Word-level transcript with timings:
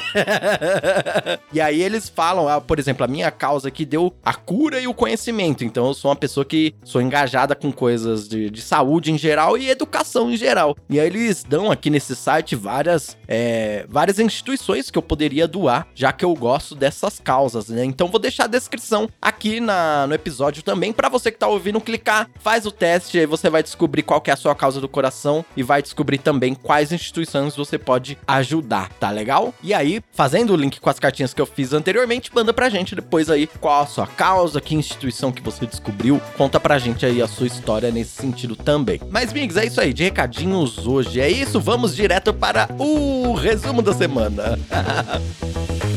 e 1.52 1.60
aí 1.60 1.82
eles 1.82 2.08
falam, 2.08 2.48
ah, 2.48 2.60
por 2.60 2.78
exemplo, 2.78 3.04
a 3.04 3.08
minha 3.08 3.30
causa 3.30 3.68
aqui 3.68 3.84
deu 3.84 4.14
a 4.24 4.34
cura 4.34 4.80
e 4.80 4.86
o 4.86 4.94
conhecimento. 4.94 5.64
Então 5.64 5.86
eu 5.86 5.94
sou 5.94 6.10
uma 6.10 6.16
pessoa 6.16 6.44
que 6.44 6.74
sou 6.84 7.00
engajada 7.00 7.54
com 7.54 7.72
coisas 7.72 8.28
de, 8.28 8.50
de 8.50 8.62
saúde 8.62 9.12
em 9.12 9.18
geral 9.18 9.56
e 9.56 9.68
educação 9.68 10.30
em 10.30 10.36
geral. 10.36 10.76
E 10.88 10.98
aí 11.00 11.06
eles 11.06 11.44
dão 11.44 11.70
aqui 11.70 11.90
nesse 11.90 12.14
site 12.14 12.54
várias, 12.54 13.16
é, 13.28 13.86
várias 13.88 14.18
instituições 14.18 14.90
que 14.90 14.98
eu 14.98 15.02
poderia 15.02 15.46
doar, 15.46 15.86
já 15.94 16.12
que 16.12 16.24
eu 16.24 16.34
gosto 16.34 16.74
dessas 16.74 17.18
causas, 17.18 17.68
né? 17.68 17.84
Então 17.84 18.08
vou 18.08 18.20
deixar 18.20 18.44
a 18.44 18.48
descrição 18.48 19.08
aqui 19.20 19.60
na, 19.60 20.06
no 20.06 20.14
episódio 20.14 20.62
também 20.62 20.92
para 20.92 21.08
você 21.08 21.30
que 21.30 21.38
tá 21.38 21.48
ouvindo 21.48 21.80
clicar, 21.80 22.28
faz 22.38 22.66
o 22.66 22.70
teste, 22.70 23.18
aí 23.18 23.26
você 23.26 23.48
vai 23.48 23.62
descobrir 23.62 24.02
qual 24.02 24.20
que 24.20 24.30
é 24.30 24.34
a 24.34 24.36
sua 24.36 24.54
causa 24.54 24.80
do 24.80 24.88
coração 24.88 25.44
e 25.56 25.62
vai 25.62 25.75
vai 25.76 25.82
descobrir 25.82 26.18
também 26.18 26.54
quais 26.54 26.90
instituições 26.90 27.54
você 27.54 27.78
pode 27.78 28.16
ajudar, 28.26 28.88
tá 28.98 29.10
legal? 29.10 29.52
E 29.62 29.74
aí, 29.74 30.00
fazendo 30.12 30.54
o 30.54 30.56
link 30.56 30.80
com 30.80 30.88
as 30.88 30.98
cartinhas 30.98 31.34
que 31.34 31.40
eu 31.40 31.44
fiz 31.44 31.74
anteriormente, 31.74 32.30
manda 32.34 32.52
pra 32.52 32.70
gente 32.70 32.94
depois 32.94 33.28
aí 33.28 33.46
qual 33.60 33.82
a 33.82 33.86
sua 33.86 34.06
causa, 34.06 34.60
que 34.60 34.74
instituição 34.74 35.30
que 35.30 35.42
você 35.42 35.66
descobriu. 35.66 36.20
Conta 36.36 36.58
pra 36.58 36.78
gente 36.78 37.04
aí 37.04 37.20
a 37.20 37.28
sua 37.28 37.46
história 37.46 37.90
nesse 37.90 38.22
sentido 38.22 38.56
também. 38.56 39.00
Mas, 39.10 39.32
Migs, 39.32 39.56
é 39.56 39.66
isso 39.66 39.80
aí, 39.80 39.92
de 39.92 40.04
recadinhos 40.04 40.86
hoje. 40.86 41.20
É 41.20 41.28
isso, 41.28 41.60
vamos 41.60 41.94
direto 41.94 42.32
para 42.32 42.68
o 42.78 43.34
resumo 43.34 43.82
da 43.82 43.92
semana. 43.92 44.58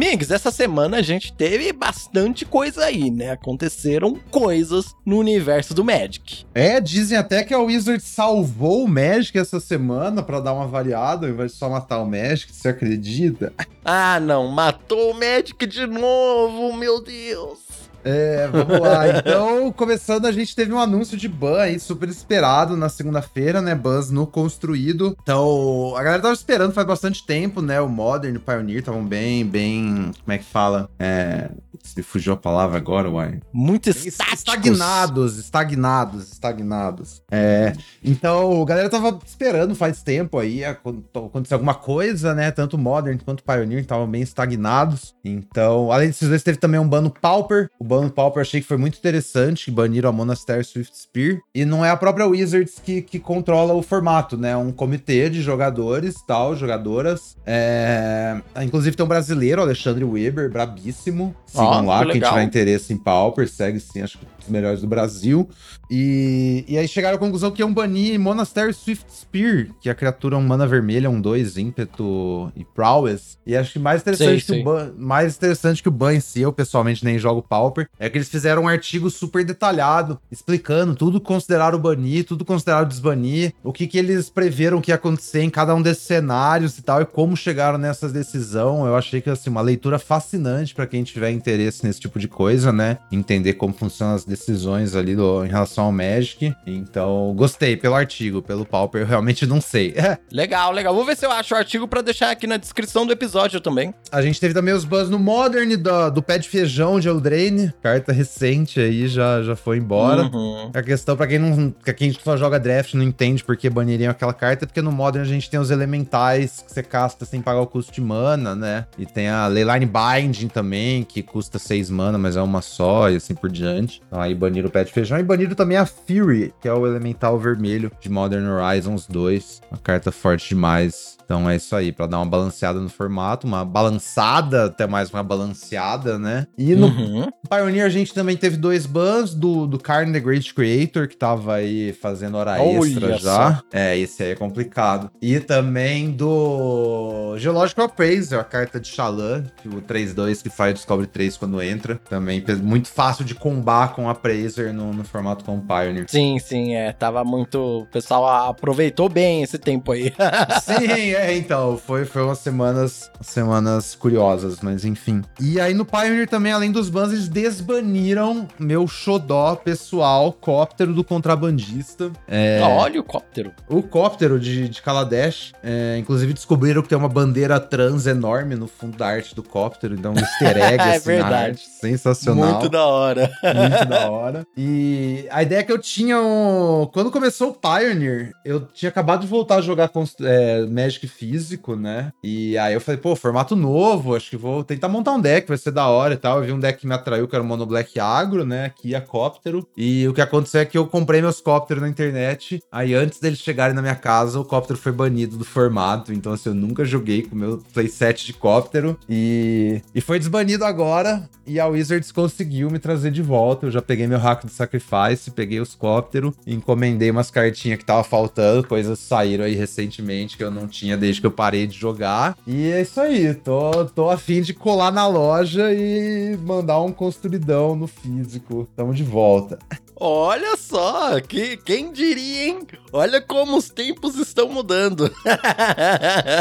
Migs, 0.00 0.30
essa 0.30 0.50
semana 0.50 0.96
a 0.96 1.02
gente 1.02 1.30
teve 1.30 1.74
bastante 1.74 2.46
coisa 2.46 2.86
aí, 2.86 3.10
né? 3.10 3.32
Aconteceram 3.32 4.18
coisas 4.30 4.94
no 5.04 5.18
universo 5.18 5.74
do 5.74 5.84
Magic. 5.84 6.46
É, 6.54 6.80
dizem 6.80 7.18
até 7.18 7.44
que 7.44 7.52
a 7.52 7.58
Wizard 7.58 8.02
salvou 8.02 8.84
o 8.84 8.88
Magic 8.88 9.38
essa 9.38 9.60
semana 9.60 10.22
para 10.22 10.40
dar 10.40 10.54
uma 10.54 10.66
variada, 10.66 11.26
ao 11.26 11.32
invés 11.34 11.52
de 11.52 11.58
só 11.58 11.68
matar 11.68 11.98
o 11.98 12.06
Magic, 12.06 12.50
você 12.50 12.70
acredita? 12.70 13.52
Ah, 13.84 14.18
não, 14.18 14.48
matou 14.48 15.10
o 15.10 15.14
Magic 15.14 15.66
de 15.66 15.86
novo, 15.86 16.74
meu 16.74 17.02
Deus. 17.02 17.58
É, 18.04 18.48
vamos 18.48 18.80
lá. 18.80 19.18
Então, 19.18 19.72
começando, 19.72 20.26
a 20.26 20.32
gente 20.32 20.54
teve 20.54 20.72
um 20.72 20.78
anúncio 20.78 21.16
de 21.16 21.28
ban 21.28 21.60
aí, 21.60 21.78
super 21.78 22.08
esperado 22.08 22.76
na 22.76 22.88
segunda-feira, 22.88 23.60
né? 23.60 23.74
Bans 23.74 24.10
no 24.10 24.26
construído. 24.26 25.16
Então, 25.22 25.94
a 25.96 26.02
galera 26.02 26.22
tava 26.22 26.34
esperando 26.34 26.72
faz 26.72 26.86
bastante 26.86 27.26
tempo, 27.26 27.60
né? 27.60 27.80
O 27.80 27.88
Modern 27.88 28.34
e 28.34 28.38
o 28.38 28.40
Pioneer 28.40 28.78
estavam 28.78 29.04
bem, 29.04 29.44
bem. 29.44 30.12
Como 30.24 30.32
é 30.32 30.38
que 30.38 30.44
fala? 30.44 30.88
É. 30.98 31.50
Se 31.82 32.02
fugiu 32.02 32.34
a 32.34 32.36
palavra 32.36 32.76
agora, 32.76 33.08
uai. 33.08 33.40
Muito 33.52 33.88
estáticos. 33.88 34.38
Estagnados, 34.38 35.38
estagnados, 35.38 36.32
estagnados. 36.32 37.22
É. 37.30 37.72
Então, 38.04 38.62
a 38.62 38.66
galera 38.66 38.90
tava 38.90 39.18
esperando 39.24 39.74
faz 39.74 40.02
tempo 40.02 40.38
aí 40.38 40.62
acontecer 40.62 41.54
alguma 41.54 41.74
coisa, 41.74 42.34
né? 42.34 42.50
Tanto 42.50 42.76
o 42.76 42.78
Modern 42.78 43.18
quanto 43.24 43.40
o 43.40 43.44
Pioneer 43.44 43.80
estavam 43.80 44.06
bem 44.06 44.20
estagnados. 44.20 45.14
Então, 45.24 45.90
além 45.90 46.08
desses 46.08 46.28
dois, 46.28 46.42
teve 46.42 46.58
também 46.58 46.78
um 46.78 46.86
ban 46.86 47.00
no 47.00 47.10
Pauper. 47.10 47.70
O 47.78 47.84
ban 47.90 48.08
Pauper 48.08 48.42
achei 48.42 48.60
que 48.60 48.66
foi 48.66 48.76
muito 48.76 48.96
interessante, 48.96 49.64
que 49.64 49.70
baniram 49.72 50.08
a 50.08 50.12
Monastery 50.12 50.62
Swift 50.62 50.96
Spear. 50.96 51.40
E 51.52 51.64
não 51.64 51.84
é 51.84 51.90
a 51.90 51.96
própria 51.96 52.24
Wizards 52.24 52.80
que, 52.80 53.02
que 53.02 53.18
controla 53.18 53.74
o 53.74 53.82
formato, 53.82 54.36
né? 54.36 54.52
É 54.52 54.56
um 54.56 54.70
comitê 54.70 55.28
de 55.28 55.42
jogadores 55.42 56.22
tal, 56.24 56.54
jogadoras. 56.54 57.36
É... 57.44 58.40
Inclusive 58.62 58.96
tem 58.96 59.04
um 59.04 59.08
brasileiro, 59.08 59.60
Alexandre 59.60 60.04
Weber, 60.04 60.48
brabíssimo. 60.48 61.34
Sigam 61.46 61.84
oh, 61.84 61.88
lá, 61.88 62.06
quem 62.06 62.20
tiver 62.20 62.42
interesse 62.44 62.92
em 62.92 62.96
Pauper, 62.96 63.48
segue 63.48 63.80
sim, 63.80 64.02
acho 64.02 64.18
que 64.18 64.26
os 64.40 64.48
melhores 64.48 64.80
do 64.80 64.86
Brasil. 64.86 65.48
E, 65.90 66.64
e 66.68 66.78
aí 66.78 66.86
chegaram 66.86 67.16
à 67.16 67.18
conclusão 67.18 67.50
que 67.50 67.62
iam 67.62 67.72
banir 67.72 68.18
Monastery 68.20 68.72
Swift 68.72 69.12
Spear, 69.12 69.66
que 69.80 69.88
é 69.88 69.92
a 69.92 69.94
criatura 69.94 70.36
um 70.36 70.42
mana 70.42 70.66
vermelha, 70.66 71.10
um 71.10 71.20
2, 71.20 71.56
ímpeto 71.56 72.52
e 72.54 72.64
prowess. 72.64 73.36
E 73.44 73.56
acho 73.56 73.72
que 73.72 73.78
mais 73.80 74.00
interessante, 74.00 74.40
sim, 74.40 74.46
que, 74.46 74.52
sim. 74.54 74.60
O 74.60 74.64
ban, 74.64 74.92
mais 74.96 75.36
interessante 75.36 75.82
que 75.82 75.88
o 75.88 75.92
ban 75.92 76.14
em 76.14 76.20
si, 76.20 76.40
eu 76.40 76.52
pessoalmente 76.52 77.04
nem 77.04 77.18
jogo 77.18 77.42
Pauper, 77.42 77.79
é 77.98 78.08
que 78.08 78.18
eles 78.18 78.28
fizeram 78.28 78.62
um 78.62 78.68
artigo 78.68 79.10
super 79.10 79.44
detalhado, 79.44 80.20
explicando 80.30 80.94
tudo 80.94 81.20
consideraram 81.20 81.78
banir, 81.78 82.24
tudo 82.24 82.44
consideraram 82.44 82.86
desbanir, 82.86 83.54
o 83.62 83.72
que, 83.72 83.86
que 83.86 83.98
eles 83.98 84.28
preveram 84.28 84.80
que 84.80 84.90
ia 84.90 84.94
acontecer 84.94 85.42
em 85.42 85.50
cada 85.50 85.74
um 85.74 85.82
desses 85.82 86.04
cenários 86.04 86.78
e 86.78 86.82
tal, 86.82 87.00
e 87.00 87.06
como 87.06 87.36
chegaram 87.36 87.78
nessa 87.78 88.08
decisão. 88.08 88.86
Eu 88.86 88.96
achei 88.96 89.20
que, 89.20 89.30
assim, 89.30 89.50
uma 89.50 89.60
leitura 89.60 89.98
fascinante 89.98 90.74
para 90.74 90.86
quem 90.86 91.02
tiver 91.02 91.30
interesse 91.30 91.84
nesse 91.84 92.00
tipo 92.00 92.18
de 92.18 92.28
coisa, 92.28 92.72
né? 92.72 92.98
Entender 93.10 93.54
como 93.54 93.72
funcionam 93.72 94.14
as 94.14 94.24
decisões 94.24 94.94
ali 94.94 95.16
do, 95.16 95.44
em 95.44 95.48
relação 95.48 95.84
ao 95.84 95.92
Magic. 95.92 96.54
Então, 96.66 97.32
gostei 97.36 97.76
pelo 97.76 97.94
artigo, 97.94 98.42
pelo 98.42 98.64
Pauper, 98.64 99.02
eu 99.02 99.06
realmente 99.06 99.46
não 99.46 99.60
sei. 99.60 99.94
legal, 100.30 100.72
legal. 100.72 100.94
Vou 100.94 101.04
ver 101.04 101.16
se 101.16 101.26
eu 101.26 101.30
acho 101.30 101.54
o 101.54 101.56
artigo 101.56 101.86
para 101.86 102.02
deixar 102.02 102.30
aqui 102.30 102.46
na 102.46 102.56
descrição 102.56 103.06
do 103.06 103.12
episódio 103.12 103.60
também. 103.60 103.94
A 104.10 104.22
gente 104.22 104.40
teve 104.40 104.54
também 104.54 104.74
os 104.74 104.84
buzz 104.84 105.08
no 105.08 105.18
Modern 105.18 105.76
do, 105.76 106.10
do 106.10 106.22
pé 106.22 106.38
de 106.38 106.48
feijão 106.48 106.98
de 106.98 107.08
Eldraine, 107.08 107.69
carta 107.82 108.12
recente 108.12 108.80
aí, 108.80 109.08
já, 109.08 109.42
já 109.42 109.56
foi 109.56 109.78
embora. 109.78 110.22
Uhum. 110.22 110.70
A 110.72 110.82
questão, 110.82 111.16
para 111.16 111.26
quem 111.26 111.38
não. 111.38 111.70
Pra 111.70 111.92
quem 111.92 112.12
só 112.12 112.36
joga 112.36 112.58
draft 112.58 112.94
não 112.94 113.02
entende 113.02 113.44
por 113.44 113.56
que 113.56 113.68
baniriam 113.68 114.10
aquela 114.10 114.32
carta, 114.32 114.64
é 114.64 114.66
porque 114.66 114.82
no 114.82 114.92
Modern 114.92 115.24
a 115.24 115.28
gente 115.28 115.50
tem 115.50 115.58
os 115.58 115.70
elementais 115.70 116.62
que 116.66 116.72
você 116.72 116.82
casta 116.82 117.24
sem 117.24 117.40
pagar 117.40 117.60
o 117.60 117.66
custo 117.66 117.92
de 117.92 118.00
mana, 118.00 118.54
né? 118.54 118.86
E 118.98 119.06
tem 119.06 119.28
a 119.28 119.46
Leyline 119.46 119.86
Binding 119.86 120.48
também, 120.48 121.02
que 121.02 121.22
custa 121.22 121.58
6 121.58 121.90
mana, 121.90 122.18
mas 122.18 122.36
é 122.36 122.42
uma 122.42 122.62
só, 122.62 123.10
e 123.10 123.16
assim 123.16 123.34
por 123.34 123.50
diante. 123.50 124.00
Então 124.06 124.20
aí 124.20 124.34
baniram 124.34 124.68
o 124.68 124.70
pé 124.70 124.84
de 124.84 124.92
feijão 124.92 125.18
e 125.18 125.22
baniram 125.22 125.54
também 125.54 125.76
a 125.76 125.86
Fury, 125.86 126.52
que 126.60 126.68
é 126.68 126.72
o 126.72 126.86
elemental 126.86 127.38
vermelho 127.38 127.90
de 128.00 128.08
Modern 128.08 128.46
Horizons 128.46 129.06
2. 129.06 129.62
Uma 129.70 129.78
carta 129.78 130.12
forte 130.12 130.48
demais. 130.50 131.18
Então 131.30 131.48
é 131.48 131.54
isso 131.54 131.76
aí, 131.76 131.92
para 131.92 132.06
dar 132.06 132.18
uma 132.18 132.26
balanceada 132.26 132.80
no 132.80 132.88
formato, 132.88 133.46
uma 133.46 133.64
balançada, 133.64 134.64
até 134.64 134.84
mais 134.84 135.10
uma 135.10 135.22
balanceada, 135.22 136.18
né? 136.18 136.44
E 136.58 136.74
no 136.74 136.88
uhum. 136.88 137.28
Pioneer 137.60 137.86
a 137.86 137.88
gente 137.88 138.12
também 138.12 138.36
teve 138.36 138.56
dois 138.56 138.86
bans 138.86 139.34
do, 139.34 139.66
do 139.66 139.78
Karn 139.78 140.12
the 140.12 140.20
Great 140.20 140.52
Creator, 140.52 141.08
que 141.08 141.16
tava 141.16 141.54
aí 141.54 141.92
fazendo 141.92 142.36
hora 142.36 142.60
Olha 142.60 142.86
extra 142.86 143.18
já. 143.18 143.54
Só. 143.56 143.62
É, 143.72 143.98
esse 143.98 144.22
aí 144.22 144.30
é 144.32 144.34
complicado. 144.34 145.10
E 145.20 145.40
também 145.40 146.10
do 146.10 147.34
Geological 147.38 147.86
Appraiser, 147.86 148.38
a 148.38 148.44
carta 148.44 148.78
de 148.78 148.88
Shalan, 148.88 149.44
o 149.64 149.80
3-2 149.80 150.42
que 150.42 150.50
faz 150.50 150.74
Descobre 150.74 151.06
3 151.06 151.36
quando 151.36 151.62
entra. 151.62 152.00
Também 152.08 152.44
muito 152.62 152.88
fácil 152.88 153.24
de 153.24 153.34
combar 153.34 153.94
com 153.94 154.08
Appraiser 154.08 154.72
no, 154.72 154.92
no 154.92 155.04
formato 155.04 155.44
com 155.44 155.60
Pioneer. 155.60 156.06
Sim, 156.08 156.38
sim, 156.38 156.74
é. 156.74 156.92
Tava 156.92 157.24
muito. 157.24 157.82
O 157.82 157.86
pessoal 157.86 158.48
aproveitou 158.50 159.08
bem 159.08 159.42
esse 159.42 159.58
tempo 159.58 159.92
aí. 159.92 160.12
sim, 160.62 161.12
é 161.14 161.30
é, 161.30 161.36
então, 161.36 161.78
foi, 161.78 162.04
foi 162.04 162.22
umas 162.22 162.38
semanas, 162.38 163.10
semanas 163.20 163.94
curiosas, 163.94 164.58
mas 164.60 164.84
enfim. 164.84 165.22
E 165.38 165.60
aí 165.60 165.72
no 165.72 165.84
Pioneer 165.84 166.28
também, 166.28 166.50
além 166.50 166.72
dos 166.72 166.88
bans, 166.88 167.12
eles 167.12 167.28
desbaniram 167.50 168.46
meu 168.58 168.86
xodó 168.86 169.56
pessoal, 169.56 170.32
cóptero 170.32 170.94
do 170.94 171.02
contrabandista. 171.02 172.12
É, 172.28 172.60
Olha 172.62 173.00
o 173.00 173.04
cóptero. 173.04 173.52
O 173.68 173.82
cóptero 173.82 174.38
de, 174.38 174.68
de 174.68 174.80
Kaladesh. 174.80 175.52
É, 175.62 175.96
inclusive 175.98 176.32
descobriram 176.32 176.80
que 176.80 176.88
tem 176.88 176.96
uma 176.96 177.08
bandeira 177.08 177.58
trans 177.58 178.06
enorme 178.06 178.54
no 178.54 178.68
fundo 178.68 178.96
da 178.96 179.08
arte 179.08 179.34
do 179.34 179.42
cóptero, 179.42 179.94
então 179.94 180.12
um 180.12 180.18
easter 180.20 180.56
egg 180.56 180.82
é 180.82 180.96
assim, 180.96 181.06
verdade. 181.06 181.60
Sensacional. 181.80 182.52
Muito 182.52 182.68
da 182.68 182.86
hora. 182.86 183.30
Muito 183.42 183.88
da 183.88 184.10
hora. 184.10 184.46
E 184.56 185.26
a 185.30 185.42
ideia 185.42 185.60
é 185.60 185.62
que 185.64 185.72
eu 185.72 185.78
tinha 185.78 186.20
um... 186.20 186.88
Quando 186.92 187.10
começou 187.10 187.50
o 187.50 187.54
Pioneer, 187.54 188.30
eu 188.44 188.60
tinha 188.60 188.88
acabado 188.88 189.22
de 189.22 189.26
voltar 189.26 189.56
a 189.56 189.60
jogar 189.60 189.90
é, 190.22 190.66
Magic 190.66 191.06
físico, 191.08 191.74
né? 191.74 192.12
E 192.22 192.56
aí 192.58 192.74
eu 192.74 192.80
falei, 192.80 193.00
pô, 193.00 193.16
formato 193.16 193.56
novo, 193.56 194.14
acho 194.14 194.30
que 194.30 194.36
vou 194.36 194.62
tentar 194.62 194.88
montar 194.88 195.12
um 195.12 195.20
deck, 195.20 195.48
vai 195.48 195.58
ser 195.58 195.72
da 195.72 195.88
hora 195.88 196.14
e 196.14 196.16
tal. 196.16 196.38
Eu 196.38 196.44
vi 196.44 196.52
um 196.52 196.60
deck 196.60 196.78
que 196.78 196.86
me 196.86 196.94
atraiu, 196.94 197.26
que 197.26 197.39
era 197.40 197.42
o 197.42 197.46
Mono 197.46 197.66
Black 197.66 197.98
Agro, 197.98 198.44
né? 198.44 198.66
Aqui 198.66 198.94
a 198.94 199.00
Cóptero. 199.00 199.66
E 199.76 200.06
o 200.06 200.12
que 200.12 200.20
aconteceu 200.20 200.60
é 200.60 200.64
que 200.64 200.78
eu 200.78 200.86
comprei 200.86 201.20
meus 201.20 201.40
Cópteros 201.40 201.82
na 201.82 201.88
internet. 201.88 202.62
Aí 202.70 202.94
antes 202.94 203.18
deles 203.18 203.38
chegarem 203.38 203.74
na 203.74 203.82
minha 203.82 203.94
casa, 203.94 204.38
o 204.38 204.44
Cóptero 204.44 204.78
foi 204.78 204.92
banido 204.92 205.36
do 205.36 205.44
formato. 205.44 206.12
Então, 206.12 206.32
assim, 206.32 206.50
eu 206.50 206.54
nunca 206.54 206.84
joguei 206.84 207.22
com 207.22 207.34
o 207.34 207.38
meu 207.38 207.58
playset 207.72 208.26
de 208.26 208.34
Cóptero. 208.34 208.98
E, 209.08 209.82
e 209.94 210.00
foi 210.00 210.18
desbanido 210.18 210.64
agora. 210.64 211.28
E 211.46 211.58
a 211.58 211.66
Wizards 211.66 212.12
conseguiu 212.12 212.70
me 212.70 212.78
trazer 212.78 213.10
de 213.10 213.22
volta. 213.22 213.66
Eu 213.66 213.70
já 213.70 213.82
peguei 213.82 214.06
meu 214.06 214.18
hack 214.18 214.44
de 214.44 214.52
Sacrifice, 214.52 215.30
peguei 215.30 215.60
os 215.60 215.74
Cóptero, 215.74 216.34
encomendei 216.46 217.10
umas 217.10 217.30
cartinhas 217.30 217.78
que 217.78 217.84
tava 217.84 218.04
faltando, 218.04 218.66
coisas 218.66 218.98
saíram 218.98 219.44
aí 219.44 219.54
recentemente 219.54 220.36
que 220.36 220.44
eu 220.44 220.50
não 220.50 220.68
tinha 220.68 220.96
desde 220.96 221.20
que 221.20 221.26
eu 221.26 221.30
parei 221.30 221.66
de 221.66 221.76
jogar. 221.76 222.36
E 222.46 222.70
é 222.70 222.82
isso 222.82 223.00
aí, 223.00 223.34
tô, 223.34 223.84
tô 223.86 224.10
afim 224.10 224.42
de 224.42 224.52
colar 224.52 224.92
na 224.92 225.06
loja 225.06 225.72
e 225.72 226.36
mandar 226.44 226.80
um 226.80 226.92
construidão 227.30 227.76
no 227.76 227.86
físico. 227.86 228.68
Tamo 228.74 228.92
de 228.92 229.04
volta. 229.04 229.58
Olha 230.02 230.56
só, 230.56 231.20
que, 231.20 231.58
quem 231.58 231.92
diria, 231.92 232.48
hein? 232.48 232.66
Olha 232.90 233.20
como 233.20 233.58
os 233.58 233.68
tempos 233.68 234.16
estão 234.16 234.48
mudando. 234.48 235.12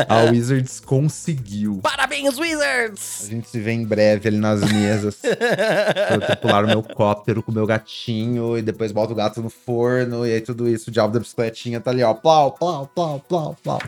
A 0.07 0.31
Wizards 0.31 0.79
conseguiu. 0.79 1.81
Parabéns, 1.83 2.39
Wizards! 2.39 3.25
A 3.25 3.27
gente 3.27 3.49
se 3.49 3.59
vê 3.59 3.73
em 3.73 3.85
breve 3.85 4.29
ali 4.29 4.37
nas 4.37 4.61
mesas. 4.61 5.19
eu 6.09 6.21
tripular 6.21 6.63
o 6.63 6.67
meu 6.67 6.81
cóptero 6.81 7.43
com 7.43 7.51
o 7.51 7.53
meu 7.53 7.67
gatinho 7.67 8.57
e 8.57 8.61
depois 8.61 8.93
boto 8.93 9.11
o 9.11 9.15
gato 9.15 9.41
no 9.41 9.49
forno 9.49 10.25
e 10.25 10.31
aí 10.31 10.41
tudo 10.41 10.67
isso, 10.67 10.89
o 10.89 10.93
diabo 10.93 11.13
da 11.13 11.19
bicicletinha 11.19 11.81
tá 11.81 11.91
ali, 11.91 12.01
ó. 12.01 12.13
Plau, 12.13 12.53
plau, 12.53 12.87
plau, 12.87 13.19
plau, 13.27 13.57
plau. 13.61 13.79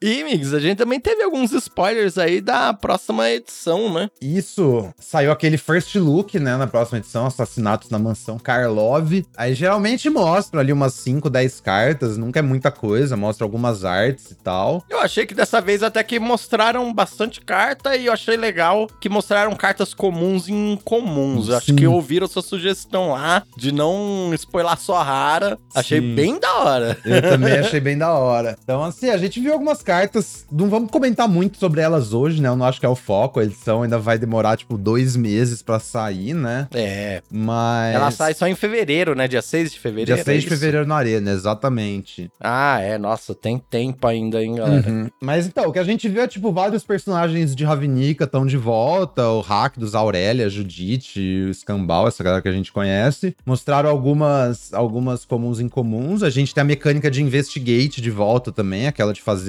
E, 0.00 0.24
Migs, 0.24 0.52
a 0.52 0.60
gente 0.60 0.78
também 0.78 0.98
teve 1.00 1.22
alguns 1.22 1.52
spoilers 1.52 2.18
aí 2.18 2.40
da 2.40 2.72
próxima 2.74 3.30
edição, 3.30 3.92
né? 3.92 4.08
Isso, 4.20 4.92
saiu 4.98 5.30
aquele 5.30 5.56
first 5.56 5.94
look, 5.94 6.38
né, 6.38 6.56
na 6.56 6.66
próxima 6.66 6.98
edição, 6.98 7.26
Assassinatos 7.26 7.90
na 7.90 7.98
Mansão 7.98 8.38
Karlov. 8.38 9.24
Aí 9.36 9.54
geralmente 9.54 10.10
mostra 10.10 10.60
ali 10.60 10.72
umas 10.72 10.94
5, 10.94 11.30
10 11.30 11.60
cartas, 11.60 12.16
nunca 12.16 12.40
é 12.40 12.42
muita 12.42 12.70
coisa, 12.70 13.16
mostra 13.16 13.44
algumas 13.44 13.84
artes 13.84 14.30
e 14.30 14.34
tal. 14.34 14.84
Eu 14.88 15.00
achei 15.00 15.26
que 15.26 15.34
dessa 15.34 15.60
vez 15.60 15.82
até 15.82 16.02
que 16.02 16.18
mostraram 16.18 16.92
bastante 16.92 17.40
carta 17.40 17.96
e 17.96 18.06
eu 18.06 18.12
achei 18.12 18.36
legal 18.36 18.88
que 19.00 19.08
mostraram 19.08 19.54
cartas 19.54 19.94
comuns 19.94 20.48
e 20.48 20.52
incomuns. 20.52 21.48
Eu 21.48 21.56
acho 21.56 21.66
Sim. 21.66 21.76
que 21.76 21.86
ouviram 21.86 22.26
sua 22.26 22.42
sugestão 22.42 23.10
lá 23.10 23.42
de 23.56 23.72
não 23.72 24.30
spoiler 24.34 24.76
só 24.78 25.02
rara. 25.02 25.58
Achei 25.74 26.00
Sim. 26.00 26.14
bem 26.14 26.38
da 26.38 26.52
hora. 26.54 26.98
Eu 27.04 27.22
também 27.22 27.52
achei 27.58 27.80
bem 27.80 27.96
da 27.96 28.12
hora. 28.12 28.56
Então, 28.62 28.82
assim, 28.82 29.08
a 29.10 29.16
gente 29.16 29.40
viu 29.40 29.51
algumas 29.52 29.82
cartas. 29.82 30.46
Não 30.50 30.68
vamos 30.68 30.90
comentar 30.90 31.28
muito 31.28 31.58
sobre 31.58 31.80
elas 31.80 32.12
hoje, 32.12 32.40
né? 32.40 32.48
Eu 32.48 32.56
não 32.56 32.66
acho 32.66 32.80
que 32.80 32.86
é 32.86 32.88
o 32.88 32.94
foco. 32.94 33.40
A 33.40 33.44
edição 33.44 33.82
ainda 33.82 33.98
vai 33.98 34.18
demorar, 34.18 34.56
tipo, 34.56 34.76
dois 34.76 35.16
meses 35.16 35.62
pra 35.62 35.78
sair, 35.78 36.34
né? 36.34 36.68
É. 36.74 37.22
Mas. 37.30 37.94
Ela 37.94 38.10
sai 38.10 38.34
só 38.34 38.46
em 38.46 38.54
fevereiro, 38.54 39.14
né? 39.14 39.28
Dia 39.28 39.42
6 39.42 39.72
de 39.72 39.78
fevereiro. 39.78 40.14
Dia 40.14 40.24
6 40.24 40.36
é 40.36 40.40
de 40.40 40.48
fevereiro 40.48 40.86
na 40.86 40.96
Arena, 40.96 41.30
exatamente. 41.30 42.30
Ah, 42.40 42.80
é. 42.80 42.98
Nossa, 42.98 43.34
tem 43.34 43.58
tempo 43.58 44.06
ainda, 44.06 44.42
hein, 44.42 44.56
galera? 44.56 44.88
Uhum. 44.88 45.10
Mas 45.20 45.46
então, 45.46 45.68
o 45.68 45.72
que 45.72 45.78
a 45.78 45.84
gente 45.84 46.08
viu 46.08 46.22
é, 46.22 46.28
tipo, 46.28 46.52
vários 46.52 46.84
personagens 46.84 47.54
de 47.54 47.64
Ravnica 47.64 48.24
estão 48.24 48.46
de 48.46 48.56
volta. 48.56 49.28
O 49.28 49.40
Rakdos, 49.40 49.94
a 49.94 49.98
Aurélia, 49.98 50.46
a 50.46 50.48
Judite, 50.48 51.46
o 51.48 51.54
Scambal, 51.54 52.08
essa 52.08 52.22
galera 52.22 52.42
que 52.42 52.48
a 52.48 52.52
gente 52.52 52.72
conhece. 52.72 53.36
Mostraram 53.44 53.90
algumas, 53.90 54.72
algumas 54.72 55.24
comuns 55.24 55.60
incomuns. 55.60 56.22
A 56.22 56.30
gente 56.30 56.54
tem 56.54 56.62
a 56.62 56.64
mecânica 56.64 57.10
de 57.10 57.22
Investigate 57.22 58.00
de 58.00 58.10
volta 58.10 58.52
também, 58.52 58.86
aquela 58.86 59.12
de 59.12 59.20
fazer 59.20 59.41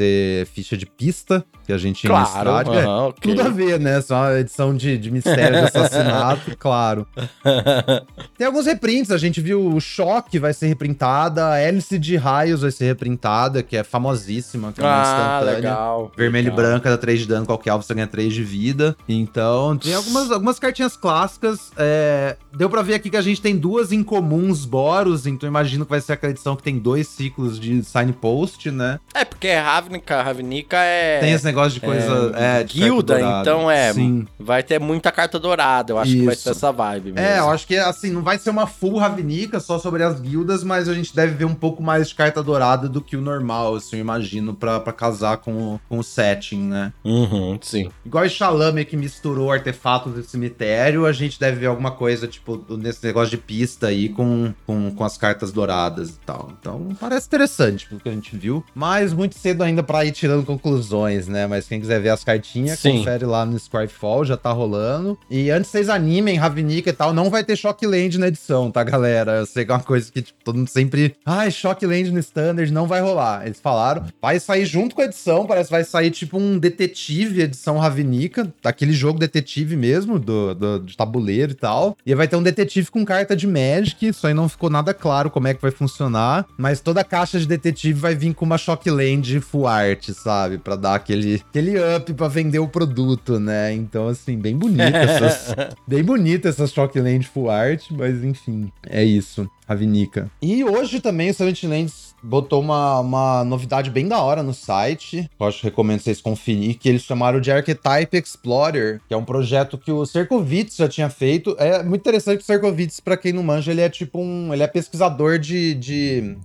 ficha 0.53 0.75
de 0.77 0.85
pista, 0.85 1.43
que 1.65 1.71
a 1.73 1.77
gente 1.77 2.07
Claro. 2.07 2.25
em 2.25 2.37
Stradic. 2.37 2.75
É, 2.75 2.81
aham, 2.83 3.07
ok. 3.07 3.21
Tudo 3.21 3.41
a 3.47 3.49
ver, 3.49 3.79
né? 3.79 4.01
Só 4.01 4.15
uma 4.15 4.39
edição 4.39 4.75
de, 4.75 4.97
de 4.97 5.11
mistério 5.11 5.59
de 5.59 5.65
assassinato, 5.77 6.55
claro. 6.57 7.07
Tem 8.37 8.47
alguns 8.47 8.65
reprints, 8.65 9.11
a 9.11 9.17
gente 9.17 9.39
viu 9.41 9.65
o 9.73 9.79
Choque 9.79 10.39
vai 10.39 10.53
ser 10.53 10.67
reprintada, 10.67 11.49
a 11.49 11.59
Hélice 11.59 11.97
de 11.99 12.15
Raios 12.15 12.61
vai 12.61 12.71
ser 12.71 12.85
reprintada, 12.85 13.61
que 13.63 13.77
é 13.77 13.83
famosíssima, 13.83 14.71
que 14.71 14.81
é 14.81 14.83
uma 14.83 14.95
ah, 14.95 15.03
instantânea. 15.03 15.55
legal. 15.55 16.11
Vermelho 16.17 16.49
legal. 16.51 16.65
e 16.65 16.69
branca 16.69 16.89
dá 16.89 16.97
3 16.97 17.19
de 17.21 17.27
dano, 17.27 17.45
qualquer 17.45 17.69
alvo 17.71 17.83
você 17.83 17.93
ganha 17.93 18.07
3 18.07 18.33
de 18.33 18.43
vida. 18.43 18.95
Então, 19.07 19.77
tem 19.77 19.93
algumas, 19.93 20.31
algumas 20.31 20.59
cartinhas 20.59 20.95
clássicas. 20.97 21.71
é, 21.77 22.35
Deu 22.55 22.69
pra 22.69 22.81
ver 22.81 22.95
aqui 22.95 23.09
que 23.09 23.17
a 23.17 23.21
gente 23.21 23.41
tem 23.41 23.55
duas 23.57 23.91
incomuns 23.91 24.65
Boros, 24.65 25.25
então 25.25 25.47
imagino 25.47 25.85
que 25.85 25.91
vai 25.91 26.01
ser 26.01 26.13
aquela 26.13 26.31
edição 26.31 26.55
que 26.55 26.63
tem 26.63 26.77
dois 26.77 27.07
ciclos 27.07 27.59
de 27.59 27.83
signpost, 27.83 28.69
né? 28.71 28.99
É, 29.13 29.25
porque 29.25 29.47
Ravnica, 29.83 30.21
Ravnica 30.21 30.77
é. 30.77 31.19
tem 31.19 31.31
esse 31.33 31.45
negócio 31.45 31.71
de 31.73 31.79
coisa. 31.81 32.31
É, 32.35 32.63
de 32.63 32.73
guilda, 32.79 33.19
então 33.41 33.69
é. 33.69 33.93
Sim. 33.93 34.25
Vai 34.39 34.63
ter 34.63 34.79
muita 34.79 35.11
carta 35.11 35.37
dourada. 35.39 35.91
Eu 35.93 35.97
acho 35.99 36.11
que 36.11 36.23
vai 36.23 36.33
Isso. 36.33 36.43
ser 36.43 36.51
essa 36.51 36.71
vibe 36.71 37.11
mesmo. 37.11 37.19
É, 37.19 37.39
eu 37.39 37.49
acho 37.49 37.67
que 37.67 37.75
assim, 37.77 38.11
não 38.11 38.21
vai 38.21 38.37
ser 38.37 38.49
uma 38.49 38.65
full 38.67 38.97
Ravnica 38.97 39.59
só 39.59 39.77
sobre 39.79 40.03
as 40.03 40.19
guildas, 40.19 40.63
mas 40.63 40.87
a 40.87 40.93
gente 40.93 41.15
deve 41.15 41.33
ver 41.33 41.45
um 41.45 41.53
pouco 41.55 41.81
mais 41.83 42.09
de 42.09 42.15
carta 42.15 42.41
dourada 42.43 42.87
do 42.87 43.01
que 43.01 43.15
o 43.17 43.21
normal, 43.21 43.75
assim, 43.75 43.97
eu 43.97 44.01
imagino, 44.01 44.53
pra, 44.53 44.79
pra 44.79 44.93
casar 44.93 45.37
com, 45.37 45.51
o- 45.75 45.79
com 45.89 45.99
o 45.99 46.03
setting, 46.03 46.61
né? 46.61 46.93
Uhum, 47.03 47.57
sim. 47.61 47.89
Igual 48.05 48.23
o 48.25 48.29
Shalame 48.29 48.85
que 48.85 48.95
misturou 48.95 49.51
artefatos 49.51 50.13
do 50.13 50.23
cemitério, 50.23 51.05
a 51.05 51.11
gente 51.11 51.39
deve 51.39 51.57
ver 51.59 51.67
alguma 51.67 51.91
coisa, 51.91 52.27
tipo, 52.27 52.63
nesse 52.77 53.03
negócio 53.05 53.29
de 53.31 53.37
pista 53.37 53.87
aí 53.87 54.09
com, 54.09 54.53
com, 54.65 54.91
com 54.91 55.03
as 55.03 55.17
cartas 55.17 55.51
douradas 55.51 56.09
e 56.11 56.19
tal. 56.25 56.51
Então, 56.59 56.89
parece 56.99 57.27
interessante 57.27 57.87
pelo 57.87 57.99
que 58.01 58.09
a 58.09 58.11
gente 58.11 58.35
viu. 58.37 58.63
Mas 58.75 59.13
muito 59.13 59.37
cedo 59.37 59.63
ainda 59.63 59.72
pra 59.81 60.05
ir 60.05 60.11
tirando 60.11 60.45
conclusões, 60.45 61.27
né? 61.27 61.47
Mas 61.47 61.67
quem 61.67 61.79
quiser 61.79 62.01
ver 62.01 62.09
as 62.09 62.23
cartinhas, 62.23 62.79
Sim. 62.79 62.97
confere 62.99 63.25
lá 63.25 63.45
no 63.45 63.57
Squarefall, 63.57 64.25
já 64.25 64.35
tá 64.35 64.51
rolando. 64.51 65.17
E 65.29 65.49
antes 65.49 65.71
vocês 65.71 65.89
animem, 65.89 66.37
Ravnica 66.37 66.89
e 66.89 66.93
tal, 66.93 67.13
não 67.13 67.29
vai 67.29 67.43
ter 67.43 67.55
Shockland 67.55 68.17
na 68.19 68.27
edição, 68.27 68.69
tá, 68.69 68.83
galera? 68.83 69.37
Eu 69.37 69.45
sei 69.45 69.65
que 69.65 69.71
é 69.71 69.75
uma 69.75 69.81
coisa 69.81 70.11
que 70.11 70.21
tipo, 70.21 70.43
todo 70.43 70.57
mundo 70.57 70.67
sempre. 70.67 71.15
Ai, 71.25 71.49
Shockland 71.49 72.11
no 72.11 72.19
Standard 72.19 72.71
não 72.71 72.87
vai 72.87 73.01
rolar. 73.01 73.45
Eles 73.45 73.59
falaram, 73.59 74.05
vai 74.21 74.39
sair 74.39 74.65
junto 74.65 74.95
com 74.95 75.01
a 75.01 75.05
edição, 75.05 75.45
parece 75.45 75.67
que 75.67 75.75
vai 75.75 75.83
sair 75.83 76.11
tipo 76.11 76.37
um 76.37 76.57
detetive 76.57 77.41
edição 77.41 77.77
Ravnica, 77.77 78.51
daquele 78.61 78.93
jogo 78.93 79.19
detetive 79.19 79.75
mesmo, 79.75 80.19
do, 80.19 80.53
do, 80.53 80.79
de 80.79 80.97
tabuleiro 80.97 81.51
e 81.53 81.55
tal. 81.55 81.97
E 82.05 82.13
vai 82.13 82.27
ter 82.27 82.35
um 82.35 82.43
detetive 82.43 82.91
com 82.91 83.05
carta 83.05 83.35
de 83.35 83.47
Magic, 83.47 84.07
isso 84.07 84.27
aí 84.27 84.33
não 84.33 84.49
ficou 84.49 84.69
nada 84.69 84.93
claro 84.93 85.29
como 85.29 85.47
é 85.47 85.53
que 85.53 85.61
vai 85.61 85.71
funcionar. 85.71 86.45
Mas 86.57 86.81
toda 86.81 87.01
a 87.01 87.03
caixa 87.03 87.39
de 87.39 87.47
detetive 87.47 87.99
vai 87.99 88.15
vir 88.15 88.33
com 88.33 88.45
uma 88.45 88.57
Shockland 88.57 89.39
full 89.39 89.62
art, 89.67 90.09
sabe? 90.11 90.57
Pra 90.57 90.75
dar 90.75 90.95
aquele, 90.95 91.43
aquele 91.49 91.75
up 91.95 92.13
pra 92.13 92.27
vender 92.27 92.59
o 92.59 92.67
produto, 92.67 93.39
né? 93.39 93.73
Então, 93.73 94.07
assim, 94.07 94.37
bem 94.37 94.55
bonita 94.55 94.97
essas, 94.97 95.55
Bem 95.87 96.03
bonita 96.03 96.49
essa 96.49 96.67
Shockland 96.67 97.27
Full 97.27 97.49
Art, 97.49 97.85
mas 97.91 98.23
enfim, 98.23 98.71
é 98.87 99.03
isso. 99.03 99.49
Ravnica. 99.67 100.29
E 100.41 100.63
hoje 100.63 100.99
também 100.99 101.29
o 101.29 101.33
Silent 101.33 101.63
Lands 101.63 102.13
botou 102.21 102.61
uma, 102.61 102.99
uma 102.99 103.43
novidade 103.43 103.89
bem 103.89 104.07
da 104.07 104.21
hora 104.21 104.43
no 104.43 104.53
site. 104.53 105.29
Eu 105.39 105.47
acho 105.47 105.59
que 105.59 105.65
recomendo 105.65 105.99
vocês 105.99 106.21
conferir, 106.21 106.77
que 106.77 106.87
eles 106.87 107.03
chamaram 107.03 107.39
de 107.39 107.51
Archetype 107.51 108.17
Explorer, 108.17 109.01
que 109.07 109.13
é 109.13 109.17
um 109.17 109.25
projeto 109.25 109.77
que 109.77 109.91
o 109.91 110.05
Cercovitz 110.05 110.77
já 110.77 110.87
tinha 110.87 111.09
feito. 111.09 111.55
É 111.59 111.83
muito 111.83 112.01
interessante 112.01 112.37
que 112.37 112.43
o 112.43 112.47
Cercovitz, 112.47 112.99
pra 112.99 113.17
quem 113.17 113.33
não 113.33 113.43
manja, 113.43 113.71
ele 113.71 113.81
é 113.81 113.89
tipo 113.89 114.19
um. 114.19 114.53
Ele 114.53 114.63
é 114.63 114.67
pesquisador 114.67 115.39
de. 115.39 115.73
de 115.75 116.37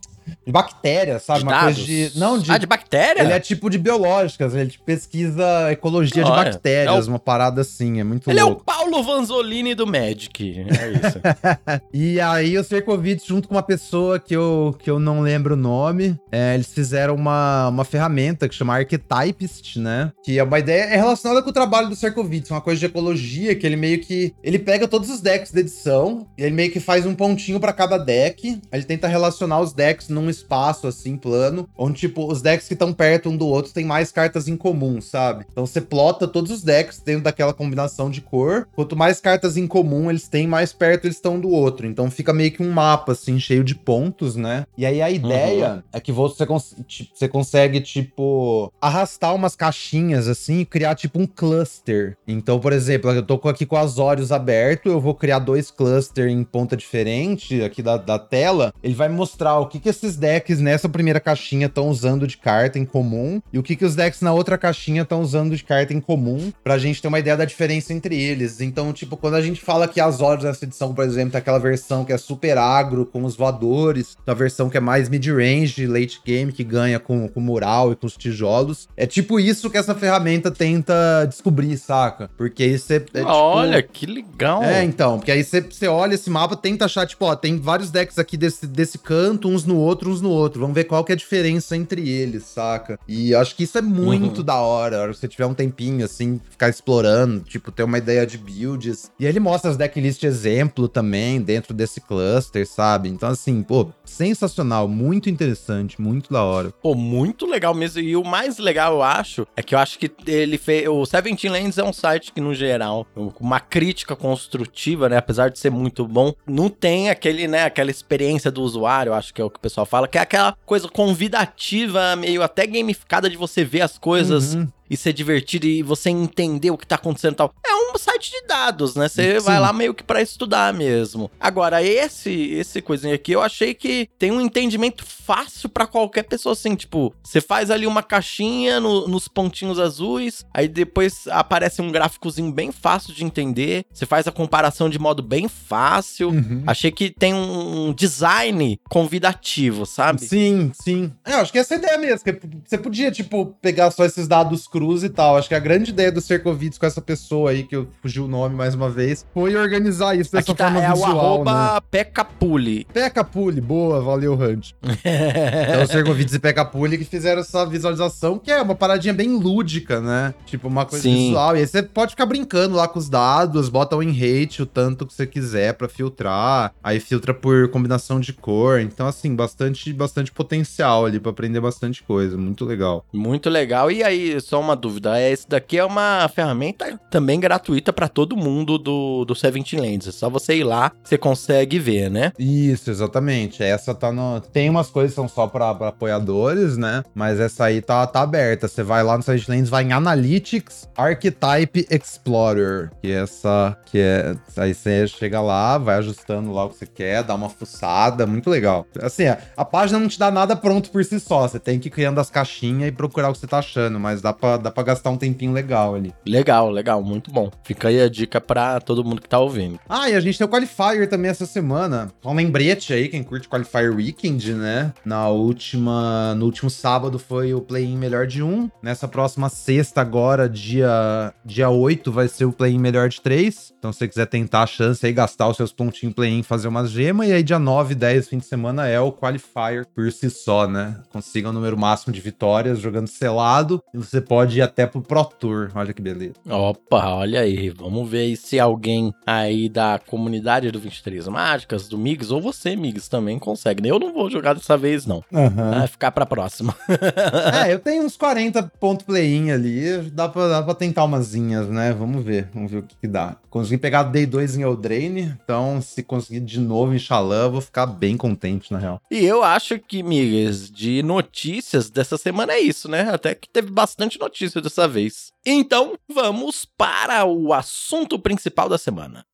de 0.47 0.52
bactérias, 0.52 1.23
sabe? 1.23 1.40
De 1.40 1.44
Uma 1.44 1.52
dados? 1.52 1.75
coisa 1.76 1.87
de. 1.87 2.18
Não, 2.18 2.38
de. 2.38 2.50
Ah, 2.50 2.58
de 2.58 2.66
bactéria? 2.66 3.23
Ele 3.23 3.32
é 3.32 3.40
tipo 3.40 3.68
de 3.70 3.78
biológicas, 3.78 4.54
ele 4.54 4.75
pesquisa 4.85 5.70
ecologia 5.70 6.25
de 6.25 6.30
Olha, 6.30 6.44
bactérias, 6.44 7.06
é 7.06 7.11
uma 7.11 7.18
parada 7.18 7.61
assim, 7.61 8.00
é 8.00 8.04
muito 8.04 8.30
Ele 8.30 8.40
é 8.40 8.44
o 8.44 8.49
louco. 8.49 8.64
Paulo 8.64 9.02
Vanzolini 9.02 9.75
do 9.75 9.87
Magic. 9.87 10.66
É 10.68 11.08
isso. 11.08 11.18
E 11.92 12.20
aí 12.20 12.56
o 12.56 12.64
Cercovitz, 12.64 13.25
junto 13.25 13.49
com 13.49 13.54
uma 13.54 13.62
pessoa 13.62 14.18
que 14.18 14.35
eu, 14.35 14.76
que 14.78 14.90
eu 14.90 14.99
não 14.99 15.20
lembro 15.20 15.54
o 15.54 15.56
nome, 15.56 16.18
é, 16.30 16.54
eles 16.54 16.73
fizeram 16.73 17.14
uma, 17.14 17.68
uma 17.68 17.85
ferramenta 17.85 18.49
que 18.49 18.54
chama 18.54 18.75
Archetypist, 18.75 19.78
né? 19.78 20.12
Que 20.23 20.38
é 20.38 20.42
uma 20.42 20.58
ideia 20.58 20.85
é 20.85 20.97
relacionada 20.97 21.42
com 21.42 21.50
o 21.50 21.52
trabalho 21.52 21.88
do 21.88 21.97
Cercovitz, 21.97 22.50
uma 22.50 22.61
coisa 22.61 22.78
de 22.78 22.87
ecologia, 22.87 23.54
que 23.54 23.66
ele 23.66 23.76
meio 23.76 24.00
que... 24.00 24.35
Ele 24.42 24.58
pega 24.58 24.87
todos 24.87 25.11
os 25.11 25.20
decks 25.20 25.52
da 25.52 25.61
edição, 25.61 26.26
e 26.37 26.42
ele 26.42 26.54
meio 26.54 26.70
que 26.70 26.80
faz 26.80 27.06
um 27.06 27.14
pontinho 27.14 27.58
pra 27.61 27.73
cada 27.73 27.99
deck, 27.99 28.49
aí 28.49 28.78
ele 28.78 28.85
tenta 28.85 29.08
relacionar 29.08 29.61
os 29.61 29.73
decks 29.73 30.08
num 30.20 30.30
espaço, 30.30 30.87
assim, 30.87 31.16
plano, 31.16 31.68
onde, 31.76 32.00
tipo, 32.00 32.30
os 32.30 32.42
decks 32.42 32.66
que 32.68 32.75
estão 32.75 32.92
perto 32.92 33.28
um 33.28 33.37
do 33.37 33.46
outro 33.46 33.72
tem 33.72 33.84
mais 33.84 34.10
cartas 34.12 34.48
em 34.48 34.56
comum, 34.56 35.00
sabe? 35.00 35.44
Então 35.50 35.66
você 35.66 35.80
plota 35.80 36.26
todos 36.28 36.50
os 36.50 36.62
decks 36.62 37.00
dentro 37.04 37.22
daquela 37.25 37.52
combinação 37.54 38.10
de 38.10 38.20
cor, 38.20 38.66
quanto 38.75 38.96
mais 38.96 39.20
cartas 39.20 39.56
em 39.56 39.66
comum 39.66 40.10
eles 40.10 40.28
têm, 40.28 40.46
mais 40.46 40.72
perto 40.72 41.04
eles 41.06 41.16
estão 41.16 41.38
do 41.40 41.48
outro. 41.50 41.87
Então 41.87 42.10
fica 42.10 42.32
meio 42.32 42.52
que 42.52 42.62
um 42.62 42.70
mapa, 42.70 43.12
assim, 43.12 43.38
cheio 43.38 43.64
de 43.64 43.75
pontos, 43.75 44.37
né? 44.37 44.66
E 44.76 44.84
aí 44.87 45.00
a 45.02 45.10
ideia 45.10 45.84
é 45.92 46.00
que 46.00 46.12
você, 46.12 46.46
cons 46.46 46.75
ti- 46.87 47.10
você 47.14 47.28
consegue, 47.28 47.80
tipo, 47.80 48.72
arrastar 48.80 49.34
umas 49.34 49.54
caixinhas, 49.56 50.28
assim, 50.28 50.60
e 50.60 50.64
criar, 50.64 50.94
tipo, 50.94 51.20
um 51.20 51.26
cluster. 51.26 52.16
Então, 52.26 52.58
por 52.58 52.72
exemplo, 52.72 53.10
eu 53.10 53.22
tô 53.22 53.34
aqui 53.48 53.64
com 53.66 53.76
o 53.76 53.78
Azorius 53.78 54.32
aberto, 54.32 54.88
eu 54.88 55.00
vou 55.00 55.14
criar 55.14 55.38
dois 55.38 55.70
clusters 55.70 56.30
em 56.32 56.42
ponta 56.44 56.76
diferente 56.76 57.62
aqui 57.62 57.82
da, 57.82 57.96
da 57.96 58.18
tela. 58.18 58.72
Ele 58.82 58.94
vai 58.94 59.08
mostrar 59.08 59.58
o 59.58 59.66
que, 59.66 59.78
que 59.80 59.88
esses 59.88 60.07
decks 60.16 60.60
nessa 60.60 60.88
primeira 60.88 61.20
caixinha 61.20 61.66
estão 61.66 61.88
usando 61.88 62.26
de 62.26 62.36
carta 62.36 62.78
em 62.78 62.84
comum 62.84 63.40
e 63.52 63.58
o 63.58 63.62
que, 63.62 63.76
que 63.76 63.84
os 63.84 63.94
decks 63.94 64.20
na 64.20 64.32
outra 64.32 64.58
caixinha 64.58 65.02
estão 65.02 65.22
usando 65.22 65.56
de 65.56 65.64
carta 65.64 65.94
em 65.94 66.00
comum, 66.00 66.52
pra 66.62 66.78
gente 66.78 67.00
ter 67.00 67.08
uma 67.08 67.18
ideia 67.18 67.36
da 67.36 67.44
diferença 67.44 67.92
entre 67.92 68.20
eles. 68.20 68.60
Então, 68.60 68.92
tipo, 68.92 69.16
quando 69.16 69.34
a 69.34 69.40
gente 69.40 69.60
fala 69.60 69.88
que 69.88 70.00
as 70.00 70.18
Azorius 70.18 70.44
nessa 70.44 70.64
edição, 70.64 70.92
por 70.92 71.04
exemplo, 71.04 71.32
tem 71.32 71.38
aquela 71.38 71.58
versão 71.58 72.04
que 72.04 72.12
é 72.12 72.18
super 72.18 72.58
agro 72.58 73.06
com 73.06 73.24
os 73.24 73.36
voadores, 73.36 74.16
a 74.26 74.34
versão 74.34 74.68
que 74.68 74.76
é 74.76 74.80
mais 74.80 75.08
mid-range, 75.08 75.86
late 75.86 76.20
game, 76.24 76.52
que 76.52 76.64
ganha 76.64 76.98
com, 76.98 77.28
com 77.28 77.40
o 77.40 77.42
mural 77.42 77.92
e 77.92 77.96
com 77.96 78.06
os 78.06 78.16
tijolos. 78.16 78.88
É 78.96 79.06
tipo 79.06 79.38
isso 79.38 79.70
que 79.70 79.78
essa 79.78 79.94
ferramenta 79.94 80.50
tenta 80.50 81.24
descobrir, 81.28 81.76
saca? 81.78 82.28
Porque 82.36 82.64
aí 82.64 82.78
você. 82.78 82.96
é, 82.96 82.98
tipo, 82.98 83.28
Olha, 83.28 83.82
que 83.82 84.06
legal. 84.06 84.62
é, 84.62 84.82
então, 84.84 85.18
porque 85.18 85.30
aí 85.30 85.44
você, 85.44 85.60
você 85.60 85.86
olha 85.86 86.14
esse 86.14 86.28
mapa, 86.28 86.56
tenta 86.56 86.86
achar, 86.86 87.06
tipo, 87.06 87.24
ó, 87.24 87.36
tem 87.36 87.58
vários 87.58 87.90
decks 87.90 88.18
aqui 88.18 88.36
desse, 88.36 88.66
desse 88.66 88.98
canto, 88.98 89.48
uns 89.48 89.64
no 89.64 89.76
outro, 89.76 89.97
uns 90.06 90.20
no 90.20 90.28
outro. 90.30 90.60
Vamos 90.60 90.74
ver 90.74 90.84
qual 90.84 91.02
que 91.02 91.12
é 91.12 91.14
a 91.14 91.18
diferença 91.18 91.74
entre 91.74 92.06
eles, 92.08 92.44
saca? 92.44 93.00
E 93.08 93.34
acho 93.34 93.56
que 93.56 93.64
isso 93.64 93.78
é 93.78 93.82
muito 93.82 94.38
Uhum. 94.38 94.44
da 94.44 94.56
hora. 94.56 95.08
Que 95.08 95.14
você 95.18 95.26
tiver 95.26 95.46
um 95.46 95.54
tempinho, 95.54 96.04
assim, 96.04 96.38
ficar 96.50 96.68
explorando, 96.68 97.40
tipo, 97.40 97.72
ter 97.72 97.82
uma 97.82 97.96
ideia 97.96 98.26
de 98.26 98.36
build 98.36 98.58
builds. 98.58 99.10
E 99.18 99.24
ele 99.24 99.40
mostra 99.40 99.70
as 99.70 99.76
decklist 99.78 100.24
exemplo 100.24 100.88
também 100.88 101.40
dentro 101.40 101.72
desse 101.72 102.00
cluster, 102.00 102.66
sabe? 102.66 103.08
Então, 103.08 103.28
assim, 103.30 103.62
pô, 103.62 103.88
sensacional, 104.04 104.86
muito 104.88 105.30
interessante, 105.30 106.00
muito 106.00 106.32
da 106.32 106.42
hora. 106.42 106.70
Pô, 106.82 106.94
muito 106.94 107.46
legal 107.46 107.72
mesmo. 107.72 108.00
E 108.00 108.16
o 108.16 108.24
mais 108.24 108.58
legal, 108.58 108.94
eu 108.94 109.02
acho, 109.02 109.46
é 109.56 109.62
que 109.62 109.74
eu 109.74 109.78
acho 109.78 109.98
que 109.98 110.10
ele 110.26 110.58
fez. 110.58 110.86
O 110.88 111.06
Seventeen 111.06 111.50
Lands 111.52 111.78
é 111.78 111.84
um 111.84 111.92
site 111.92 112.32
que, 112.32 112.40
no 112.40 112.52
geral, 112.54 113.06
uma 113.40 113.60
crítica 113.60 114.14
construtiva, 114.16 115.08
né? 115.08 115.16
Apesar 115.16 115.48
de 115.50 115.58
ser 115.58 115.70
muito 115.70 116.06
bom, 116.06 116.34
não 116.46 116.68
tem 116.68 117.10
aquele, 117.10 117.46
né, 117.48 117.64
aquela 117.64 117.90
experiência 117.90 118.50
do 118.50 118.62
usuário, 118.62 119.14
acho 119.14 119.32
que 119.32 119.40
é 119.40 119.44
o 119.44 119.50
que 119.50 119.58
o 119.58 119.60
pessoal 119.60 119.86
fala, 119.88 120.07
que 120.07 120.18
é 120.18 120.21
aquela 120.21 120.54
coisa 120.64 120.88
convidativa, 120.88 122.14
meio 122.16 122.42
até 122.42 122.66
gamificada 122.66 123.28
de 123.28 123.37
você 123.37 123.64
ver 123.64 123.80
as 123.83 123.99
coisas 123.99 124.54
uhum 124.54 124.68
e 124.90 124.97
ser 124.97 125.12
divertido 125.12 125.66
e 125.66 125.83
você 125.83 126.11
entender 126.11 126.71
o 126.71 126.78
que 126.78 126.87
tá 126.87 126.97
acontecendo 126.97 127.33
e 127.35 127.37
tal. 127.37 127.54
É 127.66 127.75
um 127.75 127.99
site 127.99 128.30
de 128.30 128.47
dados, 128.47 128.95
né? 128.95 129.09
Você 129.09 129.40
vai 129.40 129.59
lá 129.59 129.73
meio 129.73 129.95
que 129.95 130.02
para 130.02 130.23
estudar 130.23 130.73
mesmo. 130.73 131.30
Agora, 131.38 131.83
esse 131.83 132.30
esse 132.52 132.80
coisinha 132.80 133.14
aqui, 133.14 133.33
eu 133.33 133.42
achei 133.42 133.75
que 133.75 134.09
tem 134.18 134.30
um 134.30 134.40
entendimento 134.40 135.04
fácil 135.04 135.68
para 135.68 135.87
qualquer 135.87 136.25
pessoa, 136.25 136.52
assim, 136.52 136.75
tipo, 136.75 137.14
você 137.23 137.40
faz 137.40 137.71
ali 137.71 137.87
uma 137.87 138.02
caixinha 138.02 138.80
no, 138.80 139.07
nos 139.07 139.28
pontinhos 139.28 139.78
azuis, 139.78 140.45
aí 140.54 140.68
depois 140.68 141.26
aparece 141.28 141.83
um 141.83 141.92
gráficozinho 141.92 142.50
bem 142.52 142.73
fácil 142.73 143.14
de 143.14 143.25
entender, 143.25 143.85
você 143.92 144.07
faz 144.07 144.26
a 144.26 144.33
comparação 144.33 144.88
de 144.88 144.99
modo 144.99 145.23
bem 145.23 145.49
fácil. 145.49 146.30
Uhum. 146.30 146.62
Achei 146.66 146.90
que 146.90 147.11
tem 147.11 147.35
um 147.35 147.92
design 147.92 148.80
convidativo, 148.88 149.85
sabe? 149.85 150.23
Sim, 150.23 150.73
sim. 150.75 151.12
É, 151.25 151.35
eu 151.35 151.38
acho 151.38 151.52
que 151.52 151.59
essa 151.59 151.75
é 151.75 151.76
a 151.76 151.78
ideia 151.78 151.99
mesmo, 151.99 152.25
que 152.25 152.40
você 152.64 152.78
podia, 152.78 153.11
tipo, 153.11 153.57
pegar 153.61 153.90
só 153.90 154.04
esses 154.04 154.26
dados 154.26 154.66
cruz 154.78 155.02
e 155.02 155.08
tal. 155.08 155.37
Acho 155.37 155.49
que 155.49 155.54
a 155.56 155.58
grande 155.58 155.90
ideia 155.90 156.12
do 156.12 156.20
Cercovids 156.20 156.78
com 156.78 156.87
essa 156.87 157.00
pessoa 157.00 157.50
aí, 157.50 157.64
que 157.64 157.75
eu 157.75 157.88
fugi 158.00 158.20
o 158.20 158.28
nome 158.28 158.54
mais 158.54 158.76
uma 158.76 158.88
vez, 158.88 159.26
foi 159.35 159.56
organizar 159.56 160.16
isso 160.16 160.30
dessa 160.30 160.52
Aqui 160.52 160.56
tá, 160.56 160.66
forma 160.66 160.85
é 160.85 160.92
visual, 160.92 161.16
o 161.16 161.18
arroba 161.18 161.75
né? 161.75 161.80
Pecapuli. 161.90 162.87
Pecapuli, 162.92 163.61
boa, 163.61 164.00
valeu, 164.00 164.35
Hunt. 164.35 164.70
então, 164.82 165.82
o 165.82 165.87
Cercovids 165.87 166.32
e 166.32 166.38
Pecapuli 166.38 166.97
que 166.97 167.04
fizeram 167.04 167.40
essa 167.40 167.66
visualização, 167.66 168.38
que 168.38 168.52
é 168.52 168.62
uma 168.62 168.76
paradinha 168.76 169.12
bem 169.12 169.37
lúdica, 169.37 170.00
né? 170.00 170.32
Tipo, 170.47 170.68
uma 170.68 170.87
coisa 170.87 171.02
Sim. 171.02 171.26
visual. 171.26 171.56
E 171.56 171.61
aí 171.61 171.66
você 171.66 171.82
pode 171.82 172.12
ficar 172.12 172.26
brincando 172.26 172.76
lá 172.76 172.87
com 172.87 173.00
os 173.00 173.08
dados, 173.08 173.68
bota 173.68 173.97
o 173.97 173.99
rate 173.99 174.62
o 174.62 174.66
tanto 174.66 175.06
que 175.06 175.12
você 175.12 175.26
quiser 175.26 175.75
para 175.75 175.88
filtrar, 175.88 176.73
aí 176.82 177.00
filtra 177.00 177.35
por 177.35 177.68
combinação 177.68 178.20
de 178.20 178.32
cor. 178.32 178.80
Então, 178.80 179.08
assim, 179.08 179.35
bastante, 179.35 179.92
bastante 179.92 180.30
potencial 180.30 181.04
ali 181.04 181.18
para 181.18 181.32
aprender 181.32 181.61
bastante 181.61 182.00
coisa. 182.04 182.37
Muito 182.37 182.64
legal. 182.64 183.04
Muito 183.12 183.50
legal. 183.50 183.90
E 183.90 184.04
aí, 184.04 184.40
só 184.40 184.61
uma 184.61 184.67
uma 184.68 184.76
dúvida. 184.76 185.18
É, 185.18 185.30
esse 185.30 185.48
daqui 185.48 185.78
é 185.78 185.84
uma 185.84 186.28
ferramenta 186.34 186.98
também 187.10 187.40
gratuita 187.40 187.92
para 187.92 188.08
todo 188.08 188.37
mundo 188.37 188.78
do, 188.78 189.25
do 189.25 189.34
Seventeen 189.34 189.80
Lands. 189.80 190.08
É 190.08 190.12
só 190.12 190.28
você 190.28 190.56
ir 190.56 190.64
lá, 190.64 190.92
você 191.02 191.16
consegue 191.16 191.78
ver, 191.78 192.10
né? 192.10 192.32
Isso, 192.38 192.90
exatamente. 192.90 193.62
Essa 193.62 193.94
tá 193.94 194.12
no. 194.12 194.40
Tem 194.40 194.68
umas 194.68 194.90
coisas 194.90 195.12
que 195.12 195.16
são 195.16 195.28
só 195.28 195.46
para 195.46 195.70
apoiadores, 195.70 196.76
né? 196.76 197.02
Mas 197.14 197.40
essa 197.40 197.64
aí 197.64 197.80
tá, 197.80 198.06
tá 198.06 198.22
aberta. 198.22 198.68
Você 198.68 198.82
vai 198.82 199.02
lá 199.02 199.16
no 199.16 199.22
Seventeen 199.22 199.58
Lands, 199.58 199.70
vai 199.70 199.84
em 199.84 199.92
Analytics 199.92 200.88
Archetype 200.96 201.87
Explorer. 201.90 202.90
Que 203.00 203.12
é 203.12 203.22
essa. 203.22 203.76
Que 203.87 203.98
é. 203.98 204.37
Aí 204.56 204.75
você 204.75 205.06
chega 205.06 205.40
lá, 205.40 205.78
vai 205.78 205.96
ajustando 205.96 206.52
lá 206.52 206.64
o 206.64 206.70
que 206.70 206.76
você 206.76 206.87
quer, 206.87 207.22
dá 207.22 207.34
uma 207.34 207.48
fuçada. 207.48 208.26
Muito 208.26 208.50
legal. 208.50 208.87
Assim, 209.00 209.26
a, 209.26 209.38
a 209.56 209.64
página 209.64 209.98
não 209.98 210.08
te 210.08 210.18
dá 210.18 210.30
nada 210.30 210.54
pronto 210.54 210.90
por 210.90 211.04
si 211.04 211.18
só. 211.18 211.48
Você 211.48 211.58
tem 211.58 211.78
que 211.78 211.88
ir 211.88 211.90
criando 211.90 212.20
as 212.20 212.30
caixinhas 212.30 212.88
e 212.88 212.92
procurar 212.92 213.30
o 213.30 213.32
que 213.32 213.38
você 213.38 213.46
tá 213.46 213.58
achando. 213.58 213.98
Mas 213.98 214.20
dá 214.20 214.32
pra 214.32 214.56
dá 214.62 214.70
pra 214.70 214.82
gastar 214.82 215.10
um 215.10 215.16
tempinho 215.16 215.52
legal 215.52 215.94
ali. 215.94 216.14
Legal, 216.26 216.70
legal, 216.70 217.02
muito 217.02 217.30
bom. 217.30 217.50
Fica 217.62 217.88
aí 217.88 218.00
a 218.00 218.08
dica 218.08 218.40
pra 218.40 218.80
todo 218.80 219.04
mundo 219.04 219.20
que 219.22 219.28
tá 219.28 219.38
ouvindo. 219.38 219.78
Ah, 219.88 220.10
e 220.10 220.14
a 220.14 220.20
gente 220.20 220.38
tem 220.38 220.46
o 220.46 220.50
Qualifier 220.50 221.08
também 221.08 221.30
essa 221.30 221.46
semana. 221.46 222.10
Um 222.24 222.34
lembrete 222.34 222.92
aí, 222.92 223.08
quem 223.08 223.22
curte 223.22 223.48
Qualifier 223.48 223.94
Weekend, 223.94 224.54
né? 224.54 224.92
Na 225.04 225.28
última, 225.28 226.34
no 226.34 226.44
último 226.44 226.70
sábado 226.70 227.18
foi 227.18 227.54
o 227.54 227.60
play-in 227.60 227.96
melhor 227.96 228.26
de 228.26 228.42
um. 228.42 228.70
Nessa 228.82 229.08
próxima 229.08 229.48
sexta 229.48 230.00
agora, 230.00 230.48
dia, 230.48 231.32
dia 231.44 231.70
8, 231.70 232.10
vai 232.12 232.28
ser 232.28 232.44
o 232.44 232.52
play-in 232.52 232.78
melhor 232.78 233.08
de 233.08 233.20
três. 233.20 233.72
Então 233.78 233.92
se 233.92 233.98
você 233.98 234.08
quiser 234.08 234.26
tentar 234.26 234.62
a 234.62 234.66
chance 234.66 235.04
aí, 235.04 235.12
gastar 235.12 235.48
os 235.48 235.56
seus 235.56 235.72
pontinhos 235.72 236.14
play-in, 236.14 236.42
fazer 236.42 236.68
umas 236.68 236.90
gemas. 236.90 237.28
E 237.28 237.32
aí 237.32 237.42
dia 237.42 237.58
9, 237.58 237.94
10, 237.94 238.28
fim 238.28 238.38
de 238.38 238.44
semana 238.44 238.86
é 238.86 239.00
o 239.00 239.12
Qualifier 239.12 239.86
por 239.94 240.10
si 240.12 240.28
só, 240.30 240.66
né? 240.66 240.96
Consiga 241.10 241.50
o 241.50 241.52
número 241.52 241.76
máximo 241.78 242.12
de 242.12 242.20
vitórias 242.20 242.78
jogando 242.78 243.08
selado. 243.08 243.82
E 243.94 243.98
você 243.98 244.20
pode 244.20 244.47
pode 244.48 244.58
ir 244.58 244.62
até 244.62 244.86
pro 244.86 245.02
Pro 245.02 245.24
Tour. 245.24 245.70
Olha 245.74 245.92
que 245.92 246.00
beleza. 246.00 246.34
Opa, 246.48 247.08
olha 247.08 247.40
aí. 247.40 247.68
Vamos 247.70 248.08
ver 248.08 248.34
se 248.36 248.58
alguém 248.58 249.14
aí 249.26 249.68
da 249.68 250.00
comunidade 250.06 250.70
do 250.70 250.80
23 250.80 251.28
Mágicas, 251.28 251.88
do 251.88 251.98
Migs, 251.98 252.30
ou 252.30 252.40
você, 252.40 252.74
Migs, 252.74 253.08
também 253.08 253.38
consegue. 253.38 253.86
Eu 253.86 253.98
não 253.98 254.12
vou 254.12 254.30
jogar 254.30 254.54
dessa 254.54 254.76
vez, 254.76 255.04
não. 255.04 255.22
Uhum. 255.30 255.70
Vai 255.70 255.86
ficar 255.86 256.10
pra 256.12 256.24
próxima. 256.24 256.74
é, 257.66 257.72
eu 257.72 257.78
tenho 257.78 258.04
uns 258.04 258.16
40 258.16 258.62
ponto 258.80 259.04
play-in 259.04 259.50
ali. 259.50 260.10
Dá 260.12 260.28
pra, 260.28 260.48
dá 260.48 260.62
pra 260.62 260.74
tentar 260.74 261.04
umazinhas, 261.04 261.68
né? 261.68 261.92
Vamos 261.92 262.24
ver. 262.24 262.48
Vamos 262.54 262.70
ver 262.70 262.78
o 262.78 262.82
que, 262.82 262.96
que 262.96 263.08
dá. 263.08 263.36
Consegui 263.50 263.78
pegar 263.78 264.04
Day 264.04 264.26
2 264.26 264.56
em 264.56 264.62
Eldraine. 264.62 265.34
Então, 265.42 265.80
se 265.82 266.02
conseguir 266.02 266.40
de 266.40 266.60
novo 266.60 266.94
em 266.94 266.98
Xalã, 266.98 267.48
vou 267.48 267.60
ficar 267.60 267.86
bem 267.86 268.16
contente, 268.16 268.72
na 268.72 268.78
real. 268.78 269.00
E 269.10 269.24
eu 269.24 269.42
acho 269.42 269.78
que, 269.78 270.02
Migs, 270.02 270.70
de 270.70 271.02
notícias 271.02 271.90
dessa 271.90 272.16
semana 272.16 272.52
é 272.52 272.60
isso, 272.60 272.88
né? 272.88 273.10
Até 273.12 273.34
que 273.34 273.48
teve 273.48 273.70
bastante 273.70 274.18
notícia 274.18 274.38
notícia 274.38 274.61
dessa 274.61 274.87
vez. 274.87 275.33
Então, 275.45 275.99
vamos 276.09 276.64
para 276.64 277.25
o 277.25 277.52
assunto 277.52 278.18
principal 278.18 278.68
da 278.68 278.78
semana. 278.78 279.27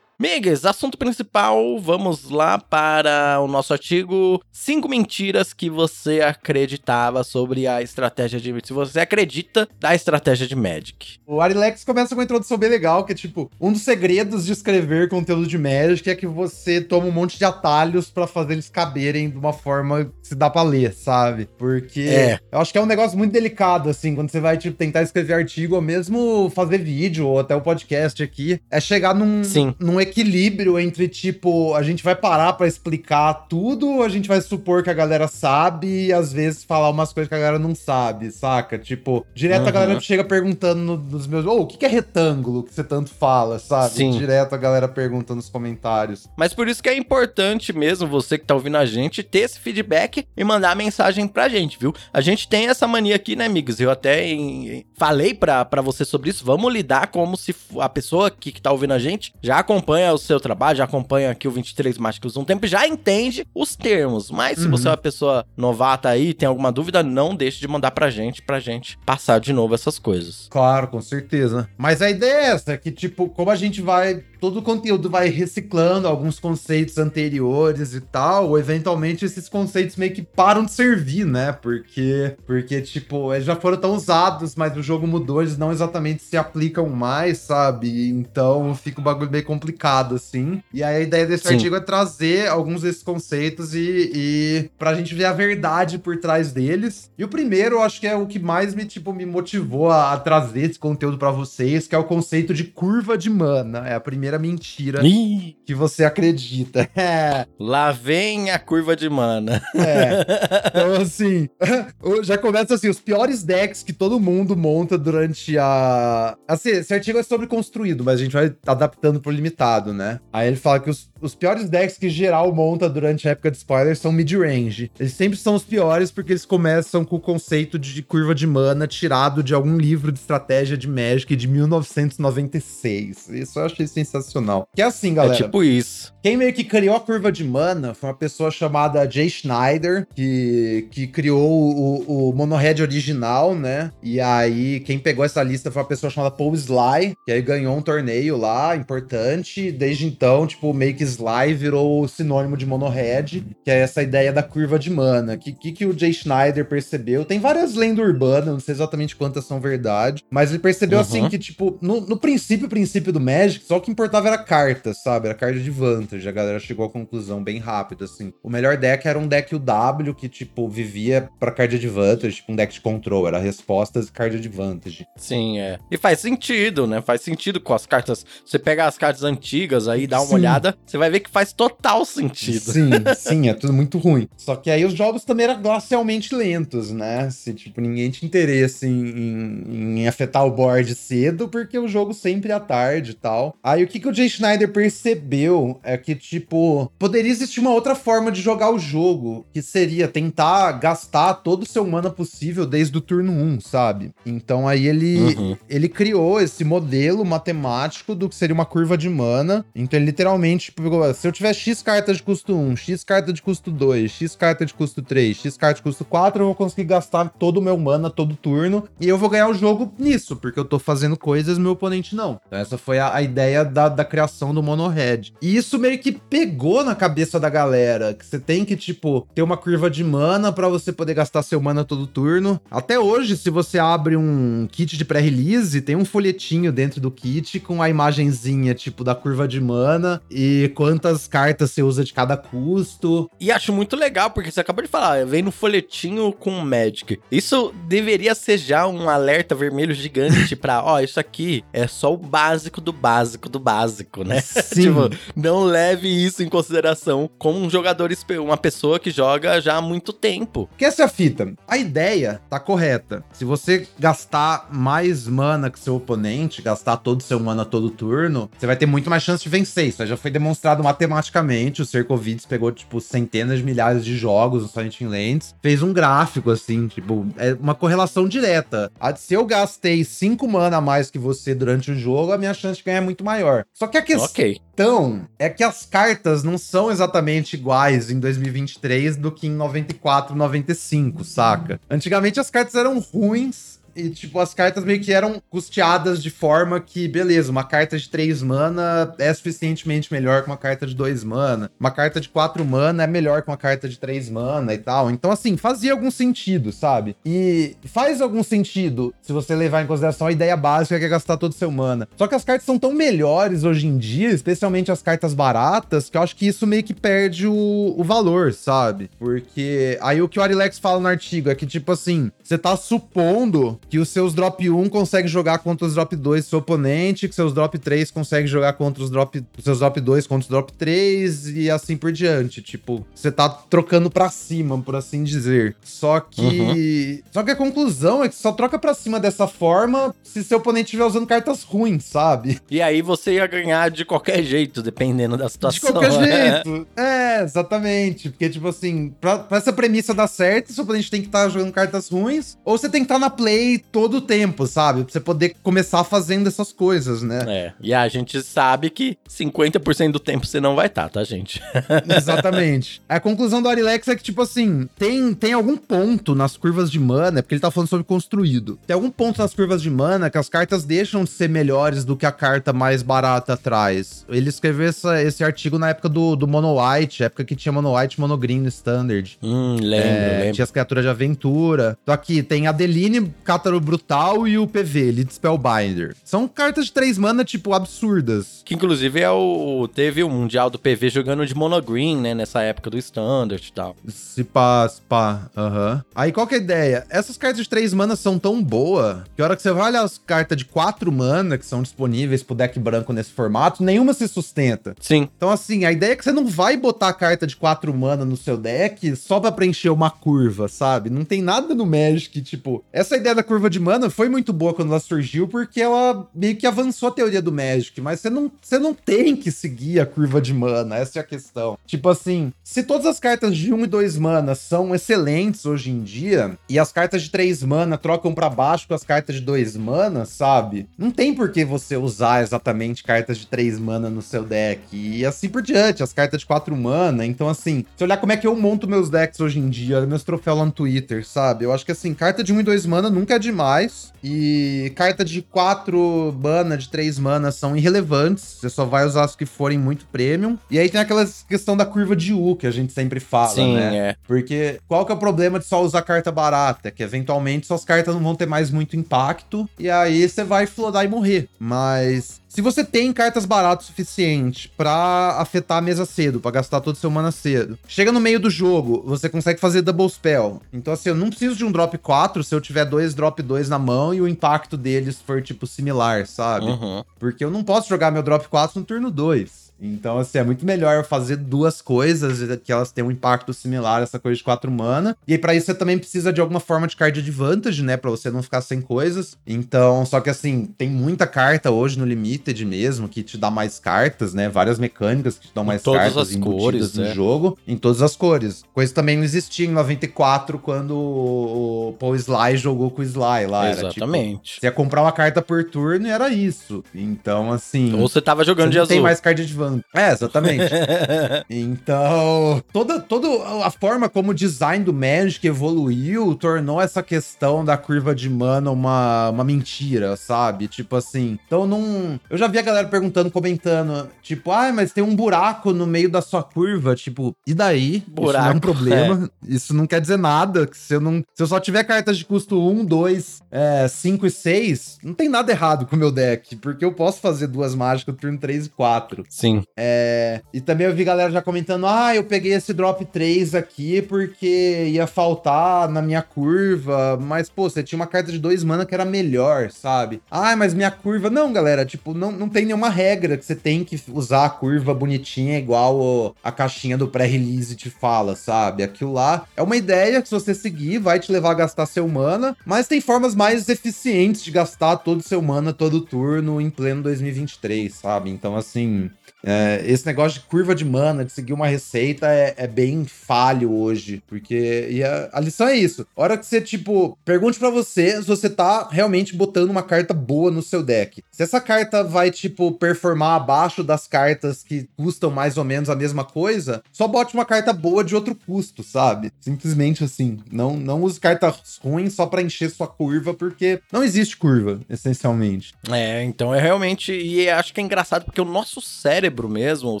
Migas, 0.22 0.64
assunto 0.64 0.96
principal, 0.96 1.80
vamos 1.80 2.30
lá 2.30 2.56
para 2.56 3.40
o 3.40 3.48
nosso 3.48 3.72
artigo 3.72 4.40
5 4.52 4.88
mentiras 4.88 5.52
que 5.52 5.68
você 5.68 6.20
acreditava 6.20 7.24
sobre 7.24 7.66
a 7.66 7.82
estratégia 7.82 8.38
de... 8.38 8.54
Se 8.62 8.72
você 8.72 9.00
acredita 9.00 9.68
da 9.80 9.96
estratégia 9.96 10.46
de 10.46 10.54
Magic. 10.54 11.18
O 11.26 11.40
Arilex 11.40 11.82
começa 11.82 12.10
com 12.10 12.20
uma 12.20 12.24
introdução 12.24 12.56
bem 12.56 12.70
legal, 12.70 13.04
que 13.04 13.10
é 13.10 13.16
tipo, 13.16 13.50
um 13.60 13.72
dos 13.72 13.82
segredos 13.82 14.46
de 14.46 14.52
escrever 14.52 15.08
conteúdo 15.08 15.44
de 15.44 15.58
Magic 15.58 16.08
é 16.08 16.14
que 16.14 16.28
você 16.28 16.80
toma 16.80 17.08
um 17.08 17.10
monte 17.10 17.36
de 17.36 17.44
atalhos 17.44 18.08
para 18.08 18.28
fazer 18.28 18.52
eles 18.52 18.70
caberem 18.70 19.28
de 19.28 19.36
uma 19.36 19.52
forma 19.52 20.04
que 20.04 20.28
se 20.28 20.36
dá 20.36 20.48
para 20.48 20.62
ler, 20.62 20.92
sabe? 20.92 21.48
Porque 21.58 22.02
é. 22.02 22.38
eu 22.52 22.60
acho 22.60 22.70
que 22.70 22.78
é 22.78 22.80
um 22.80 22.86
negócio 22.86 23.18
muito 23.18 23.32
delicado, 23.32 23.90
assim, 23.90 24.14
quando 24.14 24.30
você 24.30 24.38
vai, 24.38 24.56
tipo, 24.56 24.76
tentar 24.76 25.02
escrever 25.02 25.34
artigo 25.34 25.74
ou 25.74 25.82
mesmo 25.82 26.48
fazer 26.54 26.78
vídeo 26.78 27.26
ou 27.26 27.40
até 27.40 27.56
o 27.56 27.60
podcast 27.60 28.22
aqui, 28.22 28.60
é 28.70 28.78
chegar 28.78 29.16
num, 29.16 29.42
Sim. 29.42 29.74
num 29.80 30.00
equilíbrio 30.12 30.78
entre, 30.78 31.08
tipo, 31.08 31.74
a 31.74 31.82
gente 31.82 32.04
vai 32.04 32.14
parar 32.14 32.52
para 32.52 32.66
explicar 32.66 33.46
tudo, 33.48 34.02
a 34.02 34.08
gente 34.08 34.28
vai 34.28 34.40
supor 34.40 34.82
que 34.82 34.90
a 34.90 34.94
galera 34.94 35.26
sabe 35.26 36.06
e 36.06 36.12
às 36.12 36.32
vezes 36.32 36.62
falar 36.62 36.90
umas 36.90 37.12
coisas 37.12 37.28
que 37.28 37.34
a 37.34 37.38
galera 37.38 37.58
não 37.58 37.74
sabe, 37.74 38.30
saca? 38.30 38.78
Tipo, 38.78 39.26
direto 39.34 39.62
uhum. 39.62 39.68
a 39.68 39.72
galera 39.72 40.00
chega 40.00 40.22
perguntando 40.22 40.80
no, 40.80 40.96
nos 40.96 41.26
meus. 41.26 41.46
Ô, 41.46 41.50
oh, 41.50 41.60
o 41.62 41.66
que, 41.66 41.78
que 41.78 41.86
é 41.86 41.88
retângulo 41.88 42.62
que 42.62 42.74
você 42.74 42.84
tanto 42.84 43.10
fala, 43.10 43.58
sabe? 43.58 43.94
Sim. 43.94 44.10
Direto 44.12 44.54
a 44.54 44.58
galera 44.58 44.86
pergunta 44.86 45.34
nos 45.34 45.48
comentários. 45.48 46.28
Mas 46.36 46.52
por 46.52 46.68
isso 46.68 46.82
que 46.82 46.88
é 46.88 46.96
importante 46.96 47.72
mesmo, 47.72 48.06
você 48.06 48.36
que 48.38 48.44
tá 48.44 48.54
ouvindo 48.54 48.76
a 48.76 48.84
gente, 48.84 49.22
ter 49.22 49.40
esse 49.40 49.58
feedback 49.58 50.26
e 50.36 50.44
mandar 50.44 50.76
mensagem 50.76 51.26
pra 51.26 51.48
gente, 51.48 51.78
viu? 51.78 51.94
A 52.12 52.20
gente 52.20 52.46
tem 52.46 52.68
essa 52.68 52.86
mania 52.86 53.16
aqui, 53.16 53.34
né, 53.34 53.46
amigos? 53.46 53.80
Eu 53.80 53.90
até 53.90 54.26
em... 54.26 54.84
falei 54.96 55.32
pra, 55.32 55.64
pra 55.64 55.80
você 55.80 56.04
sobre 56.04 56.30
isso. 56.30 56.44
Vamos 56.44 56.72
lidar 56.72 57.08
como 57.08 57.36
se 57.36 57.54
a 57.78 57.88
pessoa 57.88 58.30
que, 58.30 58.52
que 58.52 58.60
tá 58.60 58.70
ouvindo 58.70 58.92
a 58.92 58.98
gente 58.98 59.32
já 59.42 59.58
acompanha 59.58 60.01
acompanha 60.02 60.12
o 60.12 60.18
seu 60.18 60.40
trabalho, 60.40 60.78
já 60.78 60.84
acompanha 60.84 61.30
aqui 61.30 61.46
o 61.46 61.50
23 61.50 61.98
Mágicos 61.98 62.36
um 62.36 62.44
tempo, 62.44 62.66
já 62.66 62.86
entende 62.86 63.46
os 63.54 63.76
termos. 63.76 64.30
Mas 64.30 64.58
se 64.58 64.64
uhum. 64.64 64.70
você 64.70 64.88
é 64.88 64.90
uma 64.90 64.96
pessoa 64.96 65.46
novata 65.56 66.08
aí, 66.08 66.34
tem 66.34 66.48
alguma 66.48 66.72
dúvida, 66.72 67.02
não 67.02 67.34
deixe 67.34 67.60
de 67.60 67.68
mandar 67.68 67.92
pra 67.92 68.10
gente, 68.10 68.42
pra 68.42 68.60
gente 68.60 68.98
passar 69.06 69.38
de 69.38 69.52
novo 69.52 69.74
essas 69.74 69.98
coisas. 69.98 70.48
Claro, 70.50 70.88
com 70.88 71.00
certeza. 71.00 71.68
Mas 71.78 72.02
a 72.02 72.10
ideia 72.10 72.32
é 72.32 72.50
essa, 72.50 72.76
que 72.76 72.90
tipo, 72.90 73.28
como 73.28 73.50
a 73.50 73.56
gente 73.56 73.80
vai 73.80 74.24
todo 74.42 74.58
o 74.58 74.62
conteúdo 74.62 75.08
vai 75.08 75.28
reciclando 75.28 76.08
alguns 76.08 76.40
conceitos 76.40 76.98
anteriores 76.98 77.94
e 77.94 78.00
tal, 78.00 78.48
ou 78.48 78.58
eventualmente 78.58 79.24
esses 79.24 79.48
conceitos 79.48 79.94
meio 79.94 80.12
que 80.12 80.20
param 80.20 80.64
de 80.64 80.72
servir, 80.72 81.24
né? 81.24 81.52
Porque, 81.52 82.34
porque 82.44 82.80
tipo, 82.80 83.32
eles 83.32 83.46
já 83.46 83.54
foram 83.54 83.76
tão 83.76 83.94
usados, 83.94 84.56
mas 84.56 84.76
o 84.76 84.82
jogo 84.82 85.06
mudou, 85.06 85.42
eles 85.42 85.56
não 85.56 85.70
exatamente 85.70 86.24
se 86.24 86.36
aplicam 86.36 86.88
mais, 86.88 87.38
sabe? 87.38 88.08
Então 88.08 88.74
fica 88.74 89.00
um 89.00 89.04
bagulho 89.04 89.30
meio 89.30 89.44
complicado 89.44 89.81
complicado, 89.82 90.14
assim. 90.14 90.62
E 90.72 90.82
aí 90.82 90.96
a 90.96 91.00
ideia 91.00 91.26
desse 91.26 91.48
Sim. 91.48 91.54
artigo 91.54 91.74
é 91.74 91.80
trazer 91.80 92.48
alguns 92.48 92.82
desses 92.82 93.02
conceitos 93.02 93.74
e, 93.74 94.12
e 94.14 94.70
pra 94.78 94.94
gente 94.94 95.14
ver 95.14 95.24
a 95.24 95.32
verdade 95.32 95.98
por 95.98 96.16
trás 96.18 96.52
deles. 96.52 97.10
E 97.18 97.24
o 97.24 97.28
primeiro, 97.28 97.76
eu 97.76 97.82
acho 97.82 98.00
que 98.00 98.06
é 98.06 98.14
o 98.14 98.26
que 98.26 98.38
mais 98.38 98.74
me, 98.74 98.84
tipo, 98.84 99.12
me 99.12 99.26
motivou 99.26 99.90
a, 99.90 100.12
a 100.12 100.18
trazer 100.18 100.70
esse 100.70 100.78
conteúdo 100.78 101.18
para 101.18 101.30
vocês, 101.30 101.88
que 101.88 101.94
é 101.94 101.98
o 101.98 102.04
conceito 102.04 102.54
de 102.54 102.64
curva 102.64 103.18
de 103.18 103.28
mana. 103.28 103.88
É 103.88 103.94
a 103.94 104.00
primeira 104.00 104.38
mentira 104.38 105.04
Ih. 105.04 105.56
que 105.66 105.74
você 105.74 106.04
acredita. 106.04 106.88
É. 107.02 107.46
Lá 107.58 107.90
vem 107.90 108.50
a 108.50 108.58
curva 108.58 108.94
de 108.94 109.08
mana. 109.08 109.60
É. 109.74 110.22
Então, 110.72 110.94
assim, 111.02 111.48
já 112.22 112.38
começa 112.38 112.74
assim, 112.74 112.88
os 112.88 113.00
piores 113.00 113.42
decks 113.42 113.82
que 113.82 113.92
todo 113.92 114.20
mundo 114.20 114.56
monta 114.56 114.96
durante 114.96 115.58
a... 115.58 116.36
Assim, 116.46 116.70
esse 116.70 116.94
artigo 116.94 117.18
é 117.18 117.22
sobre 117.22 117.46
construído, 117.46 118.04
mas 118.04 118.20
a 118.20 118.22
gente 118.22 118.32
vai 118.32 118.54
adaptando 118.66 119.20
pro 119.20 119.32
limitado, 119.32 119.71
né? 119.92 120.20
Aí 120.32 120.48
ele 120.48 120.56
fala 120.56 120.80
que 120.80 120.90
os, 120.90 121.10
os 121.22 121.34
piores 121.34 121.70
decks 121.70 121.96
que 121.96 122.10
geral 122.10 122.52
monta 122.52 122.88
durante 122.88 123.28
a 123.28 123.30
época 123.30 123.50
de 123.50 123.56
spoilers 123.56 123.98
são 123.98 124.12
mid-range. 124.12 124.90
Eles 124.98 125.12
sempre 125.12 125.38
são 125.38 125.54
os 125.54 125.62
piores 125.62 126.10
porque 126.10 126.32
eles 126.32 126.44
começam 126.44 127.04
com 127.04 127.16
o 127.16 127.20
conceito 127.20 127.78
de 127.78 128.02
curva 128.02 128.34
de 128.34 128.46
mana 128.46 128.86
tirado 128.86 129.42
de 129.42 129.54
algum 129.54 129.76
livro 129.76 130.10
de 130.10 130.18
estratégia 130.18 130.76
de 130.76 130.88
Magic 130.88 131.34
de 131.36 131.46
1996. 131.48 133.28
Isso 133.28 133.58
eu 133.58 133.64
achei 133.64 133.86
sensacional. 133.86 134.66
Que 134.74 134.82
é 134.82 134.84
assim, 134.84 135.14
galera. 135.14 135.34
É 135.34 135.42
tipo 135.42 135.62
isso. 135.62 136.12
Quem 136.22 136.36
meio 136.36 136.52
que 136.52 136.64
criou 136.64 136.96
a 136.96 137.00
curva 137.00 137.30
de 137.30 137.44
mana 137.44 137.94
foi 137.94 138.08
uma 138.08 138.16
pessoa 138.16 138.50
chamada 138.50 139.08
Jay 139.08 139.28
Schneider, 139.28 140.06
que, 140.14 140.88
que 140.90 141.06
criou 141.06 141.40
o, 141.40 142.28
o 142.28 142.32
Monohead 142.32 142.82
original, 142.82 143.54
né? 143.54 143.92
E 144.02 144.20
aí, 144.20 144.80
quem 144.80 144.98
pegou 144.98 145.24
essa 145.24 145.42
lista 145.42 145.70
foi 145.70 145.82
uma 145.82 145.88
pessoa 145.88 146.10
chamada 146.10 146.34
Paul 146.34 146.54
Sly, 146.54 147.16
que 147.24 147.32
aí 147.32 147.42
ganhou 147.42 147.76
um 147.76 147.82
torneio 147.82 148.36
lá, 148.36 148.76
importante. 148.76 149.70
Desde 149.70 150.06
então, 150.06 150.46
tipo, 150.46 150.72
meio 150.72 150.94
que 150.94 151.02
Sly 151.12 151.54
virou 151.54 152.06
sinônimo 152.08 152.56
de 152.56 152.66
Monohead, 152.66 153.44
que 153.64 153.70
é 153.70 153.80
essa 153.80 154.02
ideia 154.02 154.32
da 154.32 154.42
curva 154.42 154.78
de 154.78 154.90
mana. 154.90 155.36
Que 155.36 155.52
que, 155.52 155.72
que 155.72 155.86
o 155.86 155.96
Jay 155.96 156.12
Schneider 156.12 156.64
percebeu? 156.64 157.24
Tem 157.24 157.38
várias 157.38 157.74
lendas 157.74 158.04
urbanas, 158.04 158.46
não 158.46 158.60
sei 158.60 158.74
exatamente 158.74 159.14
quantas 159.14 159.44
são 159.44 159.60
verdade, 159.60 160.24
mas 160.30 160.50
ele 160.50 160.58
percebeu 160.58 160.98
uhum. 160.98 161.02
assim 161.02 161.28
que, 161.28 161.38
tipo, 161.38 161.78
no, 161.80 162.00
no 162.00 162.16
princípio, 162.16 162.68
princípio 162.68 163.12
do 163.12 163.20
Magic, 163.20 163.64
só 163.64 163.76
o 163.76 163.80
que 163.80 163.90
importava 163.90 164.28
era 164.28 164.38
carta, 164.38 164.92
sabe? 164.94 165.28
Era 165.28 165.36
carta 165.36 165.58
de 165.58 165.70
Vantage. 165.70 166.28
A 166.28 166.32
galera 166.32 166.58
chegou 166.58 166.84
à 166.86 166.90
conclusão 166.90 167.42
bem 167.42 167.58
rápido, 167.58 168.04
assim. 168.04 168.32
O 168.42 168.50
melhor 168.50 168.76
deck 168.76 169.06
era 169.06 169.18
um 169.18 169.28
deck 169.28 169.54
UW 169.54 170.14
que, 170.14 170.28
tipo, 170.28 170.68
vivia 170.68 171.28
pra 171.38 171.52
card 171.52 171.76
advantage, 171.76 172.36
tipo 172.36 172.52
um 172.52 172.56
deck 172.56 172.72
de 172.72 172.80
control, 172.80 173.28
era 173.28 173.38
respostas 173.38 174.08
e 174.08 174.12
card 174.12 174.36
advantage. 174.36 175.06
Sim, 175.16 175.58
é. 175.58 175.78
E 175.90 175.96
faz 175.96 176.20
sentido, 176.20 176.86
né? 176.86 177.00
Faz 177.00 177.20
sentido 177.20 177.60
com 177.60 177.74
as 177.74 177.86
cartas. 177.86 178.24
Você 178.44 178.58
pega 178.58 178.86
as 178.86 178.98
cartas 178.98 179.22
antigas 179.22 179.88
aí, 179.88 180.06
dá 180.06 180.18
uma 180.18 180.26
sim. 180.26 180.34
olhada, 180.34 180.76
você 180.84 180.98
vai 181.02 181.10
ver 181.10 181.20
que 181.20 181.30
faz 181.30 181.52
total 181.52 182.04
sentido. 182.04 182.72
Sim, 182.72 182.90
sim, 183.16 183.48
é 183.48 183.54
tudo 183.54 183.72
muito 183.72 183.98
ruim. 183.98 184.28
Só 184.36 184.54
que 184.54 184.70
aí 184.70 184.84
os 184.84 184.94
jogos 184.94 185.24
também 185.24 185.44
eram 185.44 185.60
glacialmente 185.60 186.34
lentos, 186.34 186.92
né? 186.92 187.28
Se, 187.30 187.52
tipo, 187.52 187.80
ninguém 187.80 188.10
tinha 188.10 188.26
interesse 188.26 188.86
em, 188.86 189.08
em, 189.08 190.00
em 190.00 190.08
afetar 190.08 190.46
o 190.46 190.50
board 190.50 190.94
cedo, 190.94 191.48
porque 191.48 191.78
o 191.78 191.88
jogo 191.88 192.14
sempre 192.14 192.52
à 192.52 192.60
tarde 192.60 193.12
e 193.12 193.14
tal. 193.14 193.56
Aí 193.62 193.82
o 193.82 193.88
que, 193.88 193.98
que 193.98 194.08
o 194.08 194.14
Jay 194.14 194.28
Schneider 194.28 194.72
percebeu 194.72 195.80
é 195.82 195.96
que, 195.96 196.14
tipo, 196.14 196.90
poderia 196.98 197.30
existir 197.30 197.60
uma 197.60 197.70
outra 197.72 197.94
forma 197.94 198.30
de 198.30 198.40
jogar 198.40 198.70
o 198.70 198.78
jogo, 198.78 199.44
que 199.52 199.60
seria 199.60 200.06
tentar 200.06 200.72
gastar 200.72 201.34
todo 201.34 201.62
o 201.62 201.66
seu 201.66 201.86
mana 201.86 202.10
possível 202.10 202.64
desde 202.64 202.96
o 202.96 203.00
turno 203.00 203.32
1, 203.32 203.60
sabe? 203.60 204.12
Então 204.24 204.68
aí 204.68 204.86
ele, 204.86 205.18
uhum. 205.18 205.56
ele 205.68 205.88
criou 205.88 206.40
esse 206.40 206.64
modelo 206.64 207.24
matemático 207.24 208.14
do 208.14 208.28
que 208.28 208.34
seria 208.34 208.54
uma 208.54 208.64
curva 208.64 208.96
de 208.96 209.08
mana. 209.08 209.64
Então 209.74 209.98
ele 209.98 210.06
literalmente 210.06 210.70
se 211.14 211.26
eu 211.26 211.32
tiver 211.32 211.52
X 211.52 211.82
carta 211.82 212.12
de 212.12 212.22
custo 212.22 212.54
1, 212.54 212.76
X 212.76 213.04
carta 213.04 213.32
de 213.32 213.42
custo 213.42 213.70
2, 213.70 214.10
X 214.10 214.36
carta 214.36 214.66
de 214.66 214.74
custo 214.74 215.02
3, 215.02 215.36
X 215.36 215.56
carta 215.56 215.76
de 215.76 215.82
custo 215.82 216.04
4, 216.04 216.42
eu 216.42 216.46
vou 216.46 216.54
conseguir 216.54 216.84
gastar 216.84 217.28
todo 217.28 217.58
o 217.58 217.62
meu 217.62 217.76
mana 217.78 218.10
todo 218.10 218.36
turno 218.36 218.84
e 219.00 219.08
eu 219.08 219.18
vou 219.18 219.28
ganhar 219.28 219.48
o 219.48 219.54
jogo 219.54 219.92
nisso, 219.98 220.36
porque 220.36 220.58
eu 220.58 220.64
tô 220.64 220.78
fazendo 220.78 221.16
coisas 221.16 221.58
meu 221.58 221.72
oponente 221.72 222.14
não. 222.14 222.40
Então 222.46 222.58
essa 222.58 222.76
foi 222.76 222.98
a, 222.98 223.14
a 223.14 223.22
ideia 223.22 223.64
da, 223.64 223.88
da 223.88 224.04
criação 224.04 224.54
do 224.54 224.62
Mono 224.62 224.88
Red. 224.88 225.32
E 225.40 225.56
isso 225.56 225.78
meio 225.78 225.98
que 225.98 226.12
pegou 226.12 226.84
na 226.84 226.94
cabeça 226.94 227.38
da 227.40 227.48
galera, 227.48 228.14
que 228.14 228.24
você 228.24 228.38
tem 228.38 228.64
que, 228.64 228.76
tipo, 228.76 229.26
ter 229.34 229.42
uma 229.42 229.56
curva 229.56 229.90
de 229.90 230.04
mana 230.04 230.52
para 230.52 230.68
você 230.68 230.92
poder 230.92 231.14
gastar 231.14 231.42
seu 231.42 231.60
mana 231.60 231.84
todo 231.84 232.06
turno. 232.06 232.60
Até 232.70 232.98
hoje, 232.98 233.36
se 233.36 233.50
você 233.50 233.78
abre 233.78 234.16
um 234.16 234.68
kit 234.70 234.96
de 234.96 235.04
pré-release, 235.04 235.80
tem 235.80 235.96
um 235.96 236.04
folhetinho 236.04 236.72
dentro 236.72 237.00
do 237.00 237.10
kit 237.10 237.60
com 237.60 237.82
a 237.82 237.88
imagenzinha, 237.88 238.74
tipo, 238.74 239.04
da 239.04 239.14
curva 239.14 239.46
de 239.46 239.60
mana 239.60 240.20
e 240.30 240.70
quantas 240.82 241.28
cartas 241.28 241.70
você 241.70 241.80
usa 241.80 242.02
de 242.02 242.12
cada 242.12 242.36
custo. 242.36 243.30
E 243.38 243.52
acho 243.52 243.72
muito 243.72 243.94
legal, 243.94 244.30
porque 244.30 244.50
você 244.50 244.58
acabou 244.58 244.82
de 244.82 244.90
falar, 244.90 245.24
vem 245.24 245.40
no 245.40 245.52
folhetinho 245.52 246.32
com 246.32 246.50
Magic. 246.50 247.20
Isso 247.30 247.72
deveria 247.86 248.34
ser 248.34 248.58
já 248.58 248.84
um 248.88 249.08
alerta 249.08 249.54
vermelho 249.54 249.94
gigante 249.94 250.56
pra, 250.56 250.82
ó, 250.84 250.98
isso 250.98 251.20
aqui 251.20 251.64
é 251.72 251.86
só 251.86 252.12
o 252.12 252.16
básico 252.16 252.80
do 252.80 252.92
básico 252.92 253.48
do 253.48 253.60
básico, 253.60 254.24
né? 254.24 254.40
Sim. 254.40 254.82
tipo, 254.90 255.08
não 255.36 255.62
leve 255.62 256.08
isso 256.08 256.42
em 256.42 256.48
consideração 256.48 257.30
como 257.38 257.60
um 257.60 257.70
jogador, 257.70 258.10
uma 258.40 258.56
pessoa 258.56 258.98
que 258.98 259.12
joga 259.12 259.60
já 259.60 259.76
há 259.76 259.80
muito 259.80 260.12
tempo. 260.12 260.68
Que 260.76 260.84
essa 260.84 261.02
é 261.02 261.04
a 261.04 261.08
fita. 261.08 261.54
A 261.68 261.78
ideia 261.78 262.40
tá 262.50 262.58
correta. 262.58 263.22
Se 263.32 263.44
você 263.44 263.86
gastar 264.00 264.66
mais 264.72 265.28
mana 265.28 265.70
que 265.70 265.78
seu 265.78 265.94
oponente, 265.94 266.60
gastar 266.60 266.96
todo 266.96 267.20
o 267.20 267.22
seu 267.22 267.38
mana 267.38 267.64
todo 267.64 267.88
turno, 267.88 268.50
você 268.58 268.66
vai 268.66 268.74
ter 268.74 268.86
muito 268.86 269.08
mais 269.08 269.22
chance 269.22 269.44
de 269.44 269.48
vencer. 269.48 269.86
Isso 269.86 270.04
já 270.04 270.16
foi 270.16 270.30
demonstrado 270.32 270.61
matematicamente. 270.82 271.82
O 271.82 271.86
Cercovitz 271.86 272.46
pegou, 272.46 272.70
tipo, 272.72 273.00
centenas 273.00 273.58
de 273.58 273.64
milhares 273.64 274.04
de 274.04 274.16
jogos 274.16 274.62
no 274.62 274.68
Silent 274.68 275.00
Lands, 275.00 275.54
fez 275.62 275.82
um 275.82 275.92
gráfico, 275.92 276.50
assim, 276.50 276.88
tipo, 276.88 277.26
é 277.36 277.54
uma 277.54 277.74
correlação 277.74 278.28
direta. 278.28 278.90
Se 279.16 279.34
eu 279.34 279.44
gastei 279.44 280.04
5 280.04 280.46
mana 280.48 280.76
a 280.76 280.80
mais 280.80 281.10
que 281.10 281.18
você 281.18 281.54
durante 281.54 281.90
o 281.90 281.98
jogo, 281.98 282.32
a 282.32 282.38
minha 282.38 282.54
chance 282.54 282.78
de 282.78 282.84
ganhar 282.84 282.98
é 282.98 283.00
muito 283.00 283.24
maior. 283.24 283.64
Só 283.72 283.86
que 283.86 283.98
a 283.98 284.02
questão 284.02 284.26
okay. 284.26 285.26
é 285.38 285.48
que 285.48 285.64
as 285.64 285.84
cartas 285.84 286.42
não 286.42 286.56
são 286.56 286.90
exatamente 286.90 287.54
iguais 287.54 288.10
em 288.10 288.18
2023 288.18 289.16
do 289.16 289.32
que 289.32 289.46
em 289.46 289.50
94, 289.50 290.34
95, 290.34 291.24
saca? 291.24 291.80
Antigamente 291.90 292.40
as 292.40 292.50
cartas 292.50 292.74
eram 292.74 292.98
ruins 292.98 293.81
e, 293.94 294.10
tipo, 294.10 294.38
as 294.38 294.54
cartas 294.54 294.84
meio 294.84 295.00
que 295.00 295.12
eram 295.12 295.42
custeadas 295.50 296.22
de 296.22 296.30
forma 296.30 296.80
que, 296.80 297.08
beleza, 297.08 297.50
uma 297.50 297.64
carta 297.64 297.98
de 297.98 298.08
3 298.08 298.42
mana 298.42 299.14
é 299.18 299.32
suficientemente 299.32 300.12
melhor 300.12 300.42
que 300.42 300.48
uma 300.48 300.56
carta 300.56 300.86
de 300.86 300.94
2 300.94 301.24
mana. 301.24 301.70
Uma 301.78 301.90
carta 301.90 302.20
de 302.20 302.28
4 302.28 302.64
mana 302.64 303.04
é 303.04 303.06
melhor 303.06 303.42
que 303.42 303.50
uma 303.50 303.56
carta 303.56 303.88
de 303.88 303.98
3 303.98 304.30
mana 304.30 304.74
e 304.74 304.78
tal. 304.78 305.10
Então, 305.10 305.30
assim, 305.30 305.56
fazia 305.56 305.92
algum 305.92 306.10
sentido, 306.10 306.72
sabe? 306.72 307.16
E 307.24 307.76
faz 307.84 308.20
algum 308.20 308.42
sentido 308.42 309.14
se 309.20 309.32
você 309.32 309.54
levar 309.54 309.82
em 309.82 309.86
consideração 309.86 310.26
a 310.26 310.32
ideia 310.32 310.56
básica 310.56 310.98
que 310.98 311.04
é 311.04 311.08
gastar 311.08 311.36
todo 311.36 311.52
o 311.52 311.54
seu 311.54 311.70
mana. 311.70 312.08
Só 312.16 312.26
que 312.26 312.34
as 312.34 312.44
cartas 312.44 312.64
são 312.64 312.78
tão 312.78 312.92
melhores 312.92 313.64
hoje 313.64 313.86
em 313.86 313.98
dia, 313.98 314.30
especialmente 314.30 314.90
as 314.90 315.02
cartas 315.02 315.34
baratas, 315.34 316.08
que 316.08 316.16
eu 316.16 316.22
acho 316.22 316.36
que 316.36 316.46
isso 316.46 316.66
meio 316.66 316.82
que 316.82 316.94
perde 316.94 317.46
o, 317.46 317.94
o 317.96 318.04
valor, 318.04 318.52
sabe? 318.52 319.10
Porque 319.18 319.98
aí 320.00 320.22
o 320.22 320.28
que 320.28 320.38
o 320.38 320.42
Arilex 320.42 320.78
fala 320.78 321.00
no 321.00 321.08
artigo 321.08 321.50
é 321.50 321.54
que, 321.54 321.66
tipo 321.66 321.92
assim, 321.92 322.30
você 322.42 322.56
tá 322.56 322.76
supondo 322.76 323.78
que 323.88 323.98
os 323.98 324.08
seus 324.08 324.34
drop 324.34 324.68
1 324.68 324.88
consegue 324.88 325.28
jogar 325.28 325.58
contra 325.58 325.86
os 325.86 325.94
drop 325.94 326.16
2 326.16 326.44
do 326.44 326.48
seu 326.48 326.58
oponente, 326.58 327.28
que 327.28 327.34
seus 327.34 327.52
drop 327.52 327.78
3 327.78 328.10
consegue 328.10 328.46
jogar 328.46 328.72
contra 328.74 329.02
os 329.02 329.10
drop, 329.10 329.44
os 329.58 329.64
seus 329.64 329.80
drop 329.80 330.00
2 330.00 330.26
contra 330.26 330.42
os 330.42 330.48
drop 330.48 330.72
3 330.72 331.48
e 331.56 331.70
assim 331.70 331.96
por 331.96 332.10
diante. 332.10 332.62
Tipo, 332.62 333.06
você 333.14 333.30
tá 333.30 333.48
trocando 333.48 334.10
para 334.10 334.30
cima, 334.30 334.80
por 334.80 334.96
assim 334.96 335.22
dizer. 335.22 335.76
Só 335.82 336.20
que 336.20 336.40
uhum. 336.40 337.22
só 337.30 337.42
que 337.42 337.50
a 337.50 337.56
conclusão 337.56 338.24
é 338.24 338.28
que 338.28 338.34
só 338.34 338.52
troca 338.52 338.78
para 338.78 338.94
cima 338.94 339.20
dessa 339.20 339.46
forma 339.46 340.14
se 340.22 340.42
seu 340.42 340.58
oponente 340.58 340.86
estiver 340.86 341.04
usando 341.04 341.26
cartas 341.26 341.62
ruins, 341.62 342.04
sabe? 342.04 342.60
E 342.70 342.80
aí 342.80 343.02
você 343.02 343.34
ia 343.34 343.46
ganhar 343.46 343.90
de 343.90 344.04
qualquer 344.04 344.42
jeito, 344.42 344.82
dependendo 344.82 345.36
da 345.36 345.48
situação. 345.48 345.92
De 345.92 345.92
qualquer 345.92 346.12
jeito. 346.12 346.86
é, 346.96 347.42
exatamente. 347.42 348.30
Porque 348.30 348.48
tipo 348.48 348.68
assim, 348.68 349.14
pra, 349.20 349.38
pra 349.38 349.58
essa 349.58 349.72
premissa 349.72 350.14
dar 350.14 350.28
certo, 350.28 350.72
seu 350.72 350.84
oponente 350.84 351.10
tem 351.10 351.20
que 351.20 351.28
estar 351.28 351.44
tá 351.44 351.48
jogando 351.50 351.72
cartas 351.72 352.08
ruins, 352.08 352.56
ou 352.64 352.78
você 352.78 352.88
tem 352.88 353.02
que 353.02 353.04
estar 353.04 353.16
tá 353.16 353.20
na 353.20 353.30
play 353.30 353.71
todo 353.78 354.18
o 354.18 354.20
tempo, 354.20 354.66
sabe? 354.66 355.04
Pra 355.04 355.12
você 355.12 355.20
poder 355.20 355.54
começar 355.62 356.04
fazendo 356.04 356.46
essas 356.46 356.72
coisas, 356.72 357.22
né? 357.22 357.44
É. 357.46 357.72
E 357.80 357.94
a 357.94 358.08
gente 358.08 358.42
sabe 358.42 358.90
que 358.90 359.16
50% 359.28 360.12
do 360.12 360.20
tempo 360.20 360.46
você 360.46 360.60
não 360.60 360.74
vai 360.74 360.86
estar, 360.86 361.04
tá, 361.04 361.20
tá, 361.20 361.24
gente? 361.24 361.62
Exatamente. 362.16 363.02
A 363.08 363.20
conclusão 363.20 363.62
do 363.62 363.68
Arilex 363.68 364.08
é 364.08 364.16
que, 364.16 364.22
tipo 364.22 364.42
assim, 364.42 364.88
tem, 364.98 365.34
tem 365.34 365.52
algum 365.52 365.76
ponto 365.76 366.34
nas 366.34 366.56
curvas 366.56 366.90
de 366.90 366.98
mana, 366.98 367.42
porque 367.42 367.54
ele 367.54 367.60
tá 367.60 367.70
falando 367.70 367.88
sobre 367.88 368.04
construído. 368.04 368.78
Tem 368.86 368.94
algum 368.94 369.10
ponto 369.10 369.40
nas 369.40 369.54
curvas 369.54 369.82
de 369.82 369.90
mana 369.90 370.30
que 370.30 370.38
as 370.38 370.48
cartas 370.48 370.84
deixam 370.84 371.24
de 371.24 371.30
ser 371.30 371.48
melhores 371.48 372.04
do 372.04 372.16
que 372.16 372.26
a 372.26 372.32
carta 372.32 372.72
mais 372.72 373.02
barata 373.02 373.54
atrás. 373.54 374.24
Ele 374.28 374.48
escreveu 374.48 374.88
essa, 374.88 375.22
esse 375.22 375.42
artigo 375.44 375.78
na 375.78 375.90
época 375.90 376.08
do, 376.08 376.36
do 376.36 376.46
Mono 376.46 376.76
White, 376.80 377.24
época 377.24 377.44
que 377.44 377.56
tinha 377.56 377.72
Mono 377.72 377.96
White 377.96 378.16
e 378.16 378.20
Mono 378.20 378.36
Green 378.36 378.60
no 378.60 378.68
Standard. 378.68 379.38
Hum, 379.42 379.76
lembro, 379.80 380.08
é, 380.08 380.38
lembro. 380.40 380.54
Tinha 380.54 380.64
as 380.64 380.70
criaturas 380.70 381.04
de 381.04 381.10
aventura. 381.10 381.96
Então 382.02 382.14
aqui 382.14 382.42
tem 382.42 382.66
Adeline, 382.66 383.32
Cátaro 383.62 383.80
Brutal 383.80 384.48
e 384.48 384.58
o 384.58 384.66
PV, 384.66 385.08
Elite 385.08 385.34
Spellbinder. 385.34 386.16
São 386.24 386.48
cartas 386.48 386.86
de 386.86 386.92
3 386.92 387.16
mana, 387.16 387.44
tipo, 387.44 387.72
absurdas. 387.72 388.60
Que 388.64 388.74
inclusive 388.74 389.20
é 389.20 389.30
o. 389.30 389.86
Teve 389.86 390.24
o 390.24 390.28
Mundial 390.28 390.68
do 390.68 390.80
PV 390.80 391.10
jogando 391.10 391.46
de 391.46 391.54
monogreen, 391.54 392.16
né? 392.16 392.34
Nessa 392.34 392.60
época 392.62 392.90
do 392.90 392.98
Standard 392.98 393.64
e 393.64 393.72
tal. 393.72 393.94
Se 394.08 394.42
pá, 394.42 394.88
se 394.88 395.00
pá. 395.02 395.48
Aham. 395.56 396.04
Aí 396.12 396.32
qual 396.32 396.44
que 396.44 396.56
é 396.56 396.58
a 396.58 396.60
ideia? 396.60 397.06
Essas 397.08 397.36
cartas 397.36 397.62
de 397.62 397.68
3 397.68 397.94
mana 397.94 398.16
são 398.16 398.36
tão 398.36 398.60
boas 398.60 399.18
que 399.36 399.40
a 399.40 399.44
hora 399.44 399.54
que 399.54 399.62
você 399.62 399.70
vai 399.70 399.90
olhar 399.90 400.02
as 400.02 400.18
cartas 400.18 400.58
de 400.58 400.64
4 400.64 401.12
mana 401.12 401.56
que 401.56 401.64
são 401.64 401.82
disponíveis 401.82 402.42
pro 402.42 402.56
deck 402.56 402.76
branco 402.80 403.12
nesse 403.12 403.30
formato, 403.30 403.84
nenhuma 403.84 404.12
se 404.12 404.26
sustenta. 404.26 404.96
Sim. 405.00 405.28
Então, 405.36 405.50
assim, 405.50 405.84
a 405.84 405.92
ideia 405.92 406.12
é 406.12 406.16
que 406.16 406.24
você 406.24 406.32
não 406.32 406.46
vai 406.46 406.76
botar 406.76 407.10
a 407.10 407.14
carta 407.14 407.46
de 407.46 407.54
4 407.54 407.94
mana 407.94 408.24
no 408.24 408.36
seu 408.36 408.56
deck 408.56 409.14
só 409.14 409.38
pra 409.38 409.52
preencher 409.52 409.90
uma 409.90 410.10
curva, 410.10 410.66
sabe? 410.66 411.10
Não 411.10 411.24
tem 411.24 411.40
nada 411.40 411.76
no 411.76 411.86
Magic, 411.86 412.42
tipo. 412.42 412.84
Essa 412.92 413.16
ideia 413.16 413.36
da 413.36 413.42
curva 413.52 413.68
de 413.68 413.78
mana 413.78 414.08
foi 414.08 414.30
muito 414.30 414.50
boa 414.50 414.72
quando 414.72 414.88
ela 414.88 414.98
surgiu, 414.98 415.46
porque 415.46 415.78
ela 415.78 416.26
meio 416.34 416.56
que 416.56 416.66
avançou 416.66 417.10
a 417.10 417.12
teoria 417.12 417.42
do 417.42 417.52
Magic, 417.52 418.00
mas 418.00 418.18
você 418.18 418.30
não, 418.30 418.50
você 418.62 418.78
não 418.78 418.94
tem 418.94 419.36
que 419.36 419.50
seguir 419.50 420.00
a 420.00 420.06
curva 420.06 420.40
de 420.40 420.54
mana, 420.54 420.96
essa 420.96 421.18
é 421.18 421.20
a 421.20 421.24
questão. 421.24 421.76
Tipo 421.86 422.08
assim, 422.08 422.50
se 422.64 422.82
todas 422.82 423.04
as 423.04 423.20
cartas 423.20 423.54
de 423.54 423.70
1 423.70 423.84
e 423.84 423.86
2 423.86 424.16
mana 424.16 424.54
são 424.54 424.94
excelentes 424.94 425.66
hoje 425.66 425.90
em 425.90 426.02
dia, 426.02 426.56
e 426.66 426.78
as 426.78 426.90
cartas 426.90 427.24
de 427.24 427.30
3 427.30 427.62
mana 427.62 427.98
trocam 427.98 428.32
para 428.32 428.48
baixo 428.48 428.88
com 428.88 428.94
as 428.94 429.04
cartas 429.04 429.36
de 429.36 429.42
2 429.42 429.76
mana, 429.76 430.24
sabe? 430.24 430.88
Não 430.96 431.10
tem 431.10 431.34
por 431.34 431.52
que 431.52 431.62
você 431.62 431.94
usar 431.94 432.42
exatamente 432.42 433.04
cartas 433.04 433.36
de 433.36 433.46
3 433.48 433.78
mana 433.78 434.08
no 434.08 434.22
seu 434.22 434.44
deck. 434.44 434.80
E 434.92 435.26
assim 435.26 435.50
por 435.50 435.60
diante, 435.60 436.02
as 436.02 436.14
cartas 436.14 436.40
de 436.40 436.46
4 436.46 436.74
mana. 436.74 437.26
Então, 437.26 437.50
assim, 437.50 437.84
se 437.98 438.02
olhar 438.02 438.16
como 438.16 438.32
é 438.32 438.36
que 438.38 438.46
eu 438.46 438.56
monto 438.56 438.88
meus 438.88 439.10
decks 439.10 439.40
hoje 439.40 439.58
em 439.58 439.68
dia, 439.68 440.00
meus 440.06 440.24
troféus 440.24 440.56
lá 440.56 440.64
no 440.64 440.72
Twitter, 440.72 441.26
sabe? 441.26 441.66
Eu 441.66 441.72
acho 441.74 441.84
que 441.84 441.92
assim, 441.92 442.14
carta 442.14 442.42
de 442.42 442.50
1 442.50 442.60
e 442.60 442.62
2 442.62 442.86
mana 442.86 443.10
nunca 443.10 443.34
é 443.34 443.41
demais. 443.42 444.12
E 444.24 444.92
carta 444.94 445.24
de 445.24 445.42
4 445.42 446.34
mana, 446.40 446.78
de 446.78 446.88
3 446.88 447.18
mana 447.18 447.50
são 447.50 447.76
irrelevantes. 447.76 448.58
Você 448.60 448.70
só 448.70 448.84
vai 448.84 449.04
usar 449.04 449.24
as 449.24 449.36
que 449.36 449.44
forem 449.44 449.78
muito 449.78 450.06
premium. 450.06 450.56
E 450.70 450.78
aí 450.78 450.88
tem 450.88 451.00
aquela 451.00 451.28
questão 451.48 451.76
da 451.76 451.84
curva 451.84 452.14
de 452.14 452.32
U 452.32 452.56
que 452.56 452.66
a 452.66 452.70
gente 452.70 452.92
sempre 452.92 453.20
fala, 453.20 453.48
Sim, 453.54 453.74
né? 453.74 453.96
é. 453.96 454.16
Porque 454.26 454.78
qual 454.86 455.04
que 455.04 455.12
é 455.12 455.14
o 455.14 455.18
problema 455.18 455.58
de 455.58 455.66
só 455.66 455.82
usar 455.82 456.02
carta 456.02 456.30
barata? 456.30 456.90
Que 456.90 457.02
eventualmente 457.02 457.66
suas 457.66 457.84
cartas 457.84 458.14
não 458.14 458.22
vão 458.22 458.34
ter 458.34 458.46
mais 458.46 458.70
muito 458.70 458.96
impacto. 458.96 459.68
E 459.78 459.90
aí 459.90 460.28
você 460.28 460.44
vai 460.44 460.66
flodar 460.66 461.04
e 461.04 461.08
morrer. 461.08 461.48
Mas 461.58 462.40
se 462.52 462.60
você 462.60 462.84
tem 462.84 463.10
cartas 463.14 463.46
baratas 463.46 463.86
o 463.86 463.88
suficiente 463.88 464.70
pra 464.76 465.36
afetar 465.38 465.78
a 465.78 465.80
mesa 465.80 466.04
cedo, 466.04 466.38
pra 466.38 466.50
gastar 466.50 466.82
todo 466.82 466.94
o 466.94 466.98
seu 466.98 467.10
mana 467.10 467.32
cedo, 467.32 467.78
chega 467.88 468.12
no 468.12 468.20
meio 468.20 468.38
do 468.38 468.50
jogo, 468.50 469.02
você 469.06 469.26
consegue 469.26 469.58
fazer 469.58 469.80
double 469.80 470.06
spell. 470.10 470.60
Então, 470.70 470.92
assim, 470.92 471.08
eu 471.08 471.14
não 471.14 471.30
preciso 471.30 471.56
de 471.56 471.64
um 471.64 471.72
drop 471.72 471.96
4 471.96 472.44
se 472.44 472.54
eu 472.54 472.60
tiver 472.60 472.84
dois 472.84 473.14
drop 473.14 473.40
2 473.40 473.70
na 473.70 473.78
mão 473.78 474.12
e 474.12 474.20
o 474.20 474.28
impacto 474.28 474.76
deles 474.76 475.18
for, 475.26 475.40
tipo, 475.40 475.66
similar, 475.66 476.26
sabe? 476.26 476.66
Uhum. 476.66 477.02
Porque 477.18 477.42
eu 477.42 477.50
não 477.50 477.64
posso 477.64 477.88
jogar 477.88 478.10
meu 478.10 478.22
drop 478.22 478.46
4 478.46 478.78
no 478.78 478.84
turno 478.84 479.10
2. 479.10 479.61
Então, 479.84 480.16
assim, 480.18 480.38
é 480.38 480.44
muito 480.44 480.64
melhor 480.64 481.04
fazer 481.04 481.36
duas 481.36 481.82
coisas 481.82 482.38
que 482.62 482.70
elas 482.72 482.92
tenham 482.92 483.08
um 483.08 483.10
impacto 483.10 483.52
similar, 483.52 484.00
essa 484.02 484.18
coisa 484.18 484.36
de 484.36 484.44
4 484.44 484.70
mana. 484.70 485.16
E 485.26 485.32
aí, 485.32 485.38
pra 485.38 485.54
isso, 485.54 485.66
você 485.66 485.74
também 485.74 485.98
precisa 485.98 486.32
de 486.32 486.40
alguma 486.40 486.60
forma 486.60 486.86
de 486.86 486.94
card 486.96 487.18
advantage, 487.18 487.82
né? 487.82 487.96
Pra 487.96 488.10
você 488.10 488.30
não 488.30 488.42
ficar 488.42 488.60
sem 488.60 488.80
coisas. 488.80 489.36
Então, 489.46 490.06
só 490.06 490.20
que 490.20 490.30
assim, 490.30 490.66
tem 490.78 490.88
muita 490.88 491.26
carta 491.26 491.70
hoje 491.70 491.98
no 491.98 492.04
Limited 492.04 492.64
mesmo, 492.64 493.08
que 493.08 493.22
te 493.24 493.36
dá 493.36 493.50
mais 493.50 493.80
cartas, 493.80 494.32
né? 494.32 494.48
Várias 494.48 494.78
mecânicas 494.78 495.38
que 495.38 495.48
te 495.48 495.54
dão 495.54 495.64
Em 495.64 495.66
mais 495.66 495.82
todas 495.82 496.00
cartas 496.00 496.30
as 496.30 496.36
cores, 496.36 496.94
no 496.94 497.04
é. 497.04 497.12
jogo, 497.14 497.58
em 497.66 497.76
todas 497.76 498.02
as 498.02 498.14
cores. 498.14 498.62
Coisa 498.72 498.94
também 498.94 499.16
não 499.16 499.24
existia 499.24 499.66
em 499.66 499.72
94, 499.72 500.58
quando 500.60 500.94
o 500.96 501.96
Paul 501.98 502.14
Sly 502.14 502.56
jogou 502.56 502.90
com 502.90 503.02
o 503.02 503.04
Sly 503.04 503.46
lá. 503.48 503.66
Era, 503.66 503.74
tipo, 503.74 503.86
Exatamente. 503.88 504.58
você 504.60 504.66
ia 504.66 504.72
comprar 504.72 505.02
uma 505.02 505.12
carta 505.12 505.42
por 505.42 505.64
turno 505.64 506.06
e 506.06 506.10
era 506.10 506.28
isso. 506.28 506.84
Então, 506.94 507.52
assim. 507.52 507.92
Ou 507.94 508.08
você 508.08 508.20
tava 508.20 508.44
jogando 508.44 508.66
Você 508.66 508.70
de 508.72 508.76
não 508.76 508.82
azul. 508.84 508.94
tem 508.94 509.02
mais 509.02 509.20
card 509.20 509.42
advantage. 509.42 509.71
É, 509.94 510.12
exatamente. 510.12 510.72
então, 511.48 512.62
toda, 512.72 513.00
toda 513.00 513.28
a 513.64 513.70
forma 513.70 514.08
como 514.08 514.30
o 514.30 514.34
design 514.34 514.84
do 514.84 514.92
Magic 514.92 515.46
evoluiu 515.46 516.34
tornou 516.34 516.80
essa 516.80 517.02
questão 517.02 517.64
da 517.64 517.76
curva 517.76 518.14
de 518.14 518.28
mana 518.28 518.70
uma, 518.70 519.30
uma 519.30 519.44
mentira, 519.44 520.16
sabe? 520.16 520.68
Tipo 520.68 520.96
assim. 520.96 521.38
Então, 521.46 521.66
não. 521.66 522.20
Eu 522.28 522.38
já 522.38 522.46
vi 522.46 522.58
a 522.58 522.62
galera 522.62 522.88
perguntando, 522.88 523.30
comentando, 523.30 524.08
tipo, 524.22 524.50
ah, 524.50 524.72
mas 524.72 524.92
tem 524.92 525.02
um 525.02 525.14
buraco 525.14 525.72
no 525.72 525.86
meio 525.86 526.10
da 526.10 526.20
sua 526.20 526.42
curva. 526.42 526.94
Tipo, 526.94 527.34
e 527.46 527.54
daí? 527.54 527.96
Isso 527.96 528.10
não 528.14 528.22
é 528.22 528.32
Buraco, 528.32 528.56
um 528.56 528.60
problema. 528.60 529.30
Isso 529.46 529.74
não 529.74 529.86
quer 529.86 530.00
dizer 530.00 530.18
nada. 530.18 530.68
Se 530.72 530.94
eu, 530.94 531.00
não, 531.00 531.24
se 531.34 531.42
eu 531.42 531.46
só 531.46 531.60
tiver 531.60 531.84
cartas 531.84 532.18
de 532.18 532.24
custo 532.24 532.60
1, 532.60 532.84
2, 532.84 533.42
é, 533.50 533.88
5 533.88 534.26
e 534.26 534.30
6, 534.30 534.98
não 535.02 535.14
tem 535.14 535.28
nada 535.28 535.52
errado 535.52 535.86
com 535.86 535.96
o 535.96 535.98
meu 535.98 536.10
deck. 536.10 536.56
Porque 536.56 536.84
eu 536.84 536.92
posso 536.92 537.20
fazer 537.20 537.46
duas 537.46 537.74
mágicas 537.74 538.14
no 538.14 538.20
turno 538.20 538.38
3 538.38 538.66
e 538.66 538.68
4. 538.70 539.24
Sim. 539.28 539.61
É, 539.76 540.40
e 540.52 540.60
também 540.60 540.86
eu 540.86 540.94
vi 540.94 541.04
galera 541.04 541.30
já 541.30 541.42
comentando: 541.42 541.86
ah, 541.86 542.14
eu 542.14 542.24
peguei 542.24 542.52
esse 542.52 542.72
drop 542.72 543.04
3 543.04 543.54
aqui 543.54 544.02
porque 544.02 544.86
ia 544.88 545.06
faltar 545.06 545.88
na 545.88 546.02
minha 546.02 546.22
curva. 546.22 547.18
Mas, 547.20 547.48
pô, 547.48 547.68
você 547.68 547.82
tinha 547.82 547.98
uma 547.98 548.06
carta 548.06 548.30
de 548.30 548.38
2 548.38 548.64
mana 548.64 548.86
que 548.86 548.94
era 548.94 549.04
melhor, 549.04 549.70
sabe? 549.70 550.20
Ah, 550.30 550.54
mas 550.56 550.74
minha 550.74 550.90
curva. 550.90 551.30
Não, 551.30 551.52
galera, 551.52 551.84
tipo, 551.84 552.14
não, 552.14 552.32
não 552.32 552.48
tem 552.48 552.64
nenhuma 552.64 552.88
regra 552.88 553.36
que 553.36 553.44
você 553.44 553.54
tem 553.54 553.84
que 553.84 554.00
usar 554.12 554.44
a 554.46 554.50
curva 554.50 554.94
bonitinha 554.94 555.58
igual 555.58 556.34
a 556.42 556.52
caixinha 556.52 556.96
do 556.96 557.08
pré-release 557.08 557.76
te 557.76 557.90
fala, 557.90 558.36
sabe? 558.36 558.82
Aquilo 558.82 559.12
lá 559.12 559.44
é 559.56 559.62
uma 559.62 559.76
ideia 559.76 560.20
que 560.20 560.28
se 560.28 560.34
você 560.34 560.54
seguir 560.54 560.98
vai 560.98 561.18
te 561.18 561.32
levar 561.32 561.52
a 561.52 561.54
gastar 561.54 561.86
seu 561.86 562.06
mana, 562.08 562.56
mas 562.64 562.86
tem 562.86 563.00
formas 563.00 563.34
mais 563.34 563.68
eficientes 563.68 564.42
de 564.42 564.50
gastar 564.50 564.96
todo 564.96 565.22
seu 565.22 565.40
mana 565.42 565.72
todo 565.72 566.00
turno 566.00 566.60
em 566.60 566.70
pleno 566.70 567.02
2023, 567.02 567.92
sabe? 567.92 568.30
Então, 568.30 568.56
assim. 568.56 569.10
É, 569.44 569.82
esse 569.84 570.06
negócio 570.06 570.40
de 570.40 570.46
curva 570.46 570.74
de 570.74 570.84
mana, 570.84 571.24
de 571.24 571.32
seguir 571.32 571.52
uma 571.52 571.66
receita, 571.66 572.28
é, 572.28 572.54
é 572.56 572.66
bem 572.66 573.04
falho 573.04 573.72
hoje. 573.72 574.22
Porque 574.26 575.02
a, 575.04 575.38
a 575.38 575.40
lição 575.40 575.66
é 575.66 575.76
isso. 575.76 576.06
A 576.16 576.22
hora 576.22 576.38
que 576.38 576.46
você, 576.46 576.60
tipo, 576.60 577.18
pergunte 577.24 577.58
pra 577.58 577.70
você 577.70 578.20
se 578.20 578.28
você 578.28 578.48
tá 578.48 578.88
realmente 578.90 579.34
botando 579.34 579.70
uma 579.70 579.82
carta 579.82 580.14
boa 580.14 580.50
no 580.50 580.62
seu 580.62 580.82
deck. 580.82 581.22
Se 581.30 581.42
essa 581.42 581.60
carta 581.60 582.04
vai, 582.04 582.30
tipo, 582.30 582.72
performar 582.72 583.36
abaixo 583.36 583.82
das 583.82 584.06
cartas 584.06 584.62
que 584.62 584.88
custam 584.96 585.30
mais 585.30 585.56
ou 585.56 585.64
menos 585.64 585.90
a 585.90 585.96
mesma 585.96 586.24
coisa, 586.24 586.82
só 586.92 587.08
bote 587.08 587.34
uma 587.34 587.44
carta 587.44 587.72
boa 587.72 588.04
de 588.04 588.14
outro 588.14 588.34
custo, 588.34 588.82
sabe? 588.82 589.32
Simplesmente 589.40 590.04
assim. 590.04 590.38
Não, 590.50 590.76
não 590.76 591.02
use 591.02 591.18
cartas 591.18 591.78
ruins 591.82 592.14
só 592.14 592.26
pra 592.26 592.42
encher 592.42 592.70
sua 592.70 592.86
curva, 592.86 593.34
porque 593.34 593.80
não 593.90 594.04
existe 594.04 594.36
curva, 594.36 594.80
essencialmente. 594.88 595.74
É, 595.90 596.22
então 596.22 596.54
é 596.54 596.60
realmente. 596.60 597.12
E 597.12 597.48
acho 597.48 597.72
que 597.72 597.80
é 597.80 597.84
engraçado 597.84 598.24
porque 598.24 598.40
o 598.40 598.44
nosso 598.44 598.80
cérebro 598.80 599.31
mesmo, 599.48 599.94
o 599.94 600.00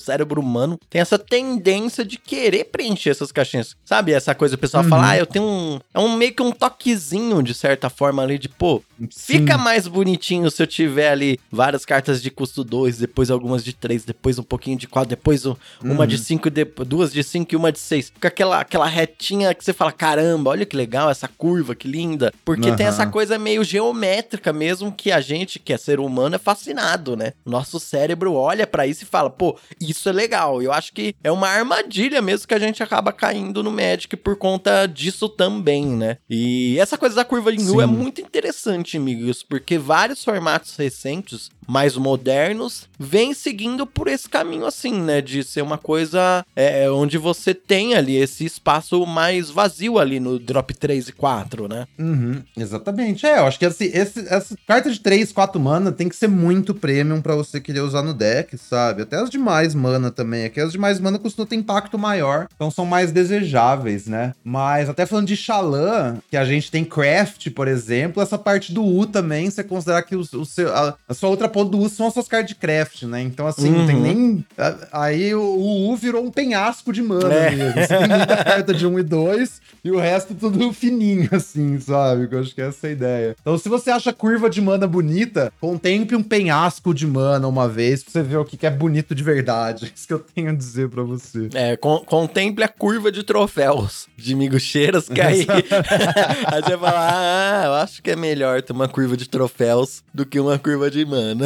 cérebro 0.00 0.40
humano, 0.40 0.78
tem 0.90 1.00
essa 1.00 1.18
tendência 1.18 2.04
de 2.04 2.16
querer 2.18 2.64
preencher 2.64 3.10
essas 3.10 3.32
caixinhas. 3.32 3.74
Sabe? 3.84 4.12
Essa 4.12 4.34
coisa, 4.34 4.54
o 4.54 4.58
pessoal 4.58 4.82
Uhum. 4.84 4.88
fala, 4.90 5.10
ah, 5.10 5.18
eu 5.18 5.26
tenho 5.26 5.44
um. 5.44 5.78
É 5.94 5.98
um 5.98 6.16
meio 6.16 6.34
que 6.34 6.42
um 6.42 6.52
toquezinho, 6.52 7.42
de 7.42 7.54
certa 7.54 7.88
forma, 7.88 8.22
ali, 8.22 8.38
de, 8.38 8.48
pô, 8.48 8.82
Fica 9.16 9.58
mais 9.58 9.88
bonitinho 9.88 10.48
se 10.48 10.62
eu 10.62 10.66
tiver 10.66 11.10
ali 11.10 11.36
várias 11.50 11.84
cartas 11.84 12.22
de 12.22 12.30
custo 12.30 12.62
2, 12.62 12.98
depois 12.98 13.32
algumas 13.32 13.64
de 13.64 13.72
3, 13.72 14.04
depois 14.04 14.38
um 14.38 14.44
pouquinho 14.44 14.76
de 14.78 14.86
4, 14.86 15.08
depois 15.10 15.44
um- 15.44 15.56
uma 15.82 16.00
Uhum. 16.02 16.06
de 16.06 16.18
5, 16.18 16.48
duas 16.86 17.12
de 17.12 17.24
5 17.24 17.52
e 17.52 17.56
uma 17.56 17.72
de 17.72 17.80
6. 17.80 18.10
Fica 18.10 18.28
aquela, 18.28 18.60
aquela 18.60 18.86
retinha 18.86 19.52
que 19.54 19.64
você 19.64 19.72
fala: 19.72 19.90
caramba, 19.90 20.50
olha 20.50 20.64
que 20.64 20.76
legal 20.76 21.10
essa 21.10 21.26
curva, 21.26 21.74
que 21.74 21.88
linda. 21.88 22.32
Porque 22.44 22.70
tem 22.76 22.86
Aham. 22.86 22.94
essa 22.94 23.06
coisa 23.06 23.38
meio 23.40 23.64
geométrica 23.64 24.52
mesmo 24.52 24.92
que 24.92 25.10
a 25.10 25.20
gente, 25.20 25.58
que 25.58 25.72
é 25.72 25.76
ser 25.76 25.98
humano, 25.98 26.36
é 26.36 26.38
fascinado, 26.38 27.16
né? 27.16 27.32
Nosso 27.44 27.80
cérebro 27.80 28.34
olha 28.34 28.66
pra 28.68 28.86
isso 28.86 29.02
e 29.02 29.06
fala: 29.06 29.21
pô, 29.30 29.58
isso 29.80 30.08
é 30.08 30.12
legal. 30.12 30.62
Eu 30.62 30.72
acho 30.72 30.92
que 30.92 31.14
é 31.22 31.30
uma 31.30 31.48
armadilha 31.48 32.20
mesmo 32.22 32.46
que 32.46 32.54
a 32.54 32.58
gente 32.58 32.82
acaba 32.82 33.12
caindo 33.12 33.62
no 33.62 33.70
Magic 33.70 34.16
por 34.16 34.36
conta 34.36 34.86
disso 34.86 35.28
também, 35.28 35.86
né? 35.86 36.18
E 36.28 36.78
essa 36.78 36.98
coisa 36.98 37.14
da 37.14 37.24
curva 37.24 37.52
em 37.52 37.70
U 37.70 37.80
é 37.80 37.86
muito 37.86 38.20
interessante, 38.20 38.96
amigos, 38.96 39.42
porque 39.42 39.78
vários 39.78 40.24
formatos 40.24 40.76
recentes, 40.76 41.50
mais 41.66 41.96
modernos, 41.96 42.88
vêm 42.98 43.34
seguindo 43.34 43.86
por 43.86 44.08
esse 44.08 44.28
caminho 44.28 44.66
assim, 44.66 45.00
né? 45.00 45.20
De 45.20 45.42
ser 45.42 45.62
uma 45.62 45.78
coisa 45.78 46.44
é, 46.56 46.90
onde 46.90 47.18
você 47.18 47.54
tem 47.54 47.94
ali 47.94 48.16
esse 48.16 48.44
espaço 48.44 49.04
mais 49.06 49.50
vazio 49.50 49.98
ali 49.98 50.18
no 50.20 50.38
drop 50.38 50.72
3 50.74 51.08
e 51.08 51.12
4, 51.12 51.68
né? 51.68 51.86
Uhum, 51.98 52.42
exatamente. 52.56 53.26
É, 53.26 53.38
eu 53.38 53.46
acho 53.46 53.58
que 53.58 53.64
esse, 53.64 53.84
esse- 53.86 54.26
essa 54.28 54.54
carta 54.66 54.90
de 54.90 55.00
3, 55.00 55.32
4 55.32 55.60
mana 55.60 55.92
tem 55.92 56.08
que 56.08 56.16
ser 56.16 56.28
muito 56.28 56.74
premium 56.74 57.20
pra 57.20 57.34
você 57.34 57.60
querer 57.60 57.80
usar 57.80 58.02
no 58.02 58.14
deck, 58.14 58.56
sabe? 58.58 59.02
Até 59.02 59.16
as 59.16 59.30
demais 59.30 59.74
mana 59.74 60.10
também. 60.10 60.44
Aqui 60.44 60.60
as 60.60 60.72
demais 60.72 60.98
mana 61.00 61.18
costumam 61.18 61.46
ter 61.46 61.56
impacto 61.56 61.98
maior, 61.98 62.46
então 62.54 62.70
são 62.70 62.84
mais 62.86 63.12
desejáveis, 63.12 64.06
né? 64.06 64.32
Mas 64.44 64.88
até 64.88 65.04
falando 65.06 65.26
de 65.26 65.36
Xalã, 65.36 66.16
que 66.30 66.36
a 66.36 66.44
gente 66.44 66.70
tem 66.70 66.84
craft, 66.84 67.50
por 67.50 67.68
exemplo, 67.68 68.22
essa 68.22 68.38
parte 68.38 68.72
do 68.72 68.84
U 68.84 69.06
também, 69.06 69.50
você 69.50 69.62
considerar 69.64 70.02
que 70.02 70.16
o, 70.16 70.20
o 70.20 70.44
seu, 70.44 70.74
a, 70.74 70.94
a 71.08 71.14
sua 71.14 71.28
outra 71.28 71.48
contraponto 71.52 71.70
do 71.70 71.78
U 71.84 71.88
são 71.88 72.06
as 72.06 72.14
suas 72.14 72.26
cartas 72.28 72.48
de 72.48 72.54
craft, 72.54 73.02
né? 73.04 73.20
Então, 73.22 73.46
assim, 73.46 73.70
não 73.70 73.86
tem 73.86 73.96
Uhum. 73.96 74.02
nem. 74.02 74.46
Aí 74.92 75.34
o, 75.34 75.42
U 75.90 75.96
virou 75.96 76.24
um 76.24 76.30
penhasco 76.30 76.92
de 76.92 77.02
mana 77.02 77.32
É. 77.32 77.50
mesmo. 77.50 77.72
Você 77.74 77.98
tem 77.98 78.08
muita 78.08 78.44
carta 78.44 78.74
de 78.74 78.86
1 78.86 78.98
e 78.98 79.02
2 79.02 79.60
e 79.84 79.90
o 79.90 79.98
resto 79.98 80.34
tudo 80.34 80.72
fininho, 80.72 81.28
assim, 81.32 81.78
sabe? 81.78 82.26
Que 82.28 82.34
eu 82.34 82.40
acho 82.40 82.54
que 82.54 82.60
essa 82.62 82.86
é 82.86 82.90
a 82.90 82.92
ideia. 82.92 83.36
Então, 83.40 83.56
se 83.58 83.68
você 83.68 83.90
acha 83.90 84.10
a 84.10 84.12
curva 84.12 84.48
de 84.48 84.60
mana 84.60 84.86
bonita, 84.86 85.52
contemple 85.60 86.16
um 86.16 86.22
penhasco 86.22 86.94
de 86.94 87.06
mana 87.06 87.46
uma 87.48 87.68
vez 87.68 88.02
pra 88.02 88.12
você 88.12 88.22
ver 88.22 88.36
o 88.36 88.44
que 88.44 88.56
que 88.56 88.66
é 88.66 88.70
bonito 88.70 89.14
de 89.14 89.22
verdade. 89.22 89.92
Isso 89.94 90.06
que 90.06 90.14
eu 90.14 90.18
tenho 90.18 90.50
a 90.50 90.54
dizer 90.54 90.88
pra 90.88 91.02
você. 91.02 91.48
É, 91.54 91.76
con- 91.76 92.02
contemple 92.06 92.64
a 92.64 92.68
curva 92.68 93.10
de 93.12 93.22
troféus 93.22 94.06
de 94.16 94.34
miguxeiras, 94.34 95.08
que 95.08 95.20
aí, 95.20 95.46
aí 96.46 96.62
você 96.62 96.78
fala, 96.78 97.08
ah, 97.10 97.62
eu 97.66 97.72
acho 97.74 98.02
que 98.02 98.10
é 98.10 98.16
melhor 98.16 98.62
ter 98.62 98.72
uma 98.72 98.88
curva 98.88 99.16
de 99.16 99.28
troféus 99.28 100.02
do 100.14 100.24
que 100.24 100.38
uma 100.38 100.58
curva 100.58 100.90
de 100.90 101.04
mana. 101.04 101.41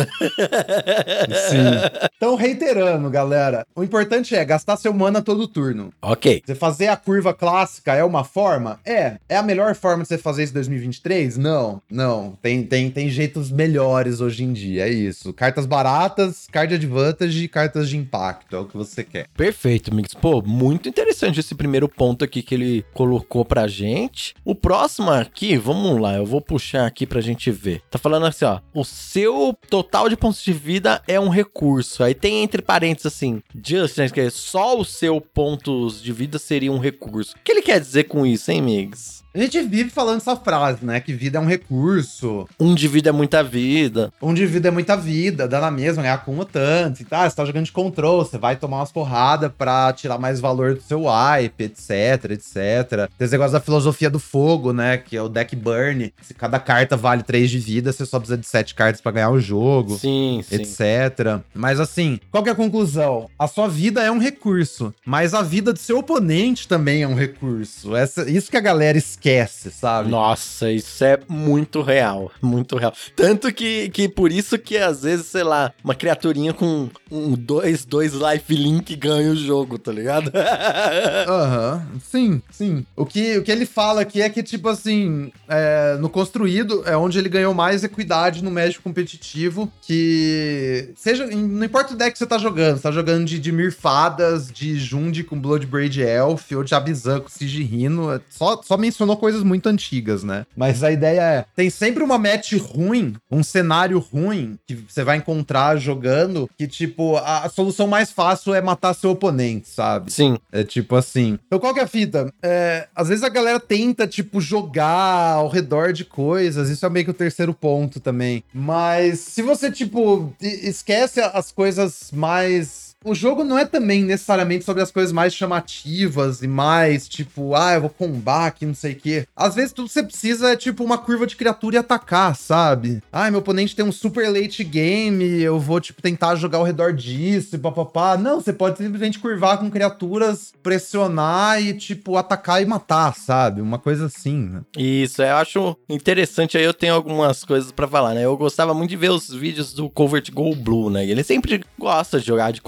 Sim. 1.51 2.09
Então, 2.17 2.35
reiterando, 2.35 3.09
galera, 3.11 3.67
o 3.75 3.83
importante 3.83 4.35
é 4.35 4.45
gastar 4.45 4.77
seu 4.77 4.93
mana 4.93 5.23
todo 5.23 5.47
turno. 5.47 5.93
ok. 6.03 6.43
Você 6.45 6.55
fazer 6.55 6.89
a 6.89 6.97
curva 6.97 7.33
clássica 7.35 7.95
é 7.95 8.05
uma 8.05 8.25
forma? 8.25 8.81
É. 8.85 9.17
É 9.29 9.37
a 9.37 9.43
melhor 9.43 9.75
forma 9.75 10.03
de 10.03 10.09
você 10.09 10.19
fazer 10.19 10.45
isso 10.45 10.53
em 10.53 10.55
2023? 10.55 11.37
Não, 11.37 11.81
não. 11.91 12.39
Tem, 12.43 12.63
tem, 12.63 12.91
tem 12.91 13.09
jeitos 13.09 13.51
melhores 13.51 14.21
hoje 14.21 14.45
em 14.45 14.53
dia, 14.53 14.87
é 14.87 14.91
isso. 14.91 15.33
Cartas 15.33 15.67
baratas, 15.67 16.47
card 16.51 16.75
advantage 16.75 17.45
e 17.45 17.49
cartas 17.49 17.89
de 17.89 17.97
impacto, 17.97 18.57
é 18.57 18.59
o 18.59 18.65
que 18.65 18.77
você 18.77 19.05
quer. 19.05 19.27
Perfeito, 19.37 19.95
Mix. 19.95 20.15
Pô, 20.15 20.43
muito 20.43 20.89
interessante 20.89 21.41
esse 21.41 21.55
primeiro 21.55 21.89
ponto 21.89 22.25
aqui 22.25 22.43
que 22.43 22.55
ele 22.55 22.85
colocou 22.95 23.45
pra 23.45 23.67
gente. 23.69 24.35
O 24.45 24.55
próximo 24.55 25.11
aqui, 25.11 25.57
vamos 25.57 26.01
lá, 26.01 26.15
eu 26.17 26.27
vou 26.27 26.41
puxar 26.41 26.87
aqui 26.87 27.07
pra 27.07 27.21
gente 27.21 27.51
ver. 27.51 27.83
Tá 27.91 27.99
falando 27.99 28.27
assim, 28.27 28.45
ó. 28.45 28.61
O 28.75 28.85
seu 28.85 29.57
total 29.69 29.86
de 30.09 30.17
pontos 30.17 30.43
de 30.43 30.53
vida 30.53 31.03
é 31.07 31.19
um 31.19 31.29
recurso. 31.29 32.03
Aí 32.03 32.15
tem 32.15 32.43
entre 32.43 32.63
parênteses 32.63 33.07
assim, 33.07 33.43
just, 33.65 33.97
né, 33.99 34.09
que 34.09 34.21
é 34.21 34.31
só 34.31 34.79
o 34.79 34.85
seu 34.85 35.21
pontos 35.21 36.03
de 36.03 36.13
vida 36.13 36.39
seria 36.39 36.73
um 36.73 36.79
recurso. 36.79 37.35
O 37.37 37.41
que 37.43 37.53
ele 37.53 37.63
quer 37.63 37.81
dizer 37.81 38.05
com 38.05 38.27
isso, 38.27 38.51
hein, 38.51 38.63
Migs? 38.63 39.25
A 39.37 39.39
gente 39.39 39.61
vive 39.65 39.91
falando 39.91 40.17
essa 40.17 40.35
frase, 40.35 40.79
né? 40.83 40.99
Que 40.99 41.13
vida 41.13 41.37
é 41.37 41.41
um 41.41 41.45
recurso, 41.45 42.49
Um 42.59 42.75
de 42.75 42.89
vida 42.89 43.11
é 43.11 43.13
muita 43.13 43.45
vida. 43.45 44.11
onde 44.19 44.47
vida 44.47 44.69
é 44.69 44.71
muita 44.71 44.97
vida, 44.97 45.47
dá 45.47 45.61
na 45.61 45.71
mesma, 45.71 46.03
ganhar 46.03 46.25
com 46.25 46.43
tanto 46.43 47.03
e 47.03 47.05
tá, 47.05 47.29
você 47.29 47.37
tá 47.37 47.45
jogando 47.45 47.67
de 47.67 47.73
control, 47.73 48.25
você 48.25 48.39
vai 48.39 48.57
tomar 48.57 48.79
umas 48.79 48.91
porradas 48.91 49.53
pra 49.57 49.93
tirar 49.93 50.17
mais 50.17 50.41
valor 50.41 50.75
do 50.75 50.81
seu 50.81 51.05
wipe, 51.05 51.65
etc, 51.65 52.31
etc. 52.31 53.11
Tem 53.19 53.27
esse 53.27 53.33
negócio 53.33 53.53
da 53.53 53.61
filosofia 53.61 54.09
do 54.09 54.19
fogo, 54.19 54.73
né, 54.73 54.97
que 54.97 55.15
é 55.15 55.21
o 55.21 55.29
deck 55.29 55.55
burn, 55.55 56.15
se 56.23 56.33
cada 56.33 56.59
carta 56.59 56.97
vale 56.97 57.23
3 57.23 57.51
de 57.51 57.59
vida, 57.59 57.93
você 57.93 58.07
só 58.07 58.19
precisa 58.19 58.39
de 58.39 58.47
7 58.47 58.75
cartas 58.75 59.03
pra 59.03 59.13
ganhar 59.13 59.31
o 59.31 59.39
jogo. 59.39 59.99
Sim, 59.99 60.43
sim. 60.49 60.55
Etc. 60.55 61.43
Mas 61.55 61.79
assim, 61.79 62.19
qual 62.31 62.43
que 62.43 62.49
é 62.49 62.53
a 62.53 62.57
conclusão? 62.57 63.29
A 63.39 63.47
sua 63.47 63.69
vida 63.69 64.03
é 64.03 64.11
um 64.11 64.19
recurso, 64.19 64.95
mas 65.05 65.35
a 65.35 65.43
vida 65.43 65.75
do 65.75 65.79
seu 65.79 65.99
oponente 65.99 66.67
também 66.67 67.03
é 67.03 67.09
um 67.09 67.15
recurso. 67.15 67.95
Essa, 67.95 68.31
isso 68.31 68.51
que 68.51 68.57
a 68.57 68.61
galera 68.61 68.97
esquece, 68.97 69.26
sabe? 69.71 70.09
Nossa, 70.09 70.71
isso 70.71 71.05
é 71.05 71.19
muito 71.29 71.83
real, 71.83 72.31
muito 72.41 72.77
real. 72.77 72.93
Tanto 73.15 73.53
que, 73.53 73.89
que 73.91 74.09
por 74.09 74.31
isso 74.31 74.59
que 74.59 74.77
às 74.77 75.03
vezes, 75.03 75.27
sei 75.27 75.43
lá, 75.43 75.73
uma 75.83 75.95
criaturinha 75.95 76.53
com 76.53 76.89
um 77.11 77.35
2, 77.35 77.85
dois 77.85 78.13
life 78.13 78.55
link 78.55 78.95
ganha 78.97 79.33
o 79.33 79.37
jogo, 79.37 79.79
tá 79.79 79.91
ligado? 79.91 80.31
Aham, 81.29 81.87
sim, 82.03 82.41
sim. 82.51 82.87
O 82.95 83.05
que, 83.05 83.39
o 83.39 83.43
que 83.43 83.51
ele 83.51 83.67
fala 83.67 84.03
aqui 84.03 84.23
é 84.23 84.29
que, 84.29 84.43
tipo 84.43 84.69
assim, 84.69 85.33
é, 85.49 85.97
no 86.01 86.09
construído 86.09 86.83
é 86.87 86.97
onde 86.97 87.19
ele 87.19 87.29
ganhou 87.29 87.53
mais 87.53 87.83
equidade 87.83 88.45
no 88.45 88.51
médico 88.51 88.85
competitivo, 88.85 89.71
que 89.83 90.91
seja, 90.97 91.27
não 91.27 91.65
importa 91.65 91.95
o 91.95 91.97
deck 91.97 92.13
que 92.13 92.19
você 92.19 92.27
tá 92.27 92.39
jogando, 92.39 92.77
você 92.77 92.83
tá 92.83 92.93
jogando 92.93 93.25
de, 93.25 93.39
de 93.39 93.53
Mirfadas, 93.53 94.51
de 94.51 94.79
Jundi 94.79 95.25
com 95.25 95.41
Bloodbraid 95.41 96.01
Elf, 96.01 96.53
ou 96.53 96.63
de 96.63 96.75
Abizan 96.75 97.21
com 97.21 97.29
Sigirino, 97.29 98.13
é, 98.13 98.21
só, 98.31 98.61
só 98.63 98.77
mencionou 98.77 99.16
coisas 99.17 99.43
muito 99.43 99.69
antigas, 99.69 100.23
né? 100.23 100.47
Mas 100.57 100.83
a 100.83 100.91
ideia 100.91 101.21
é, 101.21 101.45
tem 101.55 101.71
sempre 101.71 102.03
uma 102.03 102.19
match 102.19 102.55
ruim, 102.55 103.15
um 103.31 103.43
cenário 103.43 103.99
ruim, 103.99 104.59
que 104.67 104.75
você 104.75 105.03
vai 105.05 105.17
encontrar 105.17 105.77
jogando, 105.77 106.49
que, 106.57 106.67
tipo, 106.67 107.17
a, 107.17 107.49
solução 107.49 107.87
mais 107.87 108.11
fácil 108.11 108.55
é 108.55 108.61
matar 108.61 108.95
seu 108.95 109.11
oponente, 109.11 109.69
sabe? 109.69 110.13
Sim. 110.13 110.39
É 110.53 110.65
tipo 110.65 110.95
assim. 110.95 111.39
Então, 111.47 111.59
qual 111.59 111.73
que 111.73 111.81
é 111.81 111.85
a 111.85 111.89
fita? 111.89 112.33
É, 112.43 112.89
às 112.95 113.09
vezes 113.09 113.25
a 113.25 113.29
galera 113.29 113.59
tenta, 113.59 114.07
tipo, 114.07 114.41
jogar 114.41 115.35
ao 115.35 115.49
redor 115.49 115.93
de 115.93 116.05
coisas. 116.05 116.69
Isso 116.69 116.85
é 116.85 116.91
meio 116.91 117.05
que 117.05 117.11
o 117.11 117.15
terceiro 117.15 117.55
ponto 117.55 118.01
também. 118.01 118.43
Mas 118.53 119.21
se 119.21 119.43
você, 119.43 119.71
tipo, 119.71 120.33
esquece 120.41 121.21
as 121.21 121.51
coisas 121.51 122.11
mais. 122.13 122.86
O 123.05 123.15
jogo 123.15 123.45
não 123.45 123.59
é 123.59 123.65
também 123.65 124.03
necessariamente 124.03 124.65
sobre 124.65 124.83
as 124.83 124.91
coisas 124.91 125.13
mais 125.13 125.35
chamativas 125.35 126.43
e 126.43 126.49
mais, 126.49 127.09
tipo, 127.09 127.55
ah, 127.55 127.75
eu 127.75 127.83
vou 127.83 127.91
combar 127.91 128.47
aqui, 128.47 128.67
não 128.67 128.75
sei 128.75 128.93
o 128.93 128.97
quê. 128.97 129.27
Às 129.37 129.55
vezes 129.55 129.73
tudo 129.73 129.87
que 129.87 129.93
você 129.93 130.03
precisa 130.03 130.51
é, 130.53 130.57
tipo, 130.57 130.83
uma 130.83 130.99
curva 130.99 131.27
de 131.27 131.37
criatura 131.37 131.77
e 131.77 131.79
atacar, 131.79 132.35
sabe? 132.35 133.03
Ah, 133.13 133.31
meu 133.31 133.41
oponente 133.41 133.77
tem 133.77 133.85
um 133.85 133.93
super 133.93 134.29
late 134.29 134.65
game, 134.65 135.41
eu 135.41 135.61
vou, 135.61 135.81
tipo, 135.81 136.03
tentar 136.03 136.35
jogar 136.37 136.59
ao 136.59 136.65
redor 136.65 136.93
disso 136.93 137.55
e 137.55 137.59
papapá. 137.59 138.17
Não, 138.17 138.41
você 138.41 138.53
pode 138.53 138.79
simplesmente 138.79 139.19
curvar 139.19 139.59
com 139.59 139.71
criaturas, 139.71 140.53
pressionar 140.63 141.63
e, 141.63 141.75
tipo, 141.75 142.17
atacar 142.17 142.63
e 142.63 142.67
matar, 142.67 143.15
sabe? 143.15 143.61
Uma 143.61 143.79
coisa 143.79 144.07
assim, 144.07 144.39
né? 144.39 144.63
Isso, 144.77 145.23
eu 145.23 145.37
acho 145.37 145.77
interessante. 145.89 146.59
Aí 146.59 146.65
eu 146.65 146.75
tenho 146.75 146.95
algumas 146.95 147.45
coisas 147.45 147.71
pra 147.71 147.87
falar, 147.87 148.15
né? 148.15 148.25
Eu 148.25 148.37
gostava 148.37 148.75
muito 148.75 148.91
de 148.91 148.97
ver 148.97 149.11
os 149.11 149.29
vídeos 149.33 149.73
do 149.73 149.89
Covert 149.89 150.31
Go 150.33 150.55
Blue, 150.57 150.91
né? 150.91 151.07
Ele 151.07 151.23
sempre 151.23 151.63
gosta 151.79 152.19
de 152.19 152.27
jogar 152.27 152.51
de 152.53 152.61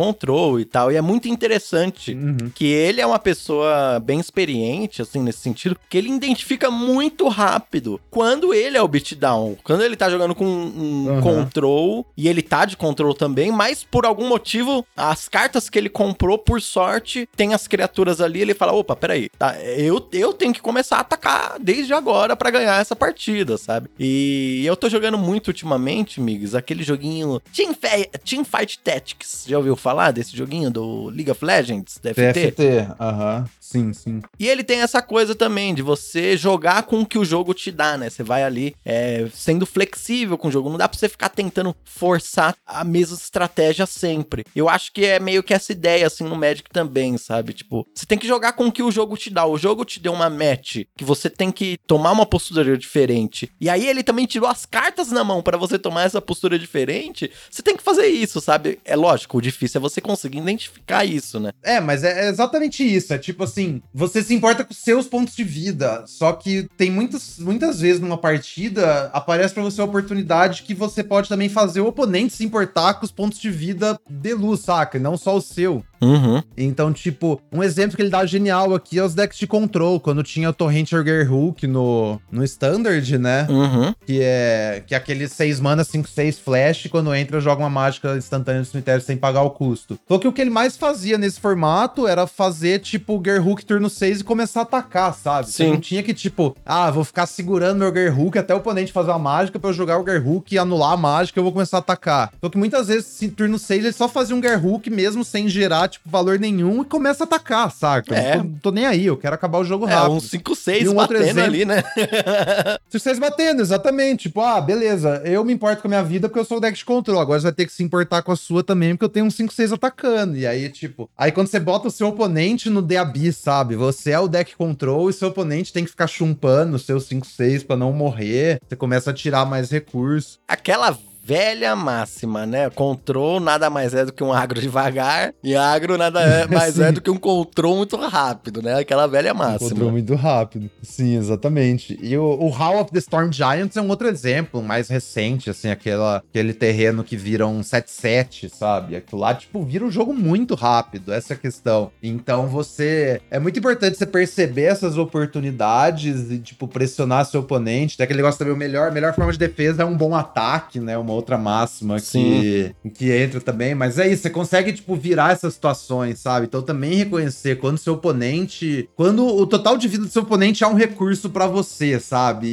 e 0.61 0.65
tal. 0.65 0.91
E 0.93 0.97
é 0.97 1.01
muito 1.03 1.29
interessante 1.29 2.13
Uhum. 2.15 2.51
que 2.55 2.67
ele 2.67 3.01
é 3.01 3.07
uma 3.07 3.19
pessoa 3.19 4.01
bem 4.01 4.21
experiente, 4.21 5.03
assim, 5.03 5.21
nesse 5.23 5.39
sentido, 5.39 5.77
que 5.89 5.97
ele 5.99 6.09
identifica 6.11 6.71
muito 6.71 7.29
rápido 7.29 8.01
quando 8.11 8.53
ele 8.55 8.77
é 8.77 8.83
o 8.83 8.89
beatdown. 8.89 9.57
Quando 9.63 9.83
ele 9.83 9.97
tá 9.97 10.09
jogando 10.11 10.35
com 10.35 10.45
um 10.45 11.07
Aham. 11.11 11.21
control, 11.21 12.07
e 12.17 12.29
ele 12.29 12.43
tá 12.43 12.65
de 12.65 12.77
control 12.77 13.15
também, 13.15 13.51
mas 13.51 13.85
por 13.85 14.05
algum 14.05 14.29
motivo, 14.29 14.85
as 14.97 15.29
cartas 15.29 15.69
que 15.71 15.79
ele 15.79 15.89
comprou, 15.89 16.39
por 16.39 16.61
sorte, 16.61 17.29
tem 17.37 17.55
as 17.55 17.67
criaturas 17.67 18.21
ali, 18.21 18.41
ele 18.41 18.55
fala, 18.55 18.73
opa, 18.73 18.95
peraí, 18.97 19.29
tá, 19.39 19.57
eu, 19.63 20.07
eu 20.13 20.33
tenho 20.33 20.53
que 20.53 20.61
começar 20.61 20.97
a 20.97 21.01
atacar 21.01 21.57
desde 21.61 21.93
agora 21.93 22.37
pra 22.37 22.51
ganhar 22.51 22.81
essa 22.81 22.95
partida, 22.97 23.57
sabe? 23.57 23.89
E 23.99 24.63
eu 24.67 24.77
tô 24.77 24.89
jogando 24.89 25.17
muito 25.19 25.49
ultimamente, 25.49 26.21
amigos, 26.21 26.55
aquele 26.55 26.83
joguinho 26.83 27.41
Team, 27.55 27.75
Fe- 27.75 28.11
Team 28.25 28.45
Fight 28.45 28.79
Tactics. 28.81 29.45
Já 29.47 29.57
ouviu 29.59 29.77
falar 29.77 30.08
desse 30.11 30.37
joguinho 30.37 30.71
do 30.71 31.09
League 31.09 31.31
of 31.31 31.45
Legends, 31.45 31.99
DFT? 32.03 32.53
TFT, 32.53 32.63
aham. 33.01 33.45
Sim, 33.61 33.93
sim. 33.93 34.23
E 34.39 34.49
ele 34.49 34.65
tem 34.65 34.81
essa 34.81 35.03
coisa 35.03 35.35
também 35.35 35.75
de 35.75 35.83
você 35.83 36.37
jogar 36.37 36.85
com 36.85 37.01
o 37.01 37.07
que 37.07 37.19
o 37.19 37.25
jogo 37.25 37.53
te 37.53 37.71
dá, 37.71 37.99
né? 37.99 38.09
Você 38.09 38.23
vai 38.23 38.43
ali 38.43 38.75
é, 38.85 39.27
sendo 39.33 39.67
flexível 39.67 40.39
com 40.39 40.49
o 40.49 40.51
jogo. 40.51 40.71
Não 40.71 40.79
dá 40.79 40.89
pra 40.89 40.99
você 40.99 41.09
ficar 41.09 41.29
tentando 41.29 41.77
forçar 41.85 42.57
a 42.67 42.83
mesma 42.83 43.17
estratégia 43.17 43.85
sempre. 43.85 44.45
Eu 44.57 44.69
acho 44.69 44.93
que 44.93 45.05
é 45.05 45.21
meio 45.21 45.43
que 45.43 45.53
essa 45.53 45.73
ideia, 45.73 46.07
assim, 46.07 46.25
no 46.25 46.37
Magic 46.37 46.71
também, 46.71 47.19
sabe? 47.19 47.53
Tipo, 47.53 47.87
você 47.95 48.07
tem 48.07 48.19
que 48.19 48.27
jogar 48.27 48.55
com 48.55 48.67
o 48.67 48.73
que 48.73 48.83
o 48.83 48.91
jogo 48.91 49.17
te 49.17 49.29
dá. 49.31 49.45
O 49.45 49.59
jogo 49.59 49.85
te 49.85 50.01
deu 50.01 50.13
uma 50.13 50.31
match 50.31 50.85
que 50.97 51.05
você 51.05 51.29
tem 51.29 51.51
que 51.53 51.79
tomar 51.87 52.13
uma 52.13 52.25
postura 52.27 52.77
diferente. 52.77 53.51
E 53.61 53.69
aí 53.69 53.87
ele 53.87 54.03
também 54.03 54.27
tirou 54.27 54.49
as 54.49 54.65
cartas 54.65 55.11
na 55.11 55.23
mão 55.23 55.43
pra 55.43 55.59
você 55.59 55.79
tomar 55.79 56.05
essa 56.05 56.21
postura 56.23 56.59
diferente. 56.59 57.31
Você 57.51 57.63
tem 57.63 57.77
que 57.77 57.83
fazer 57.83 58.07
isso, 58.07 58.41
sabe? 58.41 58.79
É 58.85 58.97
lógico, 58.97 59.39
o 59.39 59.43
difícil 59.43 59.79
é 59.79 59.83
você 59.83 59.98
conseguir 60.01 60.39
identificar 60.39 61.05
isso, 61.05 61.39
né? 61.39 61.53
É, 61.63 61.81
mas 61.81 62.05
é 62.05 62.29
exatamente 62.29 62.83
isso. 62.83 63.13
É 63.13 63.19
tipo 63.19 63.45
assim, 63.45 63.83
você 63.93 64.23
se 64.23 64.35
importa 64.35 64.65
com 64.65 64.75
seus 64.75 65.07
pontos 65.07 65.35
de 65.35 65.45
vida. 65.45 66.05
Só 66.07 66.33
que 66.33 66.69
tem 66.77 66.91
muitas, 66.91 67.39
muitas 67.39 67.81
vezes 67.81 68.01
numa 68.01 68.19
partida, 68.19 69.11
aparece 69.13 69.55
pra 69.55 69.63
você 69.63 69.81
a 69.81 69.85
oportunidade 69.85 70.63
que 70.63 70.75
você 70.75 71.03
pode 71.03 71.29
também 71.29 71.49
fazer 71.49 71.81
o 71.81 71.87
oponente 71.87 72.35
se 72.35 72.45
importar 72.45 72.95
com 72.95 73.05
os 73.05 73.13
pontos 73.13 73.39
de 73.39 73.51
vida 73.51 73.99
de 74.09 74.35
luz, 74.35 74.61
saca? 74.61 74.99
Não 74.99 75.17
só 75.17 75.37
o 75.37 75.41
seu. 75.41 75.85
Uhum. 76.01 76.43
Então, 76.57 76.93
tipo, 76.93 77.41
um 77.53 77.63
exemplo 77.63 77.97
que 77.97 78.03
ele 78.03 78.11
dá 78.11 78.25
genial 78.25 78.75
aqui 78.75 78.99
é 78.99 79.05
os 79.05 79.15
decks 79.15 79.39
de 79.39 79.47
control, 79.47 80.01
quando 80.01 80.23
tinha 80.23 80.51
o 80.51 80.53
Torrent 80.53 80.93
Orger 80.93 81.33
Hook 81.33 81.67
no, 81.67 82.21
no 82.31 82.45
Standard, 82.45 83.19
né? 83.19 83.47
Uhum. 83.49 83.95
Que 84.07 84.21
é, 84.23 84.83
que 84.87 84.95
é 84.95 84.99
aquele 84.99 85.29
6 85.29 85.61
mana, 85.61 85.85
5, 85.85 86.09
6 86.09 86.39
flash, 86.39 86.89
quando 86.91 87.15
entra, 87.15 87.41
joga 87.41 87.63
uma 87.63 87.71
mágica 87.71 88.17
instantânea 88.17 88.61
no 88.61 88.67
cemitério 88.67 89.03
sem 89.03 89.17
pagar 89.17 89.43
o 89.43 89.51
custo. 89.51 89.99
Só 90.09 90.19
que 90.19 90.29
o 90.29 90.33
que 90.33 90.41
ele 90.41 90.51
mais 90.51 90.77
fazia 90.77 91.19
nesse 91.19 91.41
formato 91.41 92.07
era 92.07 92.27
fazer, 92.27 92.81
tipo, 92.81 93.21
Gerhook 93.25 93.65
turno 93.65 93.91
6 93.91 94.21
e 94.21 94.25
começar 94.25 94.61
a 94.61 94.63
atacar, 94.63 95.15
sabe? 95.15 95.49
Você 95.49 95.65
Sim. 95.65 95.71
não 95.71 95.81
tinha 95.81 96.03
que, 96.03 96.15
tipo, 96.15 96.57
ah, 96.65 96.91
vou 96.91 97.05
ficar 97.05 97.27
segurando 97.27 97.79
meu 97.79 97.93
Gerhook 97.93 98.39
até 98.39 98.55
o 98.55 98.59
oponente 98.59 98.93
fazer 98.93 99.11
uma 99.11 99.19
mágica 99.19 99.59
pra 99.59 99.71
eu 99.71 99.75
jogar 99.75 99.99
o 99.99 100.05
Gerhook 100.05 100.55
e 100.55 100.59
anular 100.59 100.93
a 100.93 100.97
mágica 100.97 101.39
eu 101.39 101.45
vou 101.45 101.53
começar 101.53 101.79
a 101.79 101.81
atacar. 101.81 102.33
Só 102.41 102.49
que 102.49 102.59
muitas 102.59 102.89
vezes, 102.89 103.23
em 103.23 103.31
turno 103.31 103.59
6, 103.59 103.85
ele 103.85 103.93
só 103.93 104.09
fazia 104.09 104.35
um 104.35 104.43
Gerhook 104.43 104.89
mesmo 104.91 105.25
sem 105.25 105.49
gerar, 105.49 105.88
tipo, 105.89 106.09
valor 106.09 106.39
nenhum 106.39 106.83
e 106.83 106.85
começa 106.85 107.25
a 107.25 107.27
atacar, 107.27 107.71
saca? 107.71 108.15
É. 108.15 108.37
Não 108.37 108.45
tô, 108.55 108.59
tô 108.65 108.71
nem 108.71 108.87
aí, 108.87 109.07
eu 109.07 109.17
quero 109.17 109.35
acabar 109.35 109.59
o 109.59 109.65
jogo 109.65 109.89
É, 109.89 109.93
rápido. 109.95 110.13
uns 110.15 110.31
5, 110.31 110.55
6 110.55 110.85
E 110.85 110.89
um 110.89 110.95
batendo 110.95 111.23
exemplo- 111.23 111.43
ali, 111.43 111.65
né? 111.65 111.83
Se 112.89 112.99
vocês 112.99 113.19
batendo, 113.19 113.61
exatamente. 113.63 114.29
Tipo, 114.29 114.41
ah, 114.41 114.61
beleza, 114.61 115.23
eu 115.25 115.45
me 115.45 115.53
importo 115.53 115.83
com 115.83 115.89
a 115.89 115.91
minha 115.91 116.03
vida 116.03 116.29
porque 116.29 116.41
eu 116.41 116.45
sou 116.45 116.59
o 116.59 116.61
deck 116.61 116.77
de 116.77 116.85
controle. 116.85 117.21
Agora 117.21 117.39
você 117.41 117.45
vai 117.45 117.53
ter 117.53 117.67
que 117.67 117.73
se 117.73 117.83
importar 117.83 118.23
com 118.23 118.33
a 118.33 118.37
sua 118.37 118.63
também, 118.63 118.91
porque 118.95 119.05
eu 119.05 119.09
tenho 119.09 119.27
um 119.27 119.31
5-6 119.31 119.73
atacando. 119.73 120.37
E 120.37 120.47
aí, 120.47 120.69
tipo, 120.69 121.09
aí 121.17 121.31
quando 121.33 121.47
você 121.49 121.61
bota 121.61 121.89
o 121.89 121.91
seu 121.91 122.09
oponente 122.09 122.69
no 122.71 122.83
DAB, 122.83 123.33
sabe? 123.33 123.77
Você 123.77 124.11
é 124.11 124.19
o 124.19 124.29
deck 124.29 124.57
control 124.57 125.09
e 125.11 125.13
seu 125.13 125.29
oponente 125.29 125.73
tem 125.73 125.85
que 125.85 125.91
ficar 125.91 126.07
chumpando 126.07 126.75
o 126.77 126.79
seu 126.79 126.99
5-6 127.01 127.65
pra 127.67 127.77
não 127.77 127.93
morrer. 127.93 128.61
Você 128.69 128.77
começa 128.77 129.11
a 129.11 129.15
tirar 129.15 129.45
mais 129.47 129.71
recurso. 129.71 130.39
Aquela 130.47 130.97
velha 131.29 131.77
máxima, 131.77 132.47
né? 132.47 132.71
Control 132.71 133.39
nada 133.39 133.69
mais 133.69 133.93
é 133.93 134.03
do 134.07 134.15
que 134.15 134.25
um 134.25 134.33
agro 134.33 134.59
devagar 134.63 135.35
e 135.45 135.55
agro 135.55 135.99
nada 135.99 136.23
é 136.23 136.47
mais 136.49 136.79
é 136.79 136.91
do 136.91 137.03
que 137.03 137.11
um 137.11 137.19
control 137.19 137.77
muito 137.77 137.97
rápido, 137.99 138.63
né? 138.63 138.79
Aquela 138.79 139.07
velha 139.07 139.35
máxima. 139.35 139.67
Encontrou 139.67 139.91
muito 139.91 140.15
rápido. 140.15 140.71
Sim, 140.83 141.19
exatamente. 141.19 141.99
E 142.03 142.17
o, 142.17 142.25
o 142.25 142.49
Hall 142.49 142.81
of 142.81 142.91
the 142.91 142.99
Storm 142.99 143.31
Giants 143.31 143.77
é 143.77 143.83
um 143.83 143.89
outro 143.89 144.09
exemplo, 144.09 144.63
mais 144.63 144.89
recente, 144.89 145.51
assim, 145.51 145.69
aquela, 145.69 146.17
aquele 146.17 146.55
terreno 146.55 147.05
que 147.05 147.15
vira 147.15 147.47
um 147.47 147.61
7-7, 147.61 148.49
sabe? 148.49 148.97
Aquilo 148.97 149.21
lá, 149.21 149.35
tipo, 149.35 149.63
vira 149.63 149.85
um 149.85 149.91
jogo 149.91 150.15
muito 150.15 150.55
rápido, 150.55 151.13
essa 151.13 151.35
é 151.35 151.37
a 151.37 151.39
questão. 151.39 151.91
Então 152.03 152.47
você. 152.47 153.21
É 153.31 153.39
muito 153.39 153.59
importante 153.59 153.99
você 153.99 154.07
perceber 154.07 154.63
essas 154.63 154.97
oportunidades 154.97 156.31
e, 156.31 156.39
tipo, 156.39 156.67
pressionar 156.67 157.27
seu 157.27 157.41
oponente. 157.41 157.99
Tem 157.99 158.05
aquele 158.05 158.19
negócio 158.19 158.39
também, 158.39 158.55
o 158.55 158.57
melhor, 158.57 158.89
a 158.89 158.93
melhor 158.93 159.15
forma 159.15 159.31
de 159.31 159.39
defesa 159.39 159.83
é 159.83 159.85
um 159.85 159.97
bom 159.97 160.15
ataque, 160.15 160.81
né? 160.81 160.97
Uma 160.97 161.18
outra 161.19 161.37
máxima 161.39 161.99
que, 162.01 162.91
que 162.95 163.11
entra 163.13 163.41
também. 163.41 163.75
Mas 163.75 163.99
é 163.99 164.09
isso, 164.09 164.23
você 164.23 164.31
consegue, 164.31 164.73
tipo, 164.73 164.95
virar 164.97 165.33
essas 165.33 165.55
situações, 165.55 166.19
sabe? 166.19 166.47
Então 166.47 166.63
também 166.63 166.95
reconhecer 166.95 167.59
quando 167.59 167.79
seu 167.79 167.95
oponente. 167.95 168.89
Quando 168.97 169.27
o 169.27 169.47
total 169.47 169.77
de 169.77 169.89
vida 169.89 170.05
do 170.05 170.11
seu 170.11 170.23
oponente 170.23 170.65
é 170.65 170.67
um 170.67 170.75
recurso 170.75 171.31
pra 171.31 171.47
você, 171.47 171.99
sabe? 172.01 172.47
E, 172.47 172.51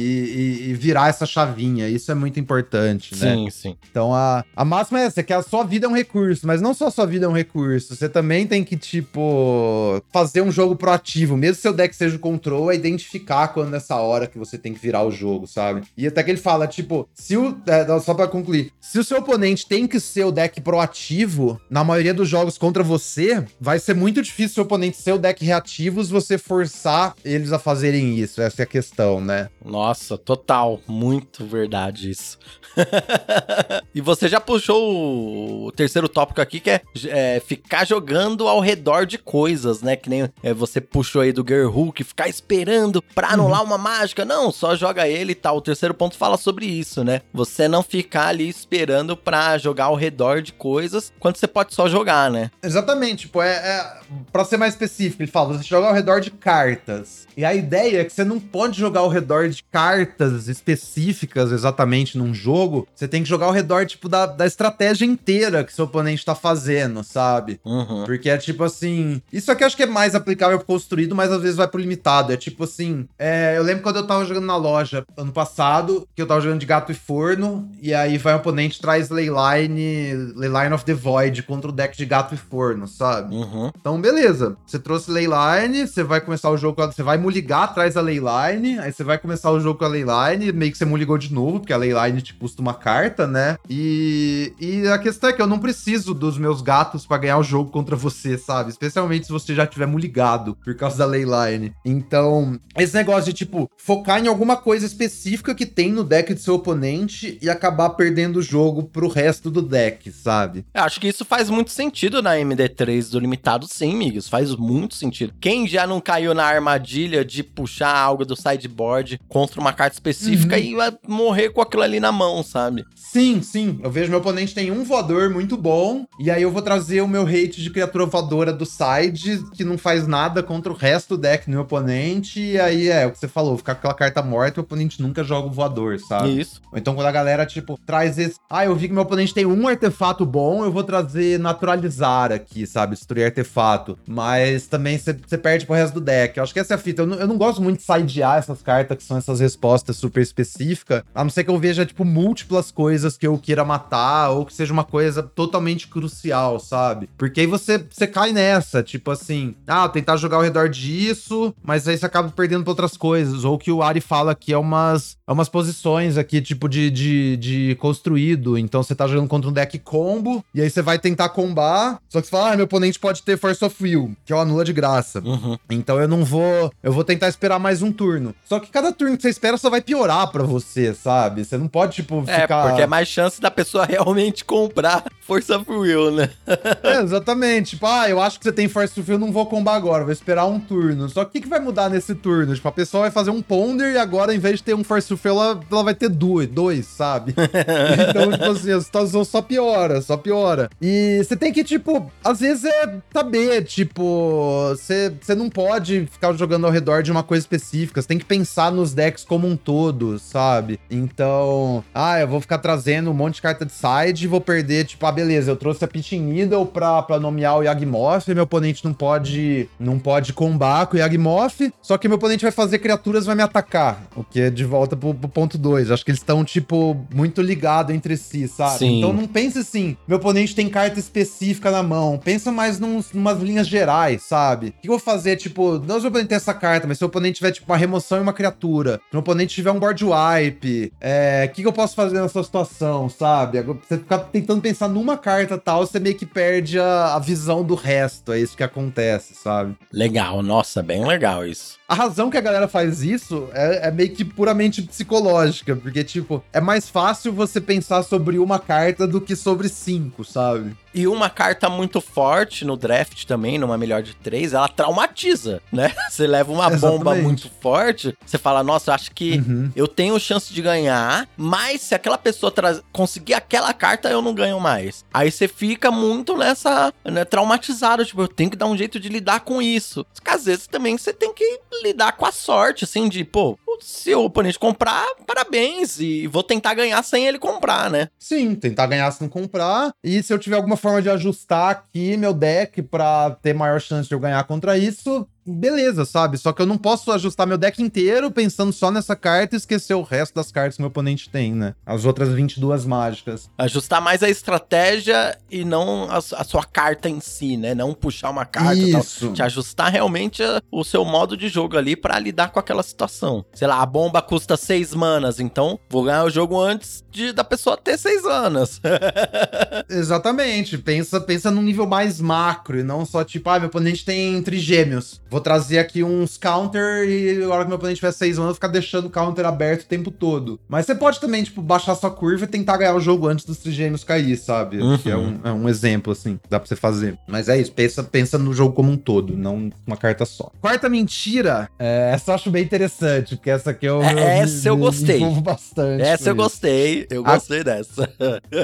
e- 0.66 0.70
e 0.70 0.74
virar 0.74 1.08
essa 1.08 1.26
chavinha. 1.26 1.88
Isso 1.88 2.10
é 2.10 2.14
muito 2.14 2.38
importante, 2.40 3.14
né? 3.16 3.34
Sim, 3.34 3.50
sim. 3.50 3.76
Então 3.90 4.14
a, 4.14 4.44
a 4.54 4.64
máxima 4.64 5.00
é 5.00 5.04
essa, 5.04 5.22
que 5.22 5.32
a 5.32 5.42
sua 5.42 5.64
vida 5.64 5.86
é 5.86 5.88
um 5.88 5.94
recurso, 5.94 6.46
mas 6.46 6.60
não 6.60 6.74
só 6.74 6.86
a 6.88 6.90
sua 6.90 7.06
vida 7.06 7.26
é 7.26 7.28
um 7.28 7.32
recurso, 7.32 7.94
você 7.94 8.08
também 8.08 8.46
tem 8.46 8.62
que, 8.64 8.76
tipo, 8.76 10.02
fazer 10.12 10.42
um 10.42 10.50
jogo 10.50 10.76
proativo, 10.76 11.36
mesmo 11.36 11.56
se 11.56 11.62
seu 11.62 11.72
deck 11.72 11.94
seja 11.94 12.16
o 12.16 12.18
control, 12.20 12.70
é 12.70 12.74
identificar 12.74 13.48
quando 13.48 13.70
nessa 13.70 13.96
hora 13.96 14.26
que 14.26 14.38
você 14.38 14.56
tem 14.58 14.72
que 14.72 14.80
virar 14.80 15.02
o 15.04 15.10
jogo, 15.10 15.46
sabe? 15.46 15.82
E 15.96 16.06
até 16.06 16.22
que 16.22 16.30
ele 16.30 16.38
fala, 16.38 16.66
tipo, 16.66 17.08
se 17.14 17.36
o. 17.36 17.56
é, 17.66 18.00
só 18.00 18.14
pra 18.14 18.26
concluir, 18.28 18.55
se 18.80 18.98
o 18.98 19.04
seu 19.04 19.18
oponente 19.18 19.66
tem 19.66 19.86
que 19.86 19.98
ser 19.98 20.24
o 20.24 20.32
deck 20.32 20.60
proativo, 20.60 21.60
na 21.68 21.82
maioria 21.82 22.14
dos 22.14 22.28
jogos 22.28 22.56
contra 22.58 22.82
você, 22.82 23.44
vai 23.60 23.78
ser 23.78 23.94
muito 23.94 24.22
difícil 24.22 24.54
seu 24.54 24.64
oponente 24.64 24.96
ser 24.96 25.12
o 25.12 25.18
deck 25.18 25.44
reativo 25.44 26.02
se 26.02 26.10
você 26.10 26.38
forçar 26.38 27.14
eles 27.24 27.52
a 27.52 27.58
fazerem 27.58 28.18
isso. 28.18 28.40
Essa 28.40 28.62
é 28.62 28.64
a 28.64 28.66
questão, 28.66 29.20
né? 29.20 29.48
Nossa, 29.64 30.16
total. 30.16 30.80
Muito 30.86 31.44
verdade 31.44 32.10
isso. 32.10 32.38
e 33.94 34.00
você 34.00 34.28
já 34.28 34.40
puxou 34.40 35.66
o 35.66 35.72
terceiro 35.72 36.08
tópico 36.08 36.40
aqui, 36.40 36.60
que 36.60 36.70
é, 36.70 36.82
é, 37.08 37.40
ficar 37.40 37.86
jogando 37.86 38.48
ao 38.48 38.60
redor 38.60 39.04
de 39.06 39.18
coisas, 39.18 39.82
né? 39.82 39.96
Que 39.96 40.08
nem 40.08 40.30
é, 40.42 40.54
você 40.54 40.80
puxou 40.80 41.22
aí 41.22 41.32
do 41.32 41.44
Gerhulk, 41.46 42.02
ficar 42.04 42.28
esperando 42.28 43.02
pra 43.02 43.30
anular 43.30 43.62
uma 43.62 43.78
mágica. 43.78 44.24
Não, 44.24 44.50
só 44.50 44.76
joga 44.76 45.08
ele 45.08 45.32
e 45.32 45.36
tal. 45.36 45.56
O 45.56 45.62
terceiro 45.62 45.94
ponto 45.94 46.16
fala 46.16 46.36
sobre 46.36 46.66
isso, 46.66 47.04
né? 47.04 47.22
Você 47.32 47.68
não 47.68 47.82
ficar 47.82 48.28
ali 48.28 48.45
esperando 48.48 49.16
pra 49.16 49.58
jogar 49.58 49.84
ao 49.84 49.94
redor 49.94 50.42
de 50.42 50.52
coisas, 50.52 51.12
quando 51.18 51.36
você 51.36 51.46
pode 51.46 51.74
só 51.74 51.88
jogar, 51.88 52.30
né? 52.30 52.50
Exatamente, 52.62 53.26
tipo, 53.26 53.42
é, 53.42 53.54
é 53.54 53.96
para 54.32 54.44
ser 54.44 54.56
mais 54.56 54.74
específico, 54.74 55.22
ele 55.22 55.30
fala, 55.30 55.56
você 55.56 55.64
joga 55.64 55.88
ao 55.88 55.94
redor 55.94 56.20
de 56.20 56.30
cartas. 56.30 57.26
E 57.36 57.44
a 57.44 57.54
ideia 57.54 58.00
é 58.00 58.04
que 58.04 58.12
você 58.12 58.24
não 58.24 58.40
pode 58.40 58.78
jogar 58.78 59.00
ao 59.00 59.08
redor 59.08 59.48
de 59.48 59.62
cartas 59.64 60.48
específicas 60.48 61.52
exatamente 61.52 62.16
num 62.16 62.32
jogo, 62.32 62.86
você 62.94 63.06
tem 63.06 63.22
que 63.22 63.28
jogar 63.28 63.46
ao 63.46 63.52
redor, 63.52 63.86
tipo, 63.86 64.08
da, 64.08 64.26
da 64.26 64.46
estratégia 64.46 65.04
inteira 65.04 65.64
que 65.64 65.72
seu 65.72 65.84
oponente 65.84 66.24
tá 66.24 66.34
fazendo, 66.34 67.02
sabe? 67.04 67.60
Uhum. 67.64 68.04
Porque 68.04 68.30
é 68.30 68.38
tipo 68.38 68.64
assim. 68.64 69.20
Isso 69.32 69.50
aqui 69.50 69.62
eu 69.62 69.66
acho 69.66 69.76
que 69.76 69.82
é 69.82 69.86
mais 69.86 70.14
aplicável 70.14 70.58
pro 70.58 70.66
construído, 70.66 71.14
mas 71.14 71.30
às 71.30 71.42
vezes 71.42 71.56
vai 71.56 71.68
pro 71.68 71.80
limitado. 71.80 72.32
É 72.32 72.36
tipo 72.36 72.64
assim. 72.64 73.06
é, 73.18 73.54
eu 73.56 73.62
lembro 73.62 73.82
quando 73.82 73.96
eu 73.96 74.06
tava 74.06 74.24
jogando 74.24 74.46
na 74.46 74.56
loja 74.56 75.04
ano 75.16 75.32
passado, 75.32 76.06
que 76.14 76.22
eu 76.22 76.26
tava 76.26 76.40
jogando 76.40 76.60
de 76.60 76.66
gato 76.66 76.92
e 76.92 76.94
forno, 76.94 77.70
e 77.80 77.94
aí 77.94 78.18
vai 78.26 78.34
um 78.34 78.38
oponente 78.38 78.80
traz 78.80 79.08
Leyline, 79.08 80.32
Leyline 80.34 80.74
of 80.74 80.84
the 80.84 80.94
Void 80.94 81.44
contra 81.44 81.70
o 81.70 81.72
deck 81.72 81.96
de 81.96 82.04
gato 82.04 82.34
e 82.34 82.38
forno, 82.38 82.88
sabe? 82.88 83.34
Uhum. 83.34 83.70
Então, 83.78 84.00
beleza. 84.00 84.56
Você 84.66 84.78
trouxe 84.78 85.10
Leyline, 85.10 85.86
você 85.86 86.02
vai 86.02 86.20
começar 86.20 86.50
o 86.50 86.56
jogo 86.56 86.84
Você 86.86 87.02
vai 87.02 87.16
muligar 87.16 87.62
atrás 87.64 87.94
da 87.94 88.00
Leyline, 88.00 88.78
aí 88.80 88.92
você 88.92 89.04
vai 89.04 89.16
começar 89.16 89.50
o 89.52 89.60
jogo 89.60 89.78
com 89.78 89.84
a 89.84 89.88
Leyline, 89.88 90.52
meio 90.52 90.72
que 90.72 90.78
você 90.78 90.84
muligou 90.84 91.16
de 91.16 91.32
novo, 91.32 91.60
porque 91.60 91.72
a 91.72 91.76
Leyline 91.76 92.20
te 92.20 92.34
custa 92.34 92.60
uma 92.60 92.74
carta, 92.74 93.26
né? 93.26 93.56
E, 93.70 94.52
e 94.60 94.88
a 94.88 94.98
questão 94.98 95.30
é 95.30 95.32
que 95.32 95.40
eu 95.40 95.46
não 95.46 95.58
preciso 95.58 96.12
dos 96.12 96.36
meus 96.36 96.60
gatos 96.60 97.06
pra 97.06 97.18
ganhar 97.18 97.38
o 97.38 97.44
jogo 97.44 97.70
contra 97.70 97.94
você, 97.94 98.36
sabe? 98.36 98.70
Especialmente 98.70 99.26
se 99.26 99.32
você 99.32 99.54
já 99.54 99.66
tiver 99.66 99.86
muligado 99.86 100.56
por 100.64 100.74
causa 100.74 100.98
da 100.98 101.06
Leyline. 101.06 101.72
Então, 101.84 102.58
esse 102.76 102.94
negócio 102.94 103.32
de, 103.32 103.32
tipo, 103.32 103.70
focar 103.76 104.22
em 104.22 104.28
alguma 104.28 104.56
coisa 104.56 104.84
específica 104.84 105.54
que 105.54 105.64
tem 105.64 105.92
no 105.92 106.02
deck 106.02 106.34
do 106.34 106.40
seu 106.40 106.54
oponente 106.54 107.38
e 107.40 107.48
acabar 107.48 107.90
perdendo 107.90 108.15
o 108.38 108.42
jogo 108.42 108.84
pro 108.84 109.08
resto 109.08 109.50
do 109.50 109.60
deck, 109.60 110.10
sabe? 110.10 110.64
Eu 110.74 110.82
acho 110.82 110.98
que 111.00 111.08
isso 111.08 111.24
faz 111.24 111.50
muito 111.50 111.70
sentido 111.70 112.22
na 112.22 112.36
MD3 112.36 113.10
do 113.10 113.18
limitado, 113.18 113.66
sim, 113.68 113.92
amigos. 113.94 114.28
Faz 114.28 114.54
muito 114.54 114.94
sentido. 114.94 115.34
Quem 115.40 115.66
já 115.68 115.86
não 115.86 116.00
caiu 116.00 116.32
na 116.34 116.44
armadilha 116.44 117.24
de 117.24 117.42
puxar 117.42 117.94
algo 117.96 118.24
do 118.24 118.34
sideboard 118.36 119.20
contra 119.28 119.60
uma 119.60 119.72
carta 119.72 119.94
específica 119.94 120.56
Uhum. 120.56 120.62
e 120.62 120.74
vai 120.74 120.92
morrer 121.06 121.50
com 121.50 121.60
aquilo 121.60 121.82
ali 121.82 122.00
na 122.00 122.10
mão, 122.12 122.42
sabe? 122.42 122.84
Sim, 122.94 123.40
sim. 123.42 123.78
Eu 123.82 123.90
vejo 123.90 124.10
meu 124.10 124.18
oponente 124.20 124.54
tem 124.54 124.70
um 124.70 124.84
voador 124.84 125.30
muito 125.30 125.56
bom, 125.56 126.04
e 126.18 126.30
aí 126.30 126.42
eu 126.42 126.50
vou 126.50 126.62
trazer 126.62 127.00
o 127.00 127.08
meu 127.08 127.22
hate 127.26 127.62
de 127.62 127.70
criatura 127.70 128.06
voadora 128.06 128.52
do 128.52 128.66
side, 128.66 129.42
que 129.54 129.64
não 129.64 129.76
faz 129.78 130.06
nada 130.06 130.42
contra 130.42 130.72
o 130.72 130.76
resto 130.76 131.16
do 131.16 131.22
deck 131.22 131.46
do 131.46 131.50
meu 131.50 131.60
oponente, 131.62 132.40
e 132.40 132.58
aí 132.60 132.88
é 132.88 133.06
o 133.06 133.10
que 133.12 133.18
você 133.18 133.28
falou, 133.28 133.56
ficar 133.56 133.74
com 133.74 133.78
aquela 133.80 133.94
carta 133.94 134.22
morta, 134.22 134.60
o 134.60 134.64
oponente 134.64 135.00
nunca 135.00 135.24
joga 135.24 135.48
o 135.48 135.52
voador, 135.52 135.98
sabe? 135.98 136.40
Isso. 136.40 136.60
Ou 136.72 136.78
então 136.78 136.94
quando 136.94 137.06
a 137.06 137.12
galera, 137.12 137.46
tipo, 137.46 137.78
traz 137.86 138.05
esse. 138.06 138.36
Ah, 138.48 138.64
eu 138.64 138.74
vi 138.74 138.88
que 138.88 138.94
meu 138.94 139.02
oponente 139.02 139.34
tem 139.34 139.46
um 139.46 139.68
artefato 139.68 140.24
bom, 140.24 140.64
eu 140.64 140.72
vou 140.72 140.82
trazer 140.82 141.38
naturalizar 141.38 142.32
aqui, 142.32 142.66
sabe? 142.66 142.94
Destruir 142.94 143.26
artefato. 143.26 143.98
Mas 144.06 144.66
também 144.66 144.98
você 144.98 145.38
perde 145.38 145.66
pro 145.66 145.74
resto 145.74 145.94
do 145.94 146.00
deck. 146.00 146.36
Eu 146.36 146.42
acho 146.42 146.52
que 146.52 146.60
essa 146.60 146.74
é 146.74 146.76
a 146.76 146.78
fita. 146.78 147.02
Eu 147.02 147.06
não, 147.06 147.16
eu 147.18 147.26
não 147.26 147.36
gosto 147.36 147.62
muito 147.62 147.78
de 147.78 147.84
sidear 147.84 148.38
essas 148.38 148.62
cartas 148.62 148.96
que 148.96 149.04
são 149.04 149.16
essas 149.16 149.40
respostas 149.40 149.96
super 149.96 150.20
específicas. 150.20 151.02
A 151.14 151.22
não 151.22 151.30
ser 151.30 151.44
que 151.44 151.50
eu 151.50 151.58
veja, 151.58 151.84
tipo, 151.84 152.04
múltiplas 152.04 152.70
coisas 152.70 153.16
que 153.16 153.26
eu 153.26 153.38
queira 153.38 153.64
matar, 153.64 154.30
ou 154.30 154.46
que 154.46 154.54
seja 154.54 154.72
uma 154.72 154.84
coisa 154.84 155.22
totalmente 155.22 155.88
crucial, 155.88 156.58
sabe? 156.60 157.08
Porque 157.16 157.40
aí 157.40 157.46
você, 157.46 157.78
você 157.78 158.06
cai 158.06 158.32
nessa, 158.32 158.82
tipo 158.82 159.10
assim, 159.10 159.54
ah, 159.66 159.88
tentar 159.88 160.16
jogar 160.16 160.36
ao 160.36 160.42
redor 160.42 160.68
disso, 160.68 161.54
mas 161.62 161.86
aí 161.88 161.96
você 161.96 162.06
acaba 162.06 162.28
perdendo 162.30 162.64
pra 162.64 162.72
outras 162.72 162.96
coisas. 162.96 163.44
Ou 163.44 163.58
que 163.58 163.70
o 163.70 163.82
Ari 163.82 164.00
fala 164.00 164.34
que 164.34 164.52
é 164.52 164.58
umas, 164.58 165.16
é 165.26 165.32
umas 165.32 165.48
posições 165.48 166.16
aqui, 166.16 166.40
tipo, 166.40 166.68
de, 166.68 166.90
de, 166.90 167.36
de 167.36 167.76
construído. 167.96 168.58
Então 168.58 168.82
você 168.82 168.94
tá 168.94 169.06
jogando 169.06 169.28
contra 169.28 169.48
um 169.50 169.52
deck 169.52 169.78
combo, 169.78 170.44
e 170.54 170.60
aí 170.60 170.68
você 170.70 170.82
vai 170.82 170.98
tentar 170.98 171.30
combar, 171.30 171.98
só 172.08 172.20
que 172.20 172.26
você 172.26 172.30
fala, 172.30 172.52
ah, 172.52 172.56
meu 172.56 172.66
oponente 172.66 172.98
pode 172.98 173.22
ter 173.22 173.38
Force 173.38 173.64
of 173.64 173.74
Will, 173.82 174.14
que 174.24 174.32
é 174.32 174.36
o 174.36 174.38
anula 174.38 174.64
de 174.64 174.72
graça. 174.72 175.20
Uhum. 175.24 175.56
Então 175.70 175.98
eu 176.00 176.06
não 176.08 176.24
vou. 176.24 176.72
Eu 176.82 176.92
vou 176.92 177.02
tentar 177.04 177.28
esperar 177.28 177.58
mais 177.58 177.82
um 177.82 177.90
turno. 177.90 178.34
Só 178.44 178.60
que 178.60 178.70
cada 178.70 178.92
turno 178.92 179.16
que 179.16 179.22
você 179.22 179.30
espera 179.30 179.56
só 179.56 179.70
vai 179.70 179.80
piorar 179.80 180.30
pra 180.30 180.42
você, 180.44 180.94
sabe? 180.94 181.44
Você 181.44 181.56
não 181.56 181.68
pode, 181.68 181.94
tipo, 181.96 182.22
É, 182.26 182.42
ficar. 182.42 182.68
porque 182.68 182.82
é 182.82 182.86
mais 182.86 183.08
chance 183.08 183.40
da 183.40 183.50
pessoa 183.50 183.84
realmente 183.88 184.44
comprar 184.44 185.04
Força 185.20 185.56
of 185.58 185.70
Will, 185.70 186.10
né? 186.10 186.30
É, 186.82 187.00
exatamente. 187.00 187.70
Tipo, 187.70 187.86
ah, 187.86 188.08
eu 188.08 188.20
acho 188.20 188.38
que 188.38 188.44
você 188.44 188.52
tem 188.52 188.68
Force 188.68 188.98
of 188.98 189.10
Will, 189.10 189.18
não 189.18 189.32
vou 189.32 189.46
combar 189.46 189.74
agora, 189.76 190.04
vou 190.04 190.12
esperar 190.12 190.46
um 190.46 190.58
turno. 190.60 191.08
Só 191.08 191.24
que 191.24 191.30
o 191.30 191.32
que, 191.32 191.40
que 191.42 191.48
vai 191.48 191.58
mudar 191.60 191.88
nesse 191.88 192.14
turno? 192.14 192.54
Tipo, 192.54 192.68
a 192.68 192.72
pessoa 192.72 193.02
vai 193.02 193.10
fazer 193.10 193.30
um 193.30 193.42
Ponder 193.42 193.92
e 193.94 193.98
agora, 193.98 194.34
em 194.34 194.38
vez 194.38 194.56
de 194.58 194.64
ter 194.64 194.74
um 194.74 194.84
Force 194.84 195.12
of 195.12 195.26
Will, 195.26 195.36
ela, 195.40 195.60
ela 195.70 195.84
vai 195.84 195.94
ter 195.94 196.08
dois, 196.08 196.48
dois, 196.48 196.86
sabe? 196.86 197.34
então, 198.08 198.32
tipo 198.32 198.44
assim, 198.44 198.72
a 198.72 198.80
situação 198.80 199.24
só 199.24 199.42
piora, 199.42 200.00
só 200.00 200.16
piora. 200.16 200.70
E 200.80 201.22
você 201.22 201.36
tem 201.36 201.52
que, 201.52 201.64
tipo, 201.64 202.10
às 202.24 202.40
vezes 202.40 202.64
é 202.64 202.94
saber, 203.12 203.64
tipo, 203.64 204.74
você 204.76 205.34
não 205.34 205.48
pode 205.48 206.06
ficar 206.10 206.32
jogando 206.34 206.66
ao 206.66 206.72
redor 206.72 207.02
de 207.02 207.10
uma 207.10 207.22
coisa 207.22 207.42
específica, 207.42 208.00
você 208.00 208.08
tem 208.08 208.18
que 208.18 208.24
pensar 208.24 208.70
nos 208.72 208.92
decks 208.92 209.24
como 209.24 209.46
um 209.46 209.56
todo, 209.56 210.18
sabe? 210.18 210.78
Então, 210.90 211.84
ah, 211.94 212.20
eu 212.20 212.28
vou 212.28 212.40
ficar 212.40 212.58
trazendo 212.58 213.10
um 213.10 213.14
monte 213.14 213.36
de 213.36 213.42
carta 213.42 213.64
de 213.64 213.72
side 213.72 214.24
e 214.24 214.28
vou 214.28 214.40
perder, 214.40 214.84
tipo, 214.84 215.04
ah, 215.06 215.12
beleza, 215.12 215.50
eu 215.50 215.56
trouxe 215.56 215.84
a 215.84 215.88
Pitching 215.88 216.20
Needle 216.20 216.66
pra, 216.66 217.02
pra 217.02 217.18
nomear 217.18 217.56
o 217.58 217.62
Yagmoth, 217.62 218.28
e 218.28 218.34
meu 218.34 218.44
oponente 218.44 218.84
não 218.84 218.92
pode, 218.92 219.68
não 219.78 219.98
pode 219.98 220.32
combar 220.32 220.86
com 220.86 220.96
o 220.96 221.00
Yagmoth, 221.00 221.72
só 221.82 221.98
que 221.98 222.08
meu 222.08 222.16
oponente 222.16 222.42
vai 222.42 222.52
fazer 222.52 222.78
criaturas 222.78 223.24
e 223.24 223.26
vai 223.26 223.36
me 223.36 223.42
atacar, 223.42 224.02
o 224.14 224.24
que 224.24 224.40
é 224.40 224.50
de 224.50 224.64
volta 224.64 224.96
pro, 224.96 225.14
pro 225.14 225.28
ponto 225.28 225.58
2. 225.58 225.90
Acho 225.90 226.04
que 226.04 226.10
eles 226.10 226.20
estão, 226.20 226.44
tipo, 226.44 226.96
muito 227.14 227.40
ligados 227.42 227.75
entre 227.92 228.16
si, 228.16 228.48
sabe? 228.48 228.78
Sim. 228.78 228.98
Então 228.98 229.12
não 229.12 229.26
pense 229.26 229.58
assim, 229.58 229.96
meu 230.06 230.18
oponente 230.18 230.54
tem 230.54 230.68
carta 230.68 230.98
específica 230.98 231.70
na 231.70 231.82
mão. 231.82 232.18
Pensa 232.18 232.52
mais 232.52 232.78
num, 232.78 233.02
umas 233.14 233.40
linhas 233.40 233.66
gerais, 233.66 234.22
sabe? 234.22 234.68
O 234.68 234.72
que 234.82 234.88
eu 234.88 234.92
vou 234.92 234.98
fazer, 234.98 235.36
tipo, 235.36 235.78
não 235.78 235.98
se 235.98 236.06
o 236.06 236.08
oponente 236.08 236.28
tem 236.28 236.36
essa 236.36 236.54
carta, 236.54 236.86
mas 236.86 236.98
se 236.98 237.04
o 237.04 237.06
oponente 237.06 237.36
tiver, 237.36 237.52
tipo, 237.52 237.70
uma 237.70 237.76
remoção 237.76 238.18
e 238.18 238.20
uma 238.20 238.32
criatura, 238.32 239.00
se 239.10 239.16
o 239.16 239.20
oponente 239.20 239.54
tiver 239.54 239.70
um 239.70 239.78
board 239.78 240.04
wipe, 240.04 240.92
é, 241.00 241.46
o 241.48 241.54
que, 241.54 241.62
que 241.62 241.68
eu 241.68 241.72
posso 241.72 241.94
fazer 241.94 242.20
nessa 242.20 242.42
situação, 242.42 243.08
sabe? 243.08 243.62
Você 243.62 243.98
ficar 243.98 244.18
tentando 244.18 244.60
pensar 244.60 244.88
numa 244.88 245.16
carta 245.16 245.58
tal, 245.58 245.86
você 245.86 245.98
meio 245.98 246.16
que 246.16 246.26
perde 246.26 246.78
a, 246.78 247.14
a 247.14 247.18
visão 247.18 247.62
do 247.62 247.74
resto. 247.74 248.32
É 248.32 248.40
isso 248.40 248.56
que 248.56 248.62
acontece, 248.62 249.34
sabe? 249.34 249.76
Legal, 249.92 250.42
nossa, 250.42 250.82
bem 250.82 251.04
legal 251.04 251.46
isso. 251.46 251.76
A 251.88 251.94
razão 251.94 252.30
que 252.30 252.36
a 252.36 252.40
galera 252.40 252.66
faz 252.66 253.02
isso 253.02 253.48
é, 253.52 253.86
é, 253.86 253.90
meio 253.92 254.10
que 254.10 254.24
puramente 254.24 254.82
psicológica, 254.82 255.76
porque, 255.76 256.02
tipo, 256.02 256.42
é 256.52 256.60
mais 256.60 256.88
fácil 256.88 257.32
você 257.32 257.60
pensar 257.60 258.02
sobre 258.02 258.38
uma 258.38 258.58
carta 258.58 259.06
do 259.06 259.20
que 259.20 259.36
sobre 259.36 259.68
cinco, 259.68 260.24
sabe? 260.24 260.76
E 260.96 261.06
uma 261.06 261.28
carta 261.28 261.68
muito 261.68 262.00
forte 262.00 262.64
no 262.64 262.74
draft 262.74 263.26
também, 263.26 263.58
numa 263.58 263.76
melhor 263.76 264.02
de 264.02 264.14
três, 264.16 264.54
ela 264.54 264.66
traumatiza, 264.66 265.60
né? 265.70 265.94
Você 266.08 266.26
leva 266.26 266.50
uma 266.50 266.68
Exatamente. 266.72 266.98
bomba 266.98 267.14
muito 267.14 267.50
forte, 267.60 268.16
você 268.24 268.38
fala, 268.38 268.62
nossa, 268.62 268.90
eu 268.90 268.94
acho 268.94 269.10
que 269.12 269.36
Uhum. 269.36 269.70
eu 269.76 269.86
tenho 269.86 270.18
chance 270.18 270.54
de 270.54 270.62
ganhar, 270.62 271.28
mas 271.36 271.82
se 271.82 271.94
aquela 271.94 272.16
pessoa 272.16 272.50
conseguir 272.92 273.34
aquela 273.34 273.74
carta, 273.74 274.08
eu 274.08 274.22
não 274.22 274.32
ganho 274.34 274.58
mais. 274.58 275.04
Aí 275.12 275.30
você 275.30 275.46
fica 275.46 275.90
muito 275.90 276.34
nessa, 276.36 276.94
né, 277.04 277.26
traumatizado, 277.26 278.04
tipo, 278.06 278.22
eu 278.22 278.28
tenho 278.28 278.50
que 278.50 278.56
dar 278.56 278.66
um 278.66 278.76
jeito 278.76 278.98
de 278.98 279.10
lidar 279.10 279.40
com 279.40 279.60
isso. 279.60 280.06
Só 280.14 280.22
que 280.24 280.30
às 280.30 280.46
vezes 280.46 280.66
também 280.66 280.96
você 280.96 281.12
tem 281.12 281.34
que 281.34 281.60
lidar 281.82 282.12
com 282.12 282.24
a 282.24 282.32
sorte, 282.32 282.84
assim, 282.84 283.06
de, 283.08 283.22
pô, 283.22 283.58
se 283.80 284.14
o 284.14 284.24
oponente 284.24 284.58
comprar, 284.58 285.06
parabéns, 285.26 285.98
e 286.00 286.26
vou 286.26 286.42
tentar 286.42 286.74
ganhar 286.74 287.02
sem 287.02 287.26
ele 287.26 287.38
comprar, 287.38 287.90
né? 287.90 288.08
Sim, 288.18 288.54
tentar 288.54 288.86
ganhar 288.86 289.10
se 289.10 289.22
não 289.22 289.28
comprar. 289.28 289.92
E 290.02 290.22
se 290.22 290.32
eu 290.32 290.38
tiver 290.38 290.56
alguma 290.56 290.76
forma 290.76 291.02
de 291.02 291.10
ajustar 291.10 291.70
aqui 291.70 292.16
meu 292.16 292.32
deck 292.32 292.82
pra 292.82 293.30
ter 293.42 293.54
maior 293.54 293.80
chance 293.80 294.08
de 294.08 294.14
eu 294.14 294.20
ganhar 294.20 294.42
contra 294.44 294.78
isso, 294.78 295.26
beleza, 295.46 296.04
sabe? 296.04 296.38
Só 296.38 296.52
que 296.52 296.60
eu 296.62 296.66
não 296.66 296.76
posso 296.78 297.10
ajustar 297.12 297.46
meu 297.46 297.58
deck 297.58 297.82
inteiro 297.82 298.30
pensando 298.30 298.72
só 298.72 298.90
nessa 298.90 299.14
carta 299.16 299.54
e 299.54 299.58
esquecer 299.58 299.94
o 299.94 300.02
resto 300.02 300.34
das 300.34 300.50
cartas 300.52 300.76
que 300.76 300.82
meu 300.82 300.88
oponente 300.88 301.28
tem, 301.30 301.54
né? 301.54 301.74
As 301.84 302.04
outras 302.04 302.30
22 302.32 302.84
mágicas. 302.84 303.50
Ajustar 303.58 304.00
mais 304.00 304.22
a 304.22 304.28
estratégia 304.28 305.38
e 305.50 305.64
não 305.64 306.04
a, 306.10 306.16
a 306.18 306.44
sua 306.44 306.64
carta 306.64 307.08
em 307.08 307.20
si, 307.20 307.56
né? 307.56 307.74
Não 307.74 307.94
puxar 307.94 308.30
uma 308.30 308.44
carta 308.44 308.74
e 308.74 308.92
tal. 308.92 309.00
Isso. 309.00 309.32
Te 309.32 309.42
ajustar 309.42 309.90
realmente 309.92 310.42
a- 310.42 310.60
o 310.70 310.84
seu 310.84 311.04
modo 311.04 311.36
de 311.36 311.48
jogo 311.48 311.76
ali 311.76 311.94
pra 311.96 312.18
lidar 312.18 312.50
com 312.50 312.58
aquela 312.58 312.82
situação. 312.82 313.44
Sei 313.52 313.66
lá, 313.68 313.80
a 313.80 313.86
bomba 313.86 314.20
custa 314.22 314.56
seis 314.56 314.94
manas, 314.94 315.38
então 315.40 315.78
vou 315.88 316.04
ganhar 316.04 316.24
o 316.24 316.30
jogo 316.30 316.58
antes 316.60 317.04
de 317.16 317.32
da 317.32 317.42
pessoa 317.42 317.76
ter 317.78 317.96
seis 317.98 318.22
manas. 318.22 318.78
Exatamente. 319.88 320.76
Pensa, 320.78 321.20
pensa 321.20 321.50
num 321.50 321.62
nível 321.62 321.86
mais 321.86 322.20
macro 322.20 322.78
e 322.78 322.82
não 322.82 323.04
só 323.06 323.24
tipo, 323.24 323.48
ah, 323.48 323.58
meu 323.58 323.68
oponente 323.68 324.04
tem 324.04 324.40
trigêmeos. 324.42 325.20
Vou 325.30 325.40
trazer 325.40 325.78
aqui 325.78 326.02
uns 326.02 326.36
counter 326.36 327.08
e 327.08 327.42
a 327.42 327.48
hora 327.48 327.62
que 327.64 327.68
meu 327.68 327.76
oponente 327.76 327.96
tiver 328.00 328.12
6 328.12 328.38
anos, 328.38 328.50
eu 328.50 328.54
ficar 328.54 328.68
deixando 328.68 329.06
o 329.06 329.10
counter 329.10 329.44
aberto 329.46 329.82
o 329.82 329.86
tempo 329.86 330.10
todo. 330.10 330.60
Mas 330.68 330.86
você 330.86 330.94
pode 330.94 331.18
também, 331.20 331.42
tipo, 331.42 331.62
baixar 331.62 331.94
sua 331.94 332.10
curva 332.10 332.44
e 332.44 332.48
tentar 332.48 332.76
ganhar 332.76 332.94
o 332.94 333.00
jogo 333.00 333.26
antes 333.26 333.44
dos 333.44 333.58
trigêmeos 333.58 334.04
cair, 334.04 334.36
sabe? 334.36 334.78
Uhum. 334.78 334.98
Que 334.98 335.10
é 335.10 335.16
um, 335.16 335.40
é 335.44 335.50
um 335.52 335.68
exemplo, 335.68 336.12
assim, 336.12 336.36
que 336.42 336.48
dá 336.50 336.60
pra 336.60 336.68
você 336.68 336.76
fazer. 336.76 337.16
Mas 337.26 337.48
é 337.48 337.58
isso, 337.58 337.72
pensa, 337.72 338.02
pensa 338.02 338.36
no 338.38 338.52
jogo 338.52 338.74
como 338.74 338.90
um 338.92 338.96
todo, 338.96 339.36
não 339.36 339.70
uma 339.86 339.96
carta 339.96 340.24
só. 340.24 340.50
Quarta 340.60 340.88
mentira, 340.88 341.68
é, 341.78 342.10
essa 342.12 342.30
eu 342.30 342.34
acho 342.34 342.50
bem 342.50 342.62
interessante, 342.62 343.36
porque 343.36 343.50
essa 343.50 343.70
aqui 343.70 343.86
eu, 343.86 344.02
É, 344.02 344.40
essa 344.40 344.68
eu 344.68 344.76
me- 344.76 344.82
gostei. 344.82 345.20
bastante. 345.40 346.02
Essa 346.02 346.30
eu 346.30 346.34
isso. 346.34 346.42
gostei, 346.42 347.05
eu 347.10 347.22
A- 347.26 347.34
gostei 347.34 347.62
dessa. 347.64 348.12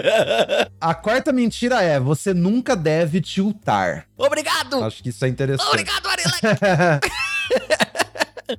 A 0.81 0.95
quarta 0.95 1.33
mentira 1.33 1.83
é: 1.83 1.99
você 2.01 2.33
nunca 2.35 2.75
deve 2.77 3.21
tiltar. 3.21 4.07
Obrigado! 4.17 4.83
Acho 4.85 5.03
que 5.03 5.11
isso 5.11 5.25
é 5.25 5.29
interessante. 5.29 5.69
Obrigado, 5.69 6.07
Arilé! 6.09 7.01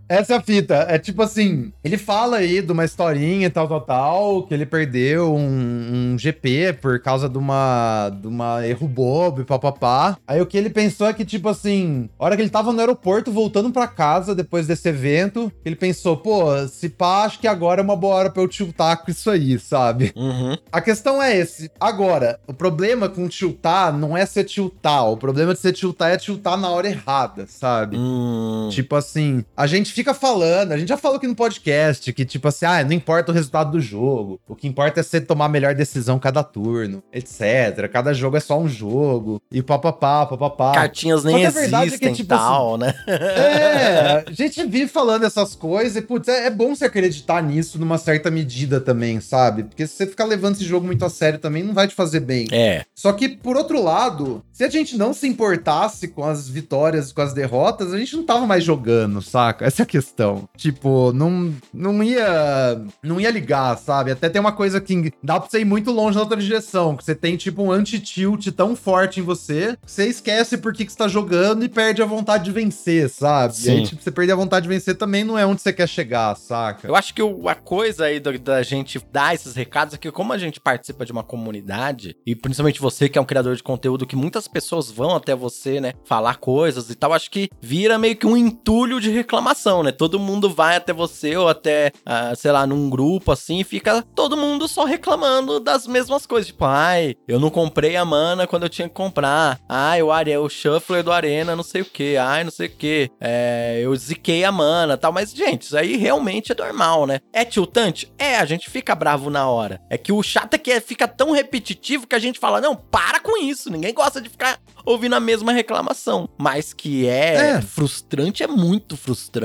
Essa 0.08 0.34
é 0.34 0.38
a 0.38 0.42
fita. 0.42 0.86
É 0.90 0.98
tipo 0.98 1.22
assim, 1.22 1.72
ele 1.84 1.98
fala 1.98 2.38
aí 2.38 2.62
de 2.62 2.72
uma 2.72 2.86
historinha 2.86 3.48
e 3.48 3.50
tal, 3.50 3.68
tal, 3.68 3.82
tal, 3.82 4.44
que 4.44 4.54
ele 4.54 4.66
perdeu 4.66 5.34
um, 5.34 6.14
um 6.14 6.20
GP 6.20 6.74
por 6.82 7.00
causa 7.00 7.28
de 7.28 7.38
uma, 7.38 8.10
de 8.10 8.28
uma 8.28 8.66
erro 8.66 8.88
bobo 8.88 9.42
e 9.42 9.46
papapá. 9.46 10.18
Aí 10.28 10.42
o 10.42 10.46
que 10.46 10.58
ele 10.58 10.70
pensou 10.70 11.08
é 11.08 11.14
que, 11.14 11.26
tipo 11.26 11.50
assim, 11.50 12.10
a 12.18 12.26
hora 12.26 12.36
que 12.36 12.42
ele 12.42 12.50
tava 12.50 12.72
no 12.72 12.80
aeroporto 12.80 13.32
voltando 13.32 13.72
pra 13.72 13.88
casa 13.88 14.36
depois 14.36 14.68
desse 14.68 14.88
evento, 14.90 15.52
ele 15.66 15.76
pensou, 15.76 16.18
pô, 16.18 16.68
se 16.68 16.90
pá, 16.90 17.24
acho 17.24 17.40
que 17.40 17.48
agora 17.48 17.82
é 17.82 17.84
uma 17.84 17.96
boa 17.96 18.16
hora 18.16 18.30
pra 18.30 18.42
eu 18.42 18.48
tiltar 18.48 19.04
com 19.04 19.12
isso 19.12 19.30
aí, 19.30 19.60
sabe? 19.60 20.12
Uhum. 20.16 20.56
A 20.72 20.82
questão 20.82 21.22
é 21.22 21.36
esse. 21.36 21.72
Agora, 21.80 22.40
o 22.48 22.54
problema 22.54 23.10
com 23.10 23.28
tiltar 23.28 23.92
não 23.92 24.16
é 24.16 24.26
ser 24.26 24.44
tiltar. 24.44 25.10
O 25.10 25.18
problema 25.18 25.54
de 25.54 25.60
ser 25.60 25.74
tiltar 25.74 26.12
é 26.12 26.18
tiltar 26.18 26.58
na 26.58 26.70
hora 26.70 26.88
errada, 26.88 27.46
sabe? 27.48 27.98
Hum. 27.98 28.70
Tipo 28.72 28.96
assim, 28.96 29.44
a 29.56 29.68
gente 29.68 29.83
fica 29.92 30.14
falando, 30.14 30.72
a 30.72 30.78
gente 30.78 30.90
já 30.90 30.98
falou 30.98 31.18
aqui 31.18 31.28
no 31.28 31.36
podcast 31.36 32.12
que, 32.14 32.26
tipo 32.26 32.48
assim, 32.48 32.66
ah, 32.66 32.84
não 32.84 32.94
importa 32.94 33.32
o 33.32 33.36
resultado 33.36 33.72
do 33.72 33.82
jogo. 33.82 34.40
O 34.48 34.56
que 34.56 34.68
importa 34.68 35.00
é 35.00 35.04
você 35.04 35.20
tomar 35.20 35.46
a 35.46 35.50
melhor 35.50 35.74
decisão 35.76 36.20
cada 36.20 36.44
turno, 36.44 37.04
etc. 37.12 37.90
Cada 37.92 38.14
jogo 38.14 38.38
é 38.38 38.40
só 38.40 38.60
um 38.60 38.68
jogo. 38.68 39.42
E 39.52 39.62
papapá, 39.62 40.26
papapá. 40.26 40.74
Cartinhas 40.74 41.24
nem 41.24 41.50
verdade 41.50 41.66
é 41.66 41.70
que, 41.70 41.88
existem 41.88 42.14
tipo 42.14 42.30
tal, 42.30 42.78
né? 42.78 42.94
É, 43.08 44.24
a 44.28 44.32
gente 44.32 44.64
vive 44.66 44.88
falando 44.88 45.26
essas 45.26 45.56
coisas 45.56 45.96
e, 45.96 46.02
putz, 46.02 46.28
é, 46.28 46.48
é 46.48 46.50
bom 46.50 46.76
você 46.76 46.86
acreditar 46.86 47.42
nisso 47.42 47.80
numa 47.80 47.98
certa 47.98 48.30
medida 48.30 48.80
também, 48.80 49.20
sabe? 49.20 49.64
Porque 49.64 49.88
se 49.88 49.96
você 49.96 50.08
ficar 50.08 50.26
levando 50.26 50.56
esse 50.56 50.66
jogo 50.66 50.86
muito 50.86 51.04
a 51.06 51.10
sério 51.10 51.40
também, 51.40 51.64
não 51.64 51.74
vai 51.74 51.88
te 51.88 51.96
fazer 51.96 52.20
bem. 52.20 52.48
É. 52.52 52.86
Só 52.96 53.14
que, 53.14 53.30
por 53.30 53.56
outro 53.58 53.82
lado, 53.82 54.44
se 54.52 54.64
a 54.64 54.70
gente 54.70 54.98
não 54.98 55.14
se 55.14 55.28
importasse 55.28 56.08
com 56.08 56.24
as 56.24 56.48
vitórias 56.48 57.10
e 57.10 57.14
com 57.14 57.22
as 57.22 57.34
derrotas, 57.34 57.94
a 57.94 57.98
gente 57.98 58.16
não 58.16 58.24
tava 58.24 58.46
mais 58.46 58.64
jogando, 58.64 59.22
saca? 59.22 59.66
Essa 59.74 59.82
é 59.82 59.86
a 59.86 59.88
questão. 59.88 60.48
Tipo, 60.56 61.12
não, 61.14 61.52
não 61.74 62.04
ia 62.04 62.80
não 63.02 63.20
ia 63.20 63.32
ligar, 63.32 63.76
sabe? 63.76 64.12
Até 64.12 64.30
tem 64.30 64.40
uma 64.40 64.52
coisa 64.52 64.80
que 64.80 65.12
dá 65.24 65.40
pra 65.40 65.50
você 65.50 65.62
ir 65.62 65.66
muito 65.66 65.90
longe 65.92 66.16
na 66.16 66.22
outra 66.22 66.40
direção, 66.40 66.96
que 66.96 67.04
você 67.04 67.16
tem, 67.16 67.36
tipo, 67.36 67.64
um 67.64 67.72
anti-tilt 67.72 68.48
tão 68.56 68.76
forte 68.76 69.20
em 69.20 69.24
você, 69.24 69.76
que 69.84 69.92
você 69.92 70.06
esquece 70.08 70.60
por 70.60 70.74
que, 70.74 70.86
que 70.86 70.92
você 70.92 70.98
tá 71.00 71.08
jogando 71.08 71.66
e 71.66 71.70
perde 71.70 72.04
a 72.04 72.06
vontade 72.06 72.44
de 72.46 72.52
vencer, 72.52 73.10
sabe? 73.10 73.56
E 73.64 73.70
aí, 73.72 73.78
Sim. 73.80 73.84
tipo, 73.84 74.04
você 74.04 74.12
perder 74.12 74.34
a 74.34 74.36
vontade 74.36 74.64
de 74.64 74.70
vencer 74.70 74.96
também 74.96 75.24
não 75.24 75.40
é 75.40 75.46
onde 75.46 75.62
você 75.64 75.74
quer 75.74 75.90
chegar, 75.90 76.36
saca? 76.36 76.88
Eu 76.88 76.96
acho 76.96 77.12
que 77.12 77.24
o- 77.24 77.50
a 77.50 77.56
coisa 77.56 78.06
aí 78.06 78.20
do- 78.20 78.38
da 78.38 78.62
gente 78.62 79.02
dar 79.12 79.34
esses 79.34 79.56
recados 79.56 79.96
é 79.96 79.98
que, 79.98 80.12
como 80.12 80.34
a 80.34 80.38
gente 80.38 80.60
participa 80.60 81.04
de 81.04 81.12
uma 81.12 81.24
comunidade, 81.24 82.16
e 82.28 82.36
principalmente 82.36 82.80
você 82.80 83.10
que 83.10 83.18
é 83.18 83.22
um 83.22 83.26
criador 83.26 83.56
de 83.56 83.64
conteúdo, 83.64 84.06
que 84.06 84.16
muitas 84.16 84.48
pessoas 84.48 84.92
vão 84.92 85.16
até 85.16 85.34
você, 85.36 85.82
né, 85.82 85.94
falar 86.06 86.36
coisas 86.38 86.92
e 86.92 86.96
tal, 86.96 87.12
acho 87.12 87.32
que 87.32 87.50
vira 87.60 87.98
meio 87.98 88.16
que 88.16 88.28
um 88.28 88.38
entulho 88.38 89.00
de 89.02 89.10
reclamação, 89.10 89.63
né? 89.84 89.92
Todo 89.92 90.20
mundo 90.20 90.50
vai 90.50 90.76
até 90.76 90.92
você 90.92 91.38
ou 91.38 91.48
até, 91.48 91.92
ah, 92.06 92.34
sei 92.36 92.52
lá, 92.52 92.66
num 92.68 92.90
grupo 92.90 93.32
assim, 93.32 93.60
e 93.60 93.64
fica 93.64 94.02
todo 94.16 94.36
mundo 94.36 94.68
só 94.68 94.84
reclamando 94.84 95.60
das 95.60 95.88
mesmas 95.88 96.26
coisas. 96.26 96.48
Tipo, 96.48 96.66
ai, 96.66 97.16
eu 97.28 97.40
não 97.40 97.50
comprei 97.50 97.96
a 97.96 98.04
mana 98.04 98.46
quando 98.48 98.64
eu 98.64 98.70
tinha 98.70 98.88
que 98.90 98.94
comprar. 98.94 99.60
Ai, 99.70 100.02
o, 100.02 100.12
are 100.12 100.38
o 100.38 100.50
shuffler 100.50 101.04
do 101.04 101.12
Arena, 101.12 101.56
não 101.56 101.64
sei 101.64 101.82
o 101.82 101.86
que. 101.86 102.18
Ai, 102.18 102.44
não 102.44 102.52
sei 102.52 102.68
o 102.68 102.72
que. 102.72 103.10
É, 103.22 103.80
eu 103.82 103.96
ziquei 103.96 104.44
a 104.44 104.52
mana 104.52 104.98
tal. 104.98 105.12
Mas, 105.12 105.32
gente, 105.32 105.64
isso 105.64 105.78
aí 105.78 105.96
realmente 105.98 106.52
é 106.52 106.56
normal, 106.56 107.06
né? 107.06 107.20
É 107.32 107.46
tiltante? 107.46 108.12
É, 108.18 108.38
a 108.38 108.46
gente 108.46 108.70
fica 108.70 108.96
bravo 108.96 109.30
na 109.30 109.48
hora. 109.48 109.80
É 109.90 109.98
que 109.98 110.12
o 110.12 110.22
chato 110.24 110.56
é 110.56 110.58
que 110.58 110.80
fica 110.82 111.08
tão 111.08 111.32
repetitivo 111.32 112.08
que 112.08 112.16
a 112.16 112.20
gente 112.20 112.40
fala, 112.40 112.60
não, 112.60 112.76
para 112.76 113.20
com 113.20 113.38
isso. 113.42 113.70
Ninguém 113.72 113.94
gosta 113.94 114.20
de 114.20 114.30
ficar 114.30 114.60
ouvindo 114.86 115.14
a 115.16 115.20
mesma 115.20 115.52
reclamação. 115.52 116.28
Mas 116.38 116.74
que 116.74 117.08
é, 117.08 117.54
É. 117.58 117.62
frustrante, 117.62 118.44
é 118.44 118.48
muito 118.48 118.98
frustrante. 118.98 119.43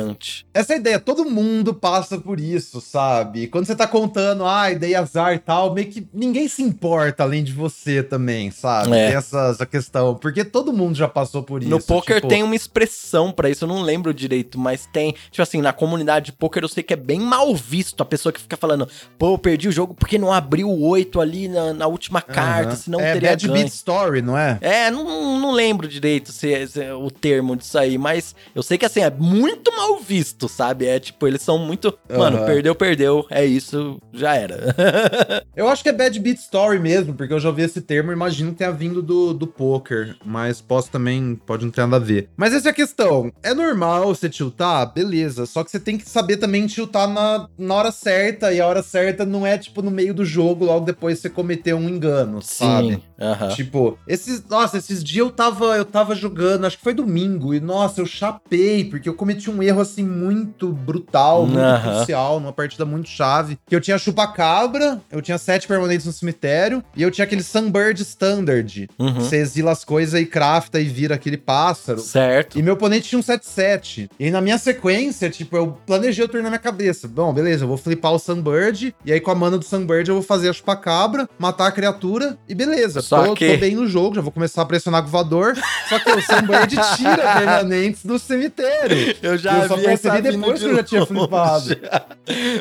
Essa 0.52 0.72
é 0.72 0.76
a 0.76 0.78
ideia, 0.78 0.98
todo 0.98 1.24
mundo 1.24 1.74
passa 1.74 2.18
por 2.18 2.40
isso, 2.40 2.80
sabe? 2.80 3.46
Quando 3.46 3.66
você 3.66 3.74
tá 3.74 3.86
contando, 3.86 4.44
ai, 4.44 4.74
dei 4.74 4.94
azar 4.94 5.34
e 5.34 5.38
tal, 5.38 5.74
meio 5.74 5.88
que 5.88 6.06
ninguém 6.12 6.48
se 6.48 6.62
importa 6.62 7.22
além 7.22 7.42
de 7.44 7.52
você 7.52 8.02
também, 8.02 8.50
sabe? 8.50 8.96
É. 8.96 9.08
Tem 9.08 9.16
essa, 9.16 9.48
essa 9.48 9.66
questão, 9.66 10.14
porque 10.14 10.44
todo 10.44 10.72
mundo 10.72 10.96
já 10.96 11.08
passou 11.08 11.42
por 11.42 11.62
isso. 11.62 11.70
No 11.70 11.82
poker 11.82 12.16
tipo, 12.16 12.28
tem 12.28 12.42
uma 12.42 12.56
expressão 12.56 13.32
pra 13.32 13.50
isso, 13.50 13.64
eu 13.64 13.68
não 13.68 13.82
lembro 13.82 14.12
direito, 14.12 14.58
mas 14.58 14.86
tem. 14.86 15.14
Tipo 15.30 15.42
assim, 15.42 15.60
na 15.60 15.72
comunidade 15.72 16.26
de 16.26 16.32
poker 16.32 16.62
eu 16.62 16.68
sei 16.68 16.82
que 16.82 16.92
é 16.92 16.96
bem 16.96 17.20
mal 17.20 17.54
visto 17.54 18.02
a 18.02 18.06
pessoa 18.06 18.32
que 18.32 18.40
fica 18.40 18.56
falando, 18.56 18.88
pô, 19.18 19.34
eu 19.34 19.38
perdi 19.38 19.68
o 19.68 19.72
jogo 19.72 19.94
porque 19.94 20.18
não 20.18 20.32
abriu 20.32 20.68
o 20.68 20.86
8 20.86 21.20
ali 21.20 21.48
na, 21.48 21.72
na 21.72 21.86
última 21.86 22.20
carta, 22.20 22.70
aham. 22.70 22.76
senão 22.76 23.00
é 23.00 23.12
teria 23.12 23.30
Bad 23.30 23.46
ganho. 23.46 23.58
Beat 23.58 23.72
Story, 23.72 24.22
não 24.22 24.36
é? 24.36 24.58
É, 24.60 24.90
não, 24.90 25.38
não, 25.40 25.52
lembro 25.52 25.88
direito 25.88 26.32
se, 26.32 26.66
se 26.66 26.82
é 26.82 26.94
o 26.94 27.10
termo 27.10 27.56
disso 27.56 27.78
aí, 27.78 27.96
mas 27.98 28.34
eu 28.54 28.62
sei 28.62 28.78
que 28.78 28.86
assim, 28.86 29.00
é 29.00 29.10
muito 29.10 29.74
mal 29.74 29.87
visto, 29.96 30.48
sabe? 30.48 30.86
É 30.86 31.00
tipo, 31.00 31.26
eles 31.26 31.40
são 31.40 31.58
muito. 31.58 31.96
Mano, 32.08 32.38
Aham. 32.38 32.46
perdeu, 32.46 32.74
perdeu. 32.74 33.26
É 33.30 33.44
isso, 33.44 33.98
já 34.12 34.34
era. 34.34 34.74
Eu 35.56 35.68
acho 35.68 35.82
que 35.82 35.88
é 35.88 35.92
Bad 35.92 36.18
Beat 36.20 36.38
Story 36.38 36.78
mesmo, 36.78 37.14
porque 37.14 37.32
eu 37.32 37.40
já 37.40 37.48
ouvi 37.48 37.62
esse 37.62 37.80
termo 37.80 38.12
imagino 38.12 38.52
que 38.52 38.58
tenha 38.58 38.70
vindo 38.70 39.02
do, 39.02 39.32
do 39.34 39.46
poker, 39.46 40.16
mas 40.24 40.60
posso 40.60 40.90
também, 40.90 41.34
pode 41.46 41.64
não 41.64 41.72
ter 41.72 41.80
nada 41.80 41.96
a 41.96 41.98
ver. 41.98 42.28
Mas 42.36 42.54
essa 42.54 42.68
é 42.68 42.70
a 42.70 42.74
questão. 42.74 43.32
É 43.42 43.52
normal 43.54 44.14
você 44.14 44.28
tiltar? 44.28 44.92
Beleza, 44.92 45.46
só 45.46 45.64
que 45.64 45.70
você 45.70 45.80
tem 45.80 45.98
que 45.98 46.08
saber 46.08 46.36
também 46.36 46.66
tiltar 46.66 47.08
na, 47.08 47.48
na 47.58 47.74
hora 47.74 47.90
certa, 47.90 48.52
e 48.52 48.60
a 48.60 48.66
hora 48.66 48.82
certa 48.82 49.24
não 49.24 49.46
é, 49.46 49.58
tipo, 49.58 49.82
no 49.82 49.90
meio 49.90 50.14
do 50.14 50.24
jogo, 50.24 50.64
logo 50.64 50.84
depois 50.84 51.18
você 51.18 51.28
cometer 51.28 51.74
um 51.74 51.88
engano, 51.88 52.40
sabe? 52.40 53.02
Aham. 53.20 53.48
Tipo, 53.48 53.98
esses. 54.06 54.44
Nossa, 54.48 54.78
esses 54.78 55.02
dias 55.02 55.26
eu 55.26 55.30
tava, 55.30 55.76
eu 55.76 55.84
tava 55.84 56.14
jogando, 56.14 56.66
acho 56.66 56.78
que 56.78 56.84
foi 56.84 56.94
domingo, 56.94 57.52
e 57.54 57.60
nossa, 57.60 58.00
eu 58.00 58.06
chapei, 58.06 58.84
porque 58.84 59.08
eu 59.08 59.14
cometi 59.14 59.50
um 59.50 59.62
erro 59.62 59.77
assim 59.82 60.02
muito 60.04 60.72
brutal, 60.72 61.46
muito 61.46 61.58
crucial, 61.82 62.40
numa 62.40 62.52
partida 62.52 62.84
muito 62.84 63.08
chave. 63.08 63.58
Que 63.66 63.74
eu 63.74 63.80
tinha 63.80 63.98
chupa-cabra, 63.98 65.00
eu 65.10 65.20
tinha 65.22 65.38
sete 65.38 65.66
permanentes 65.66 66.06
no 66.06 66.12
cemitério, 66.12 66.82
e 66.96 67.02
eu 67.02 67.10
tinha 67.10 67.24
aquele 67.24 67.42
Sunbird 67.42 68.00
Standard. 68.02 68.88
Uhum. 68.98 69.14
Você 69.14 69.36
exila 69.36 69.72
as 69.72 69.84
coisas 69.84 70.20
e 70.20 70.26
crafta 70.26 70.80
e 70.80 70.84
vira 70.84 71.14
aquele 71.14 71.36
pássaro. 71.36 72.00
Certo. 72.00 72.58
E 72.58 72.62
meu 72.62 72.74
oponente 72.74 73.08
tinha 73.08 73.18
um 73.18 73.22
7-7. 73.22 74.10
E 74.18 74.30
na 74.30 74.40
minha 74.40 74.58
sequência, 74.58 75.30
tipo, 75.30 75.56
eu 75.56 75.78
planejei 75.86 76.24
o 76.24 76.28
turno 76.28 76.44
na 76.44 76.50
minha 76.50 76.58
cabeça. 76.58 77.08
Bom, 77.08 77.32
beleza, 77.32 77.64
eu 77.64 77.68
vou 77.68 77.76
flipar 77.76 78.12
o 78.12 78.18
Sunbird. 78.18 78.94
E 79.04 79.12
aí, 79.12 79.20
com 79.20 79.30
a 79.30 79.34
mana 79.34 79.58
do 79.58 79.64
Sunbird, 79.64 80.08
eu 80.08 80.14
vou 80.16 80.22
fazer 80.24 80.48
a 80.48 80.52
chupacabra, 80.52 81.28
matar 81.38 81.66
a 81.68 81.72
criatura. 81.72 82.36
E 82.48 82.54
beleza, 82.54 83.00
Só 83.00 83.24
tô, 83.24 83.34
que- 83.34 83.52
tô 83.52 83.58
bem 83.58 83.74
no 83.74 83.86
jogo, 83.86 84.14
já 84.16 84.20
vou 84.20 84.32
começar 84.32 84.62
a 84.62 84.66
pressionar 84.66 85.02
com 85.02 85.08
o 85.08 85.10
voador. 85.10 85.56
Só 85.88 85.98
que 85.98 86.10
o 86.10 86.20
Sunbird 86.22 86.76
tira 86.96 87.16
permanentes 87.38 88.04
do 88.04 88.18
cemitério. 88.18 89.16
Eu 89.22 89.36
já 89.36 89.62
Eu 89.64 89.67
só 89.68 89.76
percebi 89.76 90.22
depois 90.22 90.58
de 90.60 90.64
que 90.66 90.70
eu 90.72 90.76
já 90.76 90.82
tinha 90.82 91.06
flipado. 91.06 91.76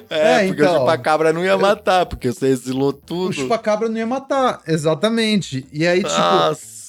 É, 0.09 0.45
É, 0.45 0.47
porque 0.47 0.61
então. 0.61 0.75
o 0.75 0.79
chupacabra 0.79 1.33
não 1.33 1.43
ia 1.43 1.57
matar, 1.57 2.05
porque 2.05 2.31
você 2.31 2.47
exilou 2.47 2.89
O 2.89 2.93
tudo. 2.93 3.33
chupacabra 3.33 3.89
não 3.89 3.97
ia 3.97 4.05
matar. 4.07 4.61
Exatamente. 4.67 5.67
E 5.73 5.85
aí, 5.85 6.01
tipo, 6.03 6.15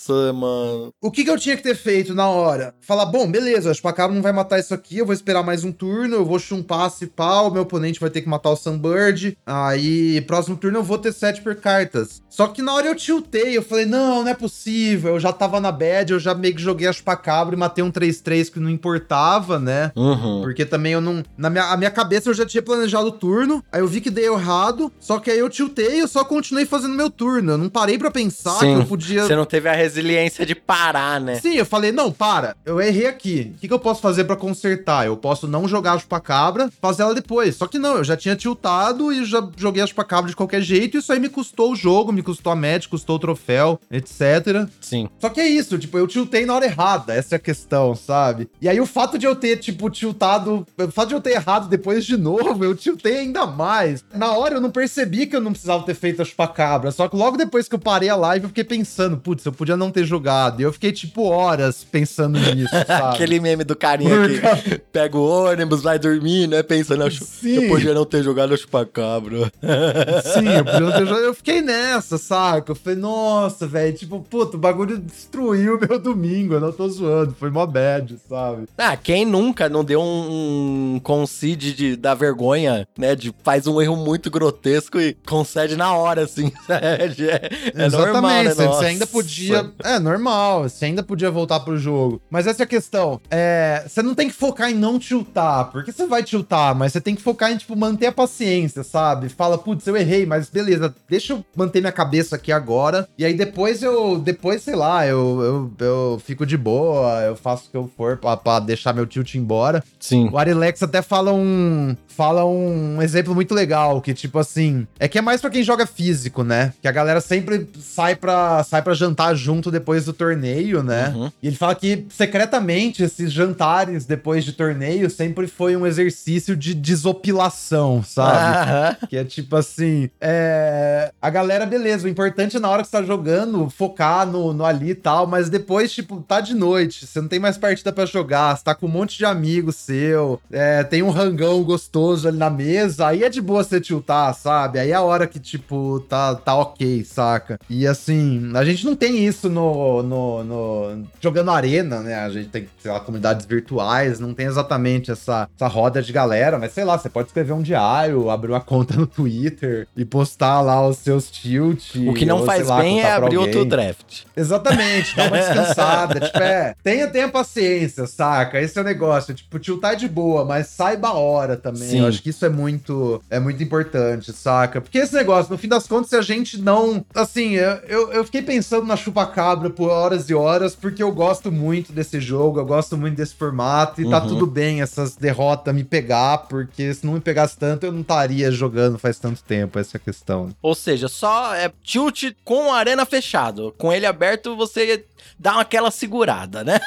Nossa, 0.09 0.33
mano. 0.33 0.93
O 1.01 1.11
que, 1.11 1.25
que 1.25 1.31
eu 1.31 1.39
tinha 1.39 1.57
que 1.57 1.63
ter 1.63 1.77
feito 1.77 2.15
na 2.15 2.29
hora? 2.29 2.75
Falar, 2.81 3.07
bom, 3.07 3.31
beleza, 3.31 3.71
o 3.71 3.75
Chupacabra 3.75 4.15
não 4.15 4.23
vai 4.23 4.33
matar 4.33 4.59
isso 4.59 4.73
aqui, 4.73 4.99
eu 4.99 5.07
vou 5.07 5.15
esperar 5.15 5.43
mais 5.43 5.65
um 5.65 5.73
turno, 5.73 6.17
eu 6.17 6.25
vou 6.25 6.39
chumpar 6.39 6.91
se 6.91 7.07
pau, 7.07 7.51
meu 7.51 7.63
oponente 7.63 8.01
vai 8.01 8.11
ter 8.11 8.23
que 8.23 8.29
matar 8.29 8.51
o 8.51 8.57
Sunbird, 8.57 9.37
aí 9.47 10.21
próximo 10.23 10.57
turno 10.57 10.79
eu 10.79 10.83
vou 10.83 10.99
ter 10.99 11.13
sete 11.13 11.43
per 11.43 11.61
cartas. 11.61 12.23
Só 12.29 12.47
que 12.47 12.63
na 12.63 12.73
hora 12.73 12.87
eu 12.87 12.95
tiltei, 12.95 13.57
eu 13.57 13.63
falei, 13.63 13.85
não, 13.85 14.23
não 14.23 14.31
é 14.31 14.35
possível, 14.35 15.15
eu 15.15 15.21
já 15.21 15.33
tava 15.33 15.61
na 15.61 15.73
bad, 15.73 16.13
eu 16.13 16.19
já 16.19 16.35
meio 16.35 16.55
que 16.55 16.63
joguei 16.63 16.87
a 16.87 16.93
Chupacabra 16.93 17.55
e 17.55 17.59
matei 17.59 17.85
um 17.85 17.91
3-3 17.91 18.51
que 18.51 18.61
não 18.61 18.71
importava, 18.71 19.59
né? 19.59 19.93
Uhum. 19.97 20.43
Porque 20.43 20.65
também 20.65 20.93
eu 20.93 21.01
não. 21.01 21.23
Na 21.37 21.51
minha, 21.51 21.65
a 21.65 21.77
minha 21.77 21.91
cabeça 21.91 22.31
eu 22.31 22.35
já 22.35 22.47
tinha 22.47 22.63
planejado 22.63 23.09
o 23.09 23.13
turno. 23.13 23.63
Aí 23.73 23.81
eu 23.81 23.89
vi 23.89 24.01
que 24.01 24.11
dei 24.11 24.27
errado. 24.27 24.93
Só 25.01 25.19
que 25.19 25.31
aí 25.31 25.39
eu 25.39 25.49
tiltei 25.49 25.97
e 25.97 26.01
eu 26.01 26.09
só 26.09 26.25
continuei 26.25 26.65
fazendo 26.65 26.95
meu 26.95 27.11
turno. 27.11 27.53
Eu 27.53 27.59
não 27.59 27.69
parei 27.69 27.99
pra 27.99 28.11
pensar 28.11 28.59
Sim. 28.59 28.75
que 28.75 28.81
eu 28.83 28.87
podia. 28.87 29.25
Você 29.25 29.35
não 29.35 29.45
teve 29.45 29.69
a 29.69 29.73
resiliência 29.99 30.47
de 30.47 30.55
parar, 30.55 31.21
né? 31.21 31.41
Sim, 31.41 31.55
eu 31.55 31.67
falei, 31.67 31.93
não, 31.93 32.11
para, 32.11 32.57
eu 32.65 32.81
errei 32.81 33.07
aqui. 33.07 33.53
O 33.57 33.59
que, 33.59 33.69
que 33.69 33.75
eu 33.75 33.79
posso 33.79 34.01
fazer 34.01 34.25
pra 34.25 34.37
consertar? 34.37 35.07
Eu 35.07 35.17
posso 35.17 35.47
não 35.47 35.67
jogar 35.67 35.95
a 35.95 35.99
chupacabra, 35.99 36.71
fazer 36.81 37.03
ela 37.03 37.15
depois. 37.15 37.57
Só 37.57 37.67
que 37.67 37.79
não, 37.79 37.97
eu 37.97 38.05
já 38.05 38.17
tinha 38.17 38.37
tiltado 38.37 39.13
e 39.13 39.25
já 39.25 39.47
joguei 39.57 39.83
a 39.83 39.87
chupacabra 39.87 40.31
de 40.31 40.37
qualquer 40.37 40.63
jeito. 40.63 40.97
E 40.97 41.01
isso 41.01 41.13
aí 41.13 41.19
me 41.19 41.29
custou 41.29 41.73
o 41.73 41.77
jogo, 41.77 42.13
me 42.13 42.23
custou 42.23 42.53
a 42.53 42.57
match, 42.57 42.87
custou 42.87 43.17
o 43.17 43.19
troféu, 43.19 43.81
etc. 43.91 44.69
Sim. 44.81 45.09
Só 45.19 45.29
que 45.29 45.41
é 45.41 45.49
isso, 45.49 45.79
tipo, 45.79 45.99
eu 45.99 46.07
tiltei 46.07 46.47
na 46.47 46.55
hora 46.55 46.65
errada, 46.65 47.15
essa 47.15 47.35
é 47.35 47.37
a 47.37 47.41
questão, 47.41 47.95
sabe? 47.95 48.49
E 48.61 48.69
aí 48.69 48.81
o 48.81 48.87
fato 48.87 49.19
de 49.19 49.27
eu 49.27 49.35
ter, 49.35 49.57
tipo, 49.57 49.91
tiltado, 49.91 50.67
o 50.79 50.91
fato 50.91 51.09
de 51.09 51.15
eu 51.15 51.21
ter 51.21 51.33
errado 51.33 51.69
depois 51.69 52.05
de 52.05 52.17
novo, 52.17 52.65
eu 52.65 52.75
tiltei 52.75 53.19
ainda 53.19 53.47
mais. 53.47 54.05
Na 54.15 54.33
hora 54.33 54.55
eu 54.55 54.61
não 54.61 54.71
percebi 54.71 55.27
que 55.27 55.37
eu 55.37 55.41
não 55.41 55.53
precisava 55.53 55.83
ter 55.85 55.95
feito 55.95 56.23
a 56.23 56.25
chupacabra, 56.25 56.91
só 56.91 57.09
que 57.09 57.17
logo 57.17 57.37
depois 57.37 57.69
que 57.69 57.75
eu 57.75 57.79
parei 57.79 58.09
a 58.09 58.17
live 58.17 58.45
eu 58.45 58.49
fiquei 58.49 58.65
pensando, 58.65 59.17
putz, 59.17 59.45
eu 59.45 59.53
podia 59.53 59.77
não 59.77 59.88
ter 59.91 60.05
jogado. 60.05 60.61
E 60.61 60.63
eu 60.63 60.73
fiquei, 60.73 60.93
tipo, 60.93 61.23
horas 61.23 61.85
pensando 61.85 62.39
nisso, 62.39 62.75
sabe? 62.87 63.15
Aquele 63.15 63.41
meme 63.41 63.65
do 63.65 63.77
carinha 63.77 64.11
Por 64.11 64.63
que 64.63 64.79
pega 64.93 65.17
o 65.17 65.47
ônibus, 65.47 65.83
vai 65.83 65.99
dormir, 65.99 66.47
né? 66.47 66.63
Pensando, 66.63 67.05
eu, 67.05 67.11
Sim. 67.11 67.65
eu 67.65 67.69
podia 67.69 67.95
não 67.95 68.05
ter 68.05 68.23
jogado 68.23 68.57
chupacabra. 68.57 69.51
Sim, 70.35 70.49
eu 70.49 70.65
podia 70.65 70.81
não 70.81 70.93
ter 70.93 71.07
jogado. 71.07 71.25
Eu 71.25 71.35
fiquei 71.35 71.61
nessa, 71.61 72.19
saca? 72.19 72.73
Eu 72.73 72.77
falei, 72.77 72.99
nossa, 72.99 73.67
velho, 73.67 73.97
tipo, 73.97 74.21
puta, 74.21 74.57
o 74.57 74.61
bagulho 74.61 74.99
destruiu 74.99 75.79
meu 75.79 75.99
domingo, 75.99 76.55
eu 76.55 76.61
não 76.61 76.73
tô 76.73 76.89
zoando, 76.89 77.35
foi 77.39 77.51
mó 77.51 77.67
bad, 77.67 78.17
sabe? 78.29 78.67
Ah, 78.77 78.97
quem 78.97 79.25
nunca 79.25 79.69
não 79.69 79.85
deu 79.85 80.01
um, 80.01 80.95
um 80.95 81.01
concede 81.01 81.73
de, 81.73 81.97
da 81.97 82.15
vergonha, 82.15 82.87
né? 82.97 83.15
De 83.15 83.35
faz 83.43 83.67
um 83.67 83.81
erro 83.81 83.97
muito 83.97 84.31
grotesco 84.31 85.01
e 85.01 85.15
concede 85.27 85.77
na 85.77 85.95
hora, 85.95 86.23
assim. 86.23 86.53
É, 86.69 87.85
é 87.85 87.89
normal, 87.89 88.45
né? 88.45 88.55
você, 88.55 88.85
ainda 88.87 89.07
podia. 89.07 89.71
É 89.85 89.99
normal, 89.99 90.65
você 90.65 90.87
ainda 90.87 91.03
podia 91.03 91.31
voltar 91.31 91.61
pro 91.61 91.79
jogo. 91.79 92.21
Mas 92.31 92.47
essa 92.47 92.63
é 92.63 92.65
a 92.65 92.67
questão. 92.67 93.21
É, 93.31 93.85
você 93.87 94.03
não 94.03 94.15
tem 94.15 94.29
que 94.29 94.35
focar 94.35 94.71
em 94.71 94.75
não 94.75 94.99
tiltar, 94.99 95.71
porque 95.71 95.93
você 95.93 96.07
vai 96.07 96.23
tiltar, 96.23 96.75
mas 96.75 96.93
você 96.93 97.01
tem 97.01 97.15
que 97.15 97.23
focar 97.23 97.53
em, 97.53 97.57
tipo, 97.57 97.77
manter 97.77 98.07
a 98.07 98.13
paciência, 98.13 98.83
sabe? 98.83 99.29
Fala, 99.29 99.59
putz, 99.59 99.87
eu 99.87 99.97
errei, 99.97 100.27
mas 100.27 100.49
beleza, 100.49 100.95
deixa 101.09 101.33
eu 101.33 101.45
manter 101.57 101.81
minha 101.81 101.93
cabeça 101.93 102.37
aqui 102.37 102.53
agora. 102.53 103.09
E 103.19 103.25
aí 103.25 103.35
depois 103.35 103.83
eu. 103.83 104.19
Depois, 104.19 104.63
sei 104.63 104.75
lá, 104.75 105.07
eu, 105.07 105.41
eu, 105.79 105.87
eu 105.87 106.23
fico 106.25 106.45
de 106.45 106.57
boa, 106.57 107.21
eu 107.23 107.37
faço 107.37 107.69
o 107.69 107.71
que 107.71 107.77
eu 107.77 107.91
for 107.97 108.17
pra, 108.17 108.37
pra 108.37 108.61
deixar 108.61 108.93
meu 108.93 109.07
tilt 109.07 109.35
embora. 109.35 109.83
Sim. 109.99 110.29
O 110.33 110.39
Arilex 110.39 110.83
até 110.83 111.03
fala 111.03 111.33
um. 111.33 111.97
Fala 112.09 112.45
um 112.45 113.01
exemplo 113.01 113.33
muito 113.33 113.55
legal, 113.55 114.01
que 114.01 114.13
tipo 114.13 114.39
assim. 114.39 114.87
É 114.99 115.07
que 115.07 115.19
é 115.19 115.23
mais 115.23 115.41
pra 115.41 115.51
quem 115.51 115.63
joga 115.63 115.87
físico, 115.87 116.43
né? 116.43 116.73
Que 116.83 116.89
a 116.89 116.93
galera 116.93 117.21
sempre 117.21 117.69
sai 117.81 118.17
pra, 118.17 118.65
sai 118.65 118.83
pra 118.83 118.95
jantar 118.95 119.35
junto 119.37 119.58
depois 119.71 120.05
do 120.05 120.13
torneio, 120.13 120.83
né? 120.83 121.13
Uhum. 121.15 121.33
E 121.43 121.49
ele 121.49 121.57
fala 121.57 121.75
que, 121.75 122.07
secretamente, 122.11 123.03
esses 123.03 123.33
jantares 123.33 124.05
depois 124.05 124.45
de 124.45 124.53
torneio 124.53 125.11
sempre 125.11 125.47
foi 125.47 125.77
um 125.77 125.87
exercício 125.87 126.57
de 126.57 126.75
desopilação, 126.75 128.03
sabe? 128.03 128.39
Aham. 128.39 128.97
Que 129.09 129.17
é 129.17 129.25
tipo 129.25 129.57
assim, 129.57 130.11
é... 130.21 131.13
a 131.21 131.31
galera, 131.31 131.67
beleza, 131.67 132.07
o 132.07 132.11
importante 132.11 132.57
é 132.57 132.61
na 132.61 132.69
hora 132.69 132.83
que 132.83 132.89
você 132.89 132.97
tá 132.97 133.03
jogando, 133.03 133.69
focar 133.71 134.27
no, 134.27 134.53
no 134.53 134.65
ali 134.65 134.91
e 134.91 134.95
tal, 134.95 135.27
mas 135.27 135.49
depois, 135.49 135.93
tipo, 135.93 136.21
tá 136.27 136.41
de 136.41 136.55
noite, 136.55 137.07
você 137.07 137.21
não 137.21 137.29
tem 137.29 137.39
mais 137.39 137.57
partida 137.57 137.93
pra 137.93 138.07
jogar, 138.07 138.57
você 138.57 138.65
tá 138.65 138.75
com 138.75 138.87
um 138.87 138.91
monte 138.91 139.17
de 139.17 139.25
amigos 139.25 139.77
seu, 139.77 140.41
é, 140.51 140.83
tem 140.85 141.03
um 141.03 141.11
rangão 141.11 141.63
gostoso 141.63 142.29
ali 142.29 142.39
na 142.39 142.51
mesa, 142.51 143.07
aí 143.07 143.25
é 143.25 143.29
de 143.29 143.41
boa 143.41 143.65
você 143.65 143.81
tiltar, 143.81 144.35
sabe? 144.35 144.79
Aí 144.79 144.91
é 144.91 144.95
a 144.95 145.03
hora 145.03 145.27
que, 145.27 145.39
tipo, 145.39 146.01
tá, 146.09 146.35
tá 146.35 146.55
ok, 146.55 147.05
saca? 147.05 147.59
E 147.69 147.87
assim, 147.87 148.51
a 148.55 148.65
gente 148.65 148.85
não 148.85 148.95
tem 148.95 149.25
isso 149.25 149.48
no, 149.49 150.03
no, 150.03 150.45
no- 150.45 151.07
jogando 151.21 151.51
arena, 151.51 152.01
né? 152.01 152.15
A 152.17 152.29
gente 152.31 152.49
tem, 152.49 152.69
sei 152.79 152.91
lá, 152.91 153.01
comunidades 153.01 153.47
virtuais, 153.47 154.21
não 154.21 154.35
tem 154.35 154.47
exatamente 154.47 155.11
essa, 155.11 155.49
essa 155.55 155.67
roda 155.67 156.03
de 156.03 156.13
galera, 156.13 156.59
mas 156.59 156.73
sei 156.73 156.85
lá, 156.85 156.99
você 156.99 157.09
pode 157.09 157.29
escrever 157.29 157.53
um 157.53 157.63
diário, 157.63 158.31
abrir 158.31 158.53
uma 158.53 158.61
conta 158.61 158.95
no 158.97 159.07
Twitter 159.07 159.87
e 159.97 160.05
postar 160.05 160.61
lá 160.61 160.87
os 160.87 160.99
seus 160.99 161.31
tilt. 161.31 161.95
O 161.97 162.15
que 162.15 162.25
não 162.27 162.41
ou, 162.41 162.47
faz 162.47 162.67
lá, 162.67 162.81
bem 162.81 163.01
é 163.01 163.13
abrir 163.13 163.37
outro 163.37 163.65
draft. 163.65 164.23
Exatamente, 164.37 165.17
dá 165.17 165.27
uma 165.27 165.39
descansada. 165.39 166.21
tipo, 166.27 166.39
é, 166.39 166.75
tenha, 166.83 167.07
tenha 167.09 167.29
paciência, 167.29 168.07
saca? 168.07 168.61
Esse 168.61 168.79
é 168.79 168.83
o 168.83 168.85
negócio. 168.85 169.35
Tipo, 169.35 169.59
tiltar 169.59 169.93
é 169.93 169.97
de 169.97 170.09
boa, 170.09 170.45
mas 170.45 170.69
saiba 170.69 171.09
a 171.09 171.13
hora 171.15 171.57
também. 171.57 171.89
Sim. 171.89 172.01
Eu 172.01 172.07
acho 172.07 172.23
que 172.23 172.31
isso 172.31 172.45
é 172.45 172.49
muito, 172.49 173.23
é 173.31 173.39
muito 173.39 173.63
importante, 173.63 174.33
saca? 174.33 174.81
Porque 174.81 174.99
esse 174.99 175.15
negócio, 175.15 175.51
no 175.51 175.59
fim 175.59 175.69
das 175.69 175.87
contas, 175.87 176.11
se 176.11 176.17
a 176.17 176.23
gente 176.23 176.61
não. 176.61 177.05
Assim, 177.15 177.53
eu, 177.53 177.73
eu, 177.89 178.13
eu 178.13 178.25
fiquei 178.25 178.43
pensando 178.43 178.87
na 178.87 178.97
chupa-cabra 179.39 179.71
por 179.71 179.89
horas 179.89 180.29
e 180.29 180.35
horas, 180.35 180.75
porque 180.75 181.03
eu 181.03 181.13
gosto 181.13 181.51
muito 181.53 181.93
desse 181.93 182.21
jogo, 182.21 182.59
eu 182.59 182.67
gosto 182.67 182.97
muito 182.97 183.17
desse 183.17 183.35
formato, 183.35 184.01
e 184.03 184.11
tá 184.11 184.21
Uhum. 184.23 184.29
tudo 184.29 184.47
bem 184.47 184.83
essas 184.83 185.15
derrotas 185.17 185.75
me 185.75 185.85
pegar, 185.85 186.39
porque 186.49 186.93
se 186.93 187.07
não 187.07 187.15
me 187.15 187.21
pegasse 187.21 187.57
tanto, 187.57 187.87
eu 187.87 187.93
não 187.93 188.01
estaria 188.01 188.51
jogando 188.51 188.99
faz 188.99 189.19
tanto 189.19 189.43
tempo, 189.45 189.79
essa 189.79 189.97
é 189.97 189.99
a 189.99 190.01
questão. 190.01 190.51
Ou 190.61 190.75
seja, 190.75 191.09
só 191.09 191.55
é 191.55 191.71
tilt 191.85 192.33
com 192.45 192.73
a 192.73 192.79
arena 192.79 193.07
fechado. 193.07 193.73
Com 193.79 193.93
ele 193.93 194.07
aberto, 194.07 194.57
você 194.57 195.05
dá 195.39 195.61
aquela 195.61 195.91
segurada, 195.91 196.65
né? 196.65 196.81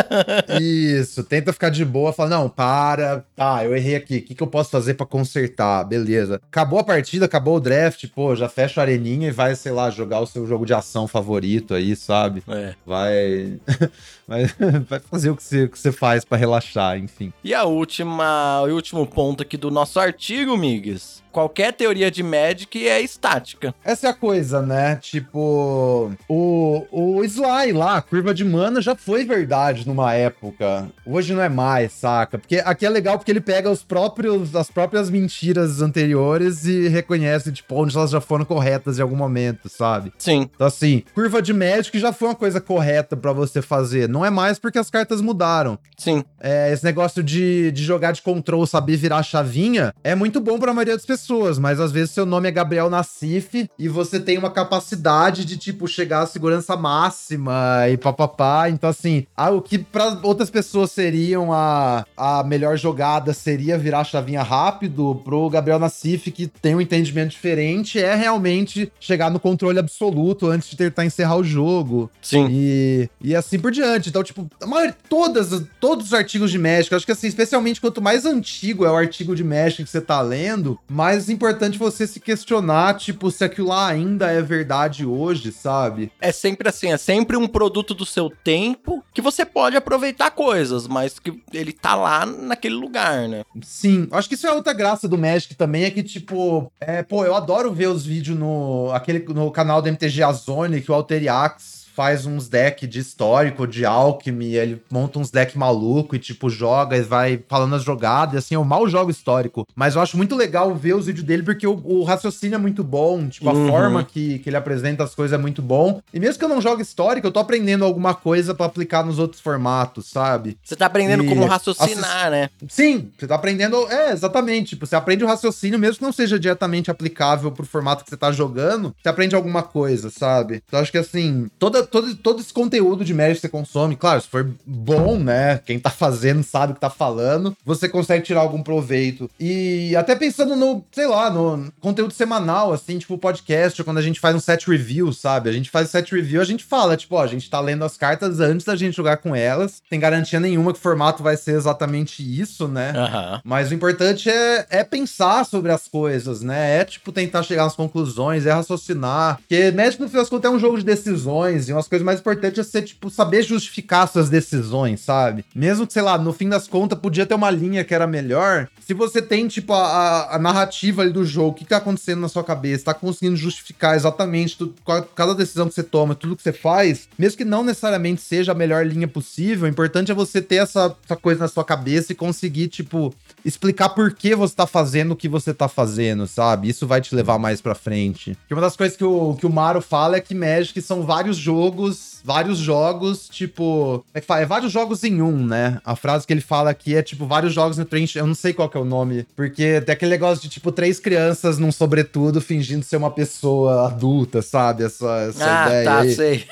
Isso, 0.60 1.24
tenta 1.24 1.52
ficar 1.52 1.70
de 1.70 1.84
boa, 1.84 2.12
fala, 2.12 2.30
não, 2.30 2.48
para, 2.48 3.24
tá, 3.34 3.64
eu 3.64 3.76
errei 3.76 3.96
aqui, 3.96 4.18
o 4.18 4.22
que, 4.22 4.34
que 4.34 4.42
eu 4.42 4.46
posso 4.46 4.70
fazer 4.70 4.94
pra 4.94 5.06
consertar? 5.06 5.84
Beleza. 5.84 6.40
Acabou 6.50 6.78
a 6.78 6.84
partida, 6.84 7.26
acabou 7.26 7.56
o 7.56 7.60
draft, 7.60 8.06
pô, 8.14 8.34
já 8.34 8.48
fecha 8.48 8.80
a 8.80 8.84
areninha 8.84 9.28
e 9.28 9.32
vai, 9.32 9.54
sei 9.54 9.72
lá, 9.72 9.90
jogar 9.90 10.20
o 10.20 10.26
seu 10.26 10.46
jogo 10.46 10.66
de 10.66 10.74
ação 10.74 11.06
favorito 11.06 11.74
aí, 11.74 11.96
sabe? 11.96 12.42
É. 12.48 12.74
Vai, 12.86 13.58
vai, 14.26 14.46
vai 14.88 15.00
fazer 15.00 15.30
o 15.30 15.36
que 15.36 15.42
você, 15.42 15.64
o 15.64 15.68
que 15.68 15.78
você 15.78 15.92
faz 15.92 16.24
pra 16.24 16.38
relaxar, 16.38 16.98
enfim. 16.98 17.32
E 17.42 17.54
a 17.54 17.64
última, 17.64 18.62
o 18.62 18.72
último 18.72 19.06
ponto 19.06 19.42
aqui 19.42 19.56
do 19.56 19.70
nosso 19.70 19.98
artigo, 19.98 20.56
Migs. 20.56 21.22
Qualquer 21.34 21.72
teoria 21.72 22.12
de 22.12 22.22
Magic 22.22 22.86
é 22.86 23.00
estática. 23.00 23.74
Essa 23.84 24.06
é 24.06 24.10
a 24.10 24.14
coisa, 24.14 24.62
né? 24.62 24.94
Tipo, 24.94 26.12
o, 26.28 26.86
o 26.92 27.24
Sly, 27.24 27.72
lá, 27.74 27.96
a 27.96 28.02
curva 28.02 28.32
de 28.32 28.44
mana 28.44 28.80
já 28.80 28.94
foi 28.94 29.24
verdade 29.24 29.86
numa 29.86 30.12
época. 30.14 30.88
Hoje 31.06 31.34
não 31.34 31.42
é 31.42 31.48
mais, 31.48 31.92
saca? 31.92 32.38
Porque 32.38 32.62
aqui 32.64 32.86
é 32.86 32.88
legal 32.88 33.18
porque 33.18 33.30
ele 33.30 33.40
pega 33.40 33.70
os 33.70 33.82
próprios, 33.82 34.54
as 34.54 34.70
próprias 34.70 35.10
mentiras 35.10 35.82
anteriores 35.82 36.64
e 36.64 36.88
reconhece, 36.88 37.52
tipo, 37.52 37.74
onde 37.74 37.96
elas 37.96 38.10
já 38.10 38.20
foram 38.20 38.44
corretas 38.44 38.98
em 38.98 39.02
algum 39.02 39.16
momento, 39.16 39.68
sabe? 39.68 40.12
Sim. 40.18 40.48
Então, 40.54 40.66
assim, 40.66 41.02
curva 41.14 41.42
de 41.42 41.52
Magic 41.52 41.98
já 41.98 42.12
foi 42.12 42.28
uma 42.28 42.34
coisa 42.34 42.60
correta 42.60 43.16
para 43.16 43.32
você 43.32 43.60
fazer. 43.60 44.08
Não 44.08 44.24
é 44.24 44.30
mais 44.30 44.58
porque 44.58 44.78
as 44.78 44.90
cartas 44.90 45.20
mudaram. 45.20 45.78
Sim. 45.96 46.24
É, 46.40 46.72
esse 46.72 46.84
negócio 46.84 47.22
de, 47.22 47.72
de 47.72 47.82
jogar 47.82 48.12
de 48.12 48.22
control, 48.22 48.66
saber 48.66 48.96
virar 48.96 49.22
chavinha, 49.22 49.94
é 50.02 50.14
muito 50.14 50.40
bom 50.40 50.58
pra 50.58 50.74
maioria 50.74 50.94
das 50.94 51.06
pessoas, 51.06 51.58
mas 51.58 51.80
às 51.80 51.92
vezes 51.92 52.10
seu 52.10 52.26
nome 52.26 52.48
é 52.48 52.52
Gabriel 52.52 52.90
Nassif 52.90 53.68
e 53.78 53.88
você 53.88 54.20
tem 54.20 54.38
uma 54.38 54.50
capacidade 54.50 55.44
de, 55.44 55.56
tipo, 55.56 55.88
chegar 55.88 56.22
à 56.22 56.26
segurança 56.26 56.76
máxima 56.76 57.63
e 57.90 57.96
papapá. 57.96 58.68
Então, 58.68 58.90
assim, 58.90 59.26
ah, 59.36 59.50
o 59.50 59.60
que 59.60 59.78
para 59.78 60.18
outras 60.22 60.50
pessoas 60.50 60.92
seriam 60.92 61.52
a, 61.52 62.04
a 62.16 62.42
melhor 62.44 62.76
jogada 62.76 63.32
seria 63.32 63.78
virar 63.78 64.00
a 64.00 64.04
chavinha 64.04 64.42
rápido, 64.42 65.20
pro 65.24 65.48
Gabriel 65.48 65.78
Nassif, 65.78 66.30
que 66.30 66.46
tem 66.46 66.74
um 66.74 66.80
entendimento 66.80 67.30
diferente, 67.30 67.98
é 67.98 68.14
realmente 68.14 68.92
chegar 69.00 69.30
no 69.30 69.40
controle 69.40 69.78
absoluto 69.78 70.48
antes 70.48 70.70
de 70.70 70.76
tentar 70.76 71.04
encerrar 71.04 71.36
o 71.36 71.44
jogo. 71.44 72.10
Sim. 72.20 72.46
E, 72.50 73.08
e 73.20 73.34
assim 73.34 73.58
por 73.58 73.70
diante. 73.70 74.08
Então, 74.08 74.22
tipo, 74.22 74.48
maioria, 74.64 74.96
todas, 75.08 75.62
todos 75.80 76.06
os 76.06 76.14
artigos 76.14 76.50
de 76.50 76.58
Magic, 76.58 76.94
acho 76.94 77.06
que 77.06 77.12
assim, 77.12 77.26
especialmente 77.26 77.80
quanto 77.80 78.00
mais 78.00 78.24
antigo 78.24 78.84
é 78.84 78.90
o 78.90 78.96
artigo 78.96 79.34
de 79.34 79.44
Magic 79.44 79.84
que 79.84 79.90
você 79.90 80.00
tá 80.00 80.20
lendo, 80.20 80.78
mais 80.88 81.28
importante 81.28 81.78
você 81.78 82.06
se 82.06 82.20
questionar, 82.20 82.96
tipo, 82.96 83.30
se 83.30 83.44
aquilo 83.44 83.68
lá 83.68 83.88
ainda 83.88 84.30
é 84.30 84.42
verdade 84.42 85.04
hoje, 85.04 85.52
sabe? 85.52 86.10
É 86.20 86.32
sempre 86.32 86.68
assim, 86.68 86.92
é 86.92 86.96
sempre 86.96 87.36
um 87.36 87.46
produto 87.54 87.94
do 87.94 88.04
seu 88.04 88.28
tempo 88.42 89.04
que 89.14 89.22
você 89.22 89.46
pode 89.46 89.76
aproveitar 89.76 90.32
coisas, 90.32 90.88
mas 90.88 91.20
que 91.20 91.40
ele 91.52 91.72
tá 91.72 91.94
lá 91.94 92.26
naquele 92.26 92.74
lugar, 92.74 93.28
né? 93.28 93.44
Sim, 93.62 94.08
acho 94.10 94.28
que 94.28 94.34
isso 94.34 94.48
é 94.48 94.52
outra 94.52 94.72
graça 94.72 95.06
do 95.06 95.16
Magic 95.16 95.54
também, 95.54 95.84
é 95.84 95.90
que, 95.92 96.02
tipo, 96.02 96.72
é, 96.80 97.04
pô, 97.04 97.24
eu 97.24 97.32
adoro 97.32 97.72
ver 97.72 97.86
os 97.86 98.04
vídeos 98.04 98.36
no, 98.36 98.90
aquele, 98.92 99.20
no 99.32 99.52
canal 99.52 99.80
do 99.80 99.88
MTG 99.88 100.24
Azone, 100.24 100.80
que 100.80 100.90
o 100.90 100.94
Alteriax 100.94 101.83
faz 101.94 102.26
uns 102.26 102.48
decks 102.48 102.88
de 102.88 102.98
histórico, 102.98 103.66
de 103.66 103.84
alchemy, 103.84 104.54
ele 104.56 104.82
monta 104.90 105.18
uns 105.18 105.30
decks 105.30 105.54
maluco 105.54 106.14
e, 106.16 106.18
tipo, 106.18 106.50
joga 106.50 106.96
e 106.96 107.02
vai 107.02 107.42
falando 107.48 107.74
as 107.74 107.82
jogadas, 107.82 108.34
e 108.34 108.38
assim, 108.38 108.54
eu 108.54 108.64
mal 108.64 108.88
jogo 108.88 109.10
histórico, 109.10 109.66
mas 109.74 109.94
eu 109.94 110.00
acho 110.02 110.16
muito 110.16 110.34
legal 110.34 110.74
ver 110.74 110.94
os 110.94 111.06
vídeos 111.06 111.24
dele, 111.24 111.42
porque 111.42 111.66
o, 111.66 111.80
o 111.84 112.02
raciocínio 112.04 112.56
é 112.56 112.58
muito 112.58 112.82
bom, 112.82 113.28
tipo, 113.28 113.48
a 113.48 113.52
Uhum. 113.54 113.68
forma 113.68 114.04
que, 114.04 114.38
que 114.40 114.48
ele 114.50 114.56
apresenta 114.56 115.04
as 115.04 115.14
coisas 115.14 115.38
é 115.38 115.40
muito 115.40 115.62
bom, 115.62 116.00
e 116.12 116.18
mesmo 116.20 116.38
que 116.38 116.44
eu 116.44 116.48
não 116.48 116.60
jogue 116.60 116.82
histórico, 116.82 117.26
eu 117.26 117.32
tô 117.32 117.38
aprendendo 117.40 117.84
alguma 117.84 118.14
coisa 118.14 118.54
pra 118.54 118.66
aplicar 118.66 119.04
nos 119.04 119.18
outros 119.18 119.40
formatos, 119.40 120.06
sabe? 120.10 120.58
Você 120.62 120.74
tá 120.76 120.86
aprendendo 120.86 121.24
E 121.24 121.28
como 121.28 121.46
raciocinar, 121.46 122.30
né? 122.30 122.50
Sim, 122.68 123.10
você 123.18 123.26
tá 123.26 123.34
aprendendo. 123.36 123.76
É, 123.90 124.12
exatamente. 124.12 124.70
Tipo, 124.70 124.86
você 124.86 124.96
aprende 124.96 125.22
o 125.24 125.26
raciocínio, 125.26 125.78
mesmo 125.78 125.98
que 125.98 126.02
não 126.02 126.12
seja 126.12 126.38
diretamente 126.38 126.90
aplicável 126.90 127.50
pro 127.52 127.64
formato 127.66 128.02
que 128.04 128.10
você 128.10 128.16
tá 128.16 128.32
jogando, 128.32 128.94
você 129.02 129.08
aprende 129.08 129.34
alguma 129.34 129.62
coisa, 129.62 130.10
sabe? 130.10 130.62
Então 130.66 130.80
acho 130.80 130.90
que 130.90 130.98
assim, 130.98 131.48
toda, 131.58 131.83
todo, 131.86 132.14
todo 132.16 132.40
esse 132.40 132.52
conteúdo 132.52 133.04
de 133.04 133.14
Magic 133.14 133.36
que 133.36 133.40
você 133.42 133.48
consome, 133.48 133.96
claro, 133.96 134.20
se 134.20 134.28
for 134.28 134.48
bom, 134.64 135.18
né? 135.18 135.58
Quem 135.64 135.78
tá 135.78 135.90
fazendo 135.90 136.42
sabe 136.42 136.72
o 136.72 136.74
que 136.74 136.80
tá 136.80 136.90
falando, 136.90 137.56
você 137.64 137.88
consegue 137.88 138.24
tirar 138.24 138.40
algum 138.40 138.62
proveito. 138.62 139.30
E 139.38 139.94
até 139.96 140.14
pensando 140.14 140.56
no, 140.56 140.84
sei 140.92 141.06
lá, 141.06 141.30
no 141.30 141.72
conteúdo 141.80 142.12
semanal, 142.12 142.72
assim, 142.72 142.98
tipo 142.98 143.18
podcast, 143.18 143.82
quando 143.84 143.98
a 143.98 144.02
gente 144.02 144.20
faz 144.20 144.34
um 144.34 144.40
set 144.40 144.68
review, 144.68 145.12
sabe? 145.12 145.48
A 145.48 145.52
gente 145.52 145.70
faz 145.70 145.90
set 145.90 146.14
review, 146.14 146.40
a 146.40 146.44
gente 146.44 146.64
fala, 146.64 146.96
tipo, 146.96 147.16
ó, 147.16 147.22
a 147.22 147.26
gente 147.26 147.48
tá 147.48 147.60
lendo 147.60 147.84
as 147.84 147.96
cartas 147.96 148.40
antes 148.40 148.66
da 148.66 148.76
gente 148.76 148.96
jogar 148.96 149.18
com 149.18 149.34
elas, 149.34 149.82
tem 149.88 150.00
garantia 150.00 150.40
nenhuma 150.40 150.72
que 150.72 150.78
o 150.78 150.82
formato 150.82 151.22
vai 151.22 151.36
ser 151.36 151.52
exatamente 151.52 152.22
isso, 152.22 152.68
né? 152.68 152.92
Aham. 152.96 153.40
Mas 153.44 153.70
o 153.70 153.74
importante 153.74 154.28
é, 154.30 154.66
é 154.70 154.84
pensar 154.84 155.44
sobre 155.44 155.70
as 155.70 155.88
coisas, 155.88 156.42
né? 156.42 156.80
É, 156.80 156.84
tipo, 156.84 157.12
tentar 157.12 157.42
chegar 157.42 157.66
às 157.66 157.76
conclusões, 157.76 158.46
é 158.46 158.52
raciocinar. 158.52 159.38
Porque 159.38 159.70
Magic, 159.70 160.00
no 160.00 160.08
fim 160.08 160.16
das 160.16 160.28
contas, 160.28 160.50
é 160.50 160.54
um 160.54 160.58
jogo 160.58 160.78
de 160.78 160.84
decisões. 160.84 161.68
E 161.68 161.72
umas 161.76 161.88
coisas 161.88 162.04
mais 162.04 162.20
importantes 162.20 162.58
é 162.58 162.62
você, 162.62 162.82
tipo, 162.82 163.10
saber 163.10 163.42
justificar 163.42 164.08
suas 164.08 164.28
decisões, 164.30 165.00
sabe? 165.00 165.44
Mesmo 165.54 165.86
que, 165.86 165.92
sei 165.92 166.02
lá, 166.02 166.16
no 166.18 166.32
fim 166.32 166.48
das 166.48 166.66
contas, 166.66 166.98
podia 166.98 167.26
ter 167.26 167.34
uma 167.34 167.50
linha 167.50 167.84
que 167.84 167.94
era 167.94 168.06
melhor. 168.06 168.68
Se 168.86 168.92
você 168.94 169.20
tem, 169.22 169.48
tipo, 169.48 169.72
a, 169.72 170.34
a- 170.34 170.38
narrativa 170.38 171.02
ali 171.02 171.12
do 171.12 171.24
jogo, 171.24 171.50
o 171.50 171.54
que 171.54 171.64
tá 171.64 171.78
acontecendo 171.78 172.20
na 172.20 172.28
sua 172.28 172.44
cabeça, 172.44 172.84
tá 172.86 172.94
conseguindo 172.94 173.36
justificar 173.36 173.96
exatamente 173.96 174.56
tudo, 174.58 174.74
cada 175.14 175.34
decisão 175.34 175.68
que 175.68 175.74
você 175.74 175.82
toma, 175.82 176.14
tudo 176.14 176.36
que 176.36 176.42
você 176.42 176.52
faz, 176.52 177.08
mesmo 177.18 177.38
que 177.38 177.44
não 177.44 177.64
necessariamente 177.64 178.20
seja 178.20 178.52
a 178.52 178.54
melhor 178.54 178.86
linha 178.86 179.08
possível, 179.08 179.64
o 179.66 179.70
importante 179.70 180.10
é 180.12 180.14
você 180.14 180.40
ter 180.42 180.56
essa, 180.56 180.94
essa 181.04 181.16
coisa 181.16 181.40
na 181.40 181.48
sua 181.48 181.64
cabeça 181.64 182.12
e 182.12 182.14
conseguir, 182.14 182.68
tipo, 182.68 183.14
explicar 183.44 183.90
por 183.90 184.12
que 184.12 184.34
você 184.34 184.54
tá 184.54 184.66
fazendo 184.66 185.12
o 185.12 185.16
que 185.16 185.28
você 185.28 185.52
tá 185.52 185.68
fazendo, 185.68 186.26
sabe? 186.26 186.68
Isso 186.68 186.86
vai 186.86 187.00
te 187.00 187.14
levar 187.14 187.38
mais 187.38 187.60
pra 187.60 187.74
frente. 187.74 188.36
Porque 188.40 188.54
uma 188.54 188.60
das 188.60 188.76
coisas 188.76 188.96
que 188.96 189.04
o, 189.04 189.34
que 189.34 189.46
o 189.46 189.52
Maro 189.52 189.82
fala 189.82 190.16
é 190.16 190.20
que 190.20 190.34
Magic 190.34 190.80
são 190.80 191.02
vários 191.02 191.36
jogos, 191.36 192.13
vários 192.24 192.58
jogos, 192.58 193.28
tipo. 193.28 194.04
É, 194.14 194.22
é 194.40 194.46
vários 194.46 194.72
jogos 194.72 195.04
em 195.04 195.20
um, 195.20 195.46
né? 195.46 195.78
A 195.84 195.94
frase 195.94 196.26
que 196.26 196.32
ele 196.32 196.40
fala 196.40 196.70
aqui 196.70 196.96
é 196.96 197.02
tipo 197.02 197.26
vários 197.26 197.52
jogos 197.52 197.76
no 197.76 197.84
trench. 197.84 198.16
Eu 198.16 198.26
não 198.26 198.34
sei 198.34 198.52
qual 198.52 198.68
que 198.68 198.76
é 198.76 198.80
o 198.80 198.84
nome. 198.84 199.26
Porque 199.36 199.80
tem 199.82 199.92
aquele 199.92 200.10
negócio 200.12 200.42
de 200.42 200.48
tipo 200.48 200.72
três 200.72 200.98
crianças 200.98 201.58
num 201.58 201.70
sobretudo 201.70 202.40
fingindo 202.40 202.84
ser 202.84 202.96
uma 202.96 203.10
pessoa 203.10 203.86
adulta, 203.86 204.40
sabe? 204.40 204.84
Essa, 204.84 205.26
essa 205.28 205.44
Ah, 205.44 205.66
ideia. 205.68 205.84
tá, 205.84 205.98
aí. 206.00 206.14
sei. 206.14 206.44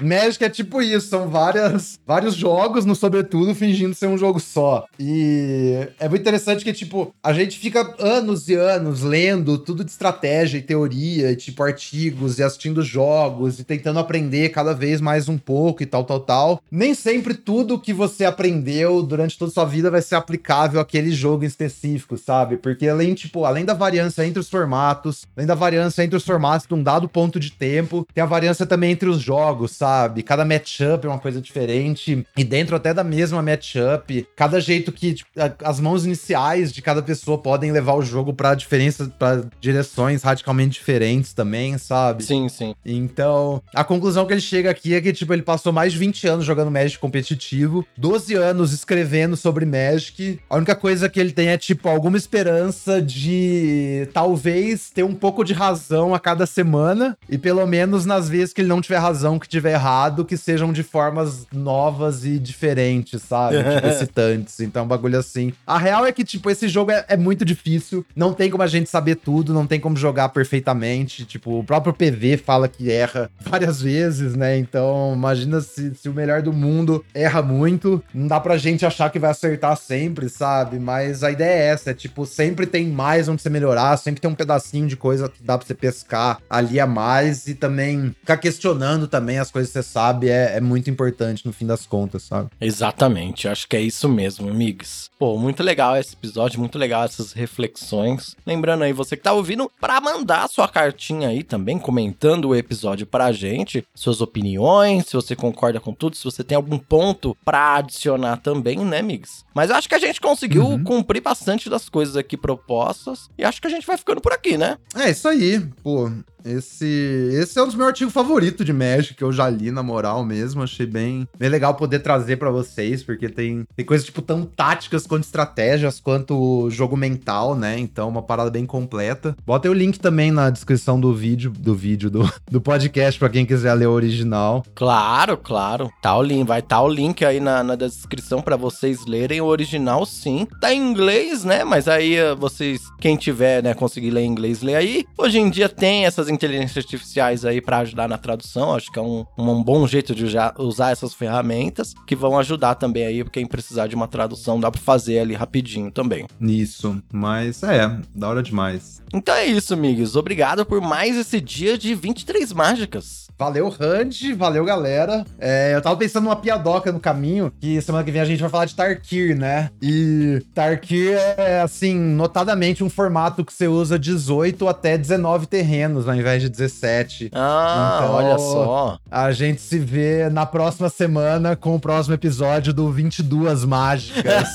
Magic 0.02 0.44
é 0.44 0.50
tipo 0.50 0.82
isso, 0.82 1.08
são 1.08 1.28
várias, 1.28 1.98
vários 2.06 2.34
jogos 2.34 2.84
no 2.84 2.94
sobretudo 2.94 3.54
fingindo 3.54 3.94
ser 3.94 4.06
um 4.06 4.18
jogo 4.18 4.40
só. 4.40 4.86
E 4.98 5.88
é 6.00 6.08
muito 6.08 6.22
interessante 6.22 6.64
que, 6.64 6.72
tipo, 6.72 7.14
a 7.22 7.32
gente 7.32 7.58
fica 7.58 7.94
anos 7.98 8.48
e 8.48 8.54
anos 8.54 9.02
lendo 9.02 9.58
tudo 9.58 9.84
de 9.84 9.90
estratégia 9.90 10.58
e 10.58 10.62
teoria, 10.62 11.30
e, 11.30 11.36
tipo, 11.36 11.62
artigos 11.62 12.38
e 12.38 12.42
assistindo 12.42 12.82
jogos 12.82 13.58
e 13.58 13.64
tentando 13.64 13.98
aprender 13.98 14.47
cada 14.48 14.72
vez 14.74 15.00
mais 15.00 15.28
um 15.28 15.36
pouco 15.38 15.82
e 15.82 15.86
tal, 15.86 16.04
tal, 16.04 16.20
tal. 16.20 16.62
Nem 16.70 16.94
sempre 16.94 17.34
tudo 17.34 17.78
que 17.78 17.92
você 17.92 18.24
aprendeu 18.24 19.02
durante 19.02 19.38
toda 19.38 19.50
a 19.50 19.54
sua 19.54 19.64
vida 19.64 19.90
vai 19.90 20.02
ser 20.02 20.14
aplicável 20.14 20.80
àquele 20.80 21.10
jogo 21.10 21.44
em 21.44 21.46
específico, 21.46 22.16
sabe? 22.16 22.56
Porque 22.56 22.88
além, 22.88 23.14
tipo, 23.14 23.44
além 23.44 23.64
da 23.64 23.74
variância 23.74 24.26
entre 24.26 24.40
os 24.40 24.48
formatos, 24.48 25.26
além 25.36 25.46
da 25.46 25.54
variância 25.54 26.02
entre 26.02 26.16
os 26.16 26.24
formatos 26.24 26.66
de 26.66 26.74
um 26.74 26.82
dado 26.82 27.08
ponto 27.08 27.38
de 27.40 27.50
tempo, 27.52 28.06
tem 28.14 28.22
a 28.22 28.26
variância 28.26 28.66
também 28.66 28.92
entre 28.92 29.08
os 29.08 29.20
jogos, 29.20 29.72
sabe? 29.72 30.22
Cada 30.22 30.44
matchup 30.44 31.06
é 31.06 31.08
uma 31.08 31.18
coisa 31.18 31.40
diferente. 31.40 32.26
E 32.36 32.44
dentro 32.44 32.76
até 32.76 32.92
da 32.94 33.04
mesma 33.04 33.42
matchup, 33.42 34.26
cada 34.36 34.60
jeito 34.60 34.92
que 34.92 35.14
tipo, 35.14 35.30
a- 35.38 35.68
as 35.68 35.80
mãos 35.80 36.04
iniciais 36.04 36.72
de 36.72 36.80
cada 36.82 37.02
pessoa 37.02 37.38
podem 37.38 37.70
levar 37.72 37.94
o 37.94 38.02
jogo 38.02 38.32
pra 38.32 38.54
diferença, 38.54 39.12
para 39.18 39.44
direções 39.60 40.22
radicalmente 40.22 40.78
diferentes 40.78 41.32
também, 41.32 41.76
sabe? 41.78 42.22
sim, 42.24 42.48
sim. 42.48 42.74
Então, 42.84 43.62
a 43.74 43.84
conclusão 43.84 44.26
que 44.26 44.32
ele 44.38 44.40
chega 44.40 44.70
aqui 44.70 44.94
é 44.94 45.00
que, 45.00 45.12
tipo, 45.12 45.32
ele 45.32 45.42
passou 45.42 45.72
mais 45.72 45.92
de 45.92 45.98
20 45.98 46.26
anos 46.28 46.44
jogando 46.44 46.70
Magic 46.70 46.98
competitivo, 46.98 47.84
12 47.96 48.34
anos 48.34 48.72
escrevendo 48.72 49.36
sobre 49.36 49.66
Magic. 49.66 50.38
A 50.48 50.56
única 50.56 50.74
coisa 50.74 51.08
que 51.08 51.18
ele 51.18 51.32
tem 51.32 51.48
é, 51.48 51.58
tipo, 51.58 51.88
alguma 51.88 52.16
esperança 52.16 53.02
de 53.02 54.08
talvez 54.12 54.90
ter 54.90 55.02
um 55.02 55.14
pouco 55.14 55.44
de 55.44 55.52
razão 55.52 56.14
a 56.14 56.20
cada 56.20 56.46
semana. 56.46 57.16
E 57.28 57.36
pelo 57.36 57.66
menos 57.66 58.06
nas 58.06 58.28
vezes 58.28 58.54
que 58.54 58.60
ele 58.60 58.68
não 58.68 58.80
tiver 58.80 58.98
razão, 58.98 59.38
que 59.38 59.48
tiver 59.48 59.72
errado, 59.72 60.24
que 60.24 60.36
sejam 60.36 60.72
de 60.72 60.82
formas 60.82 61.46
novas 61.52 62.24
e 62.24 62.38
diferentes, 62.38 63.22
sabe? 63.22 63.56
tipo, 63.74 63.86
excitantes. 63.86 64.60
Então, 64.60 64.84
um 64.84 64.88
bagulho 64.88 65.18
assim. 65.18 65.52
A 65.66 65.78
real 65.78 66.06
é 66.06 66.12
que, 66.12 66.24
tipo, 66.24 66.48
esse 66.48 66.68
jogo 66.68 66.92
é, 66.92 67.04
é 67.08 67.16
muito 67.16 67.44
difícil. 67.44 68.06
Não 68.14 68.32
tem 68.32 68.48
como 68.50 68.62
a 68.62 68.66
gente 68.66 68.88
saber 68.88 69.16
tudo, 69.16 69.52
não 69.52 69.66
tem 69.66 69.80
como 69.80 69.96
jogar 69.96 70.28
perfeitamente. 70.28 71.24
Tipo, 71.24 71.58
o 71.58 71.64
próprio 71.64 71.92
PV 71.92 72.36
fala 72.36 72.68
que 72.68 72.90
erra 72.90 73.30
várias 73.40 73.82
vezes, 73.82 74.27
né? 74.34 74.56
Então, 74.56 75.12
imagina 75.14 75.60
se, 75.60 75.94
se 75.94 76.08
o 76.08 76.14
melhor 76.14 76.42
do 76.42 76.52
mundo 76.52 77.04
erra 77.14 77.42
muito. 77.42 78.02
Não 78.12 78.26
dá 78.26 78.40
pra 78.40 78.56
gente 78.56 78.84
achar 78.84 79.10
que 79.10 79.18
vai 79.18 79.30
acertar 79.30 79.76
sempre, 79.76 80.28
sabe? 80.28 80.78
Mas 80.78 81.22
a 81.22 81.30
ideia 81.30 81.62
é 81.62 81.66
essa: 81.68 81.90
é 81.90 81.94
tipo, 81.94 82.26
sempre 82.26 82.66
tem 82.66 82.88
mais 82.88 83.28
onde 83.28 83.42
você 83.42 83.50
melhorar, 83.50 83.96
sempre 83.96 84.20
tem 84.20 84.30
um 84.30 84.34
pedacinho 84.34 84.86
de 84.86 84.96
coisa 84.96 85.28
que 85.28 85.42
dá 85.42 85.56
pra 85.56 85.66
você 85.66 85.74
pescar 85.74 86.38
ali 86.48 86.80
a 86.80 86.86
mais 86.86 87.46
e 87.46 87.54
também 87.54 88.14
ficar 88.20 88.36
questionando 88.36 89.08
também 89.08 89.38
as 89.38 89.50
coisas 89.50 89.72
que 89.72 89.78
você 89.78 89.82
sabe 89.82 90.28
é, 90.28 90.56
é 90.56 90.60
muito 90.60 90.90
importante 90.90 91.46
no 91.46 91.52
fim 91.52 91.66
das 91.66 91.86
contas, 91.86 92.24
sabe? 92.24 92.50
Exatamente, 92.60 93.48
acho 93.48 93.68
que 93.68 93.76
é 93.76 93.80
isso 93.80 94.08
mesmo, 94.08 94.48
amigos. 94.48 95.10
Pô, 95.18 95.36
muito 95.36 95.62
legal 95.62 95.96
esse 95.96 96.14
episódio, 96.14 96.60
muito 96.60 96.78
legal 96.78 97.04
essas 97.04 97.32
reflexões. 97.32 98.36
Lembrando 98.46 98.84
aí, 98.84 98.92
você 98.92 99.16
que 99.16 99.22
tá 99.22 99.32
ouvindo, 99.32 99.70
pra 99.80 100.00
mandar 100.00 100.48
sua 100.48 100.68
cartinha 100.68 101.28
aí 101.28 101.42
também, 101.42 101.78
comentando 101.78 102.48
o 102.48 102.54
episódio 102.54 103.06
pra 103.06 103.32
gente, 103.32 103.84
suas 104.18 104.20
opiniões, 104.20 105.06
se 105.06 105.12
você 105.14 105.34
concorda 105.36 105.80
com 105.80 105.92
tudo, 105.94 106.16
se 106.16 106.24
você 106.24 106.42
tem 106.44 106.56
algum 106.56 106.78
ponto 106.78 107.36
pra 107.44 107.76
adicionar 107.76 108.38
também, 108.38 108.78
né, 108.78 108.98
amigos? 108.98 109.44
Mas 109.54 109.70
eu 109.70 109.76
acho 109.76 109.88
que 109.88 109.94
a 109.94 109.98
gente 109.98 110.20
conseguiu 110.20 110.64
Uhum. 110.64 110.84
cumprir 110.84 111.20
bastante 111.22 111.70
das 111.70 111.88
coisas 111.88 112.16
aqui 112.16 112.36
propostas 112.36 113.28
e 113.38 113.44
acho 113.44 113.60
que 113.60 113.66
a 113.66 113.70
gente 113.70 113.86
vai 113.86 113.96
ficando 113.96 114.20
por 114.20 114.32
aqui, 114.32 114.56
né? 114.58 114.76
É 114.96 115.10
isso 115.10 115.26
aí, 115.28 115.60
pô. 115.82 116.10
Esse, 116.48 117.30
esse 117.32 117.58
é 117.58 117.62
um 117.62 117.66
dos 117.66 117.74
meus 117.74 117.88
artigos 117.88 118.12
favoritos 118.12 118.64
de 118.64 118.72
Magic 118.72 119.14
que 119.14 119.22
eu 119.22 119.32
já 119.32 119.48
li, 119.50 119.70
na 119.70 119.82
moral 119.82 120.24
mesmo. 120.24 120.62
Achei 120.62 120.86
bem, 120.86 121.28
bem 121.38 121.48
legal 121.48 121.74
poder 121.74 121.98
trazer 121.98 122.36
para 122.36 122.50
vocês, 122.50 123.02
porque 123.02 123.28
tem, 123.28 123.66
tem 123.76 123.84
coisas, 123.84 124.06
tipo, 124.06 124.22
tão 124.22 124.44
táticas 124.44 125.06
quanto 125.06 125.24
estratégias, 125.24 126.00
quanto 126.00 126.70
jogo 126.70 126.96
mental, 126.96 127.54
né? 127.54 127.78
Então, 127.78 128.08
uma 128.08 128.22
parada 128.22 128.50
bem 128.50 128.64
completa. 128.64 129.36
Bota 129.44 129.68
o 129.68 129.74
link 129.74 129.98
também 129.98 130.30
na 130.30 130.48
descrição 130.48 130.98
do 130.98 131.14
vídeo, 131.14 131.50
do 131.50 131.74
vídeo, 131.74 132.10
do, 132.10 132.30
do 132.50 132.60
podcast, 132.60 133.18
para 133.18 133.28
quem 133.28 133.44
quiser 133.44 133.74
ler 133.74 133.86
o 133.86 133.92
original. 133.92 134.64
Claro, 134.74 135.36
claro. 135.36 135.90
Tá 136.00 136.16
o 136.16 136.22
link, 136.22 136.46
vai 136.46 136.62
tá 136.62 136.80
o 136.80 136.88
link 136.88 137.24
aí 137.24 137.40
na, 137.40 137.62
na 137.62 137.74
descrição 137.74 138.40
para 138.40 138.56
vocês 138.56 139.04
lerem 139.06 139.40
o 139.40 139.46
original, 139.46 140.06
sim. 140.06 140.46
Tá 140.60 140.72
em 140.72 140.90
inglês, 140.90 141.44
né? 141.44 141.64
Mas 141.64 141.88
aí 141.88 142.14
eh, 142.14 142.34
vocês, 142.34 142.80
quem 143.00 143.16
tiver, 143.16 143.62
né, 143.62 143.74
conseguir 143.74 144.10
ler 144.10 144.22
em 144.22 144.30
inglês, 144.30 144.62
lê 144.62 144.74
aí. 144.74 145.04
Hoje 145.16 145.38
em 145.38 145.50
dia 145.50 145.68
tem 145.68 146.06
essas 146.06 146.28
inteligências 146.38 146.84
artificiais 146.84 147.44
aí 147.44 147.60
para 147.60 147.78
ajudar 147.78 148.08
na 148.08 148.16
tradução. 148.16 148.74
Acho 148.74 148.90
que 148.90 148.98
é 148.98 149.02
um, 149.02 149.24
um 149.36 149.62
bom 149.62 149.86
jeito 149.86 150.14
de 150.14 150.24
usar 150.58 150.90
essas 150.90 151.12
ferramentas 151.12 151.94
que 152.06 152.14
vão 152.14 152.38
ajudar 152.38 152.76
também 152.76 153.04
aí, 153.04 153.24
quem 153.24 153.46
precisar 153.46 153.86
de 153.86 153.94
uma 153.94 154.08
tradução, 154.08 154.60
dá 154.60 154.70
pra 154.70 154.80
fazer 154.80 155.18
ali 155.18 155.34
rapidinho 155.34 155.90
também. 155.90 156.26
Isso, 156.40 157.02
mas 157.12 157.62
é, 157.62 157.98
da 158.14 158.28
hora 158.28 158.42
demais. 158.42 159.02
Então 159.12 159.34
é 159.34 159.46
isso, 159.46 159.74
amigos. 159.74 160.16
Obrigado 160.16 160.64
por 160.64 160.80
mais 160.80 161.16
esse 161.16 161.40
dia 161.40 161.76
de 161.76 161.94
23 161.94 162.52
mágicas. 162.52 163.27
Valeu, 163.38 163.68
Randy. 163.68 164.32
Valeu, 164.34 164.64
galera. 164.64 165.24
É, 165.38 165.72
eu 165.74 165.80
tava 165.80 165.96
pensando 165.96 166.24
numa 166.24 166.34
piadoca 166.34 166.90
no 166.90 166.98
caminho, 166.98 167.52
que 167.60 167.80
semana 167.80 168.02
que 168.02 168.10
vem 168.10 168.20
a 168.20 168.24
gente 168.24 168.40
vai 168.40 168.50
falar 168.50 168.64
de 168.64 168.74
Tarkir, 168.74 169.38
né? 169.38 169.70
E 169.80 170.42
Tarkir 170.52 171.16
é, 171.36 171.60
assim, 171.60 171.94
notadamente 171.94 172.82
um 172.82 172.90
formato 172.90 173.44
que 173.44 173.52
você 173.52 173.68
usa 173.68 173.96
18 173.96 174.66
até 174.66 174.98
19 174.98 175.46
terrenos, 175.46 176.08
ao 176.08 176.16
invés 176.16 176.42
de 176.42 176.48
17. 176.48 177.30
Ah, 177.32 178.00
então, 178.00 178.14
olha 178.14 178.38
só. 178.38 178.98
A 179.08 179.30
gente 179.30 179.60
se 179.60 179.78
vê 179.78 180.28
na 180.28 180.44
próxima 180.44 180.88
semana 180.88 181.54
com 181.54 181.76
o 181.76 181.80
próximo 181.80 182.14
episódio 182.14 182.72
do 182.72 182.90
22 182.90 183.64
Mágicas. 183.64 184.48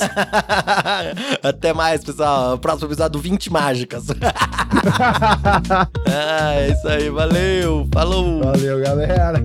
até 1.42 1.74
mais, 1.74 2.04
pessoal. 2.04 2.58
Próximo 2.58 2.90
episódio 2.90 3.14
do 3.14 3.20
20 3.20 3.50
Mágicas. 3.50 4.08
ah, 6.08 6.54
é 6.56 6.70
isso 6.70 6.88
aí. 6.88 7.10
Valeu. 7.10 7.88
Falou. 7.94 8.44
Valeu. 8.44 8.72
Valeu, 8.74 8.80
galera! 8.80 9.43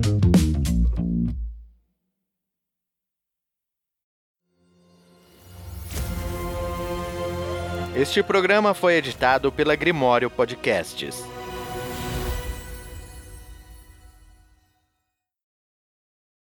Este 7.95 8.23
programa 8.23 8.73
foi 8.73 8.95
editado 8.95 9.51
pela 9.51 9.75
Grimório 9.75 10.29
Podcasts. 10.29 11.23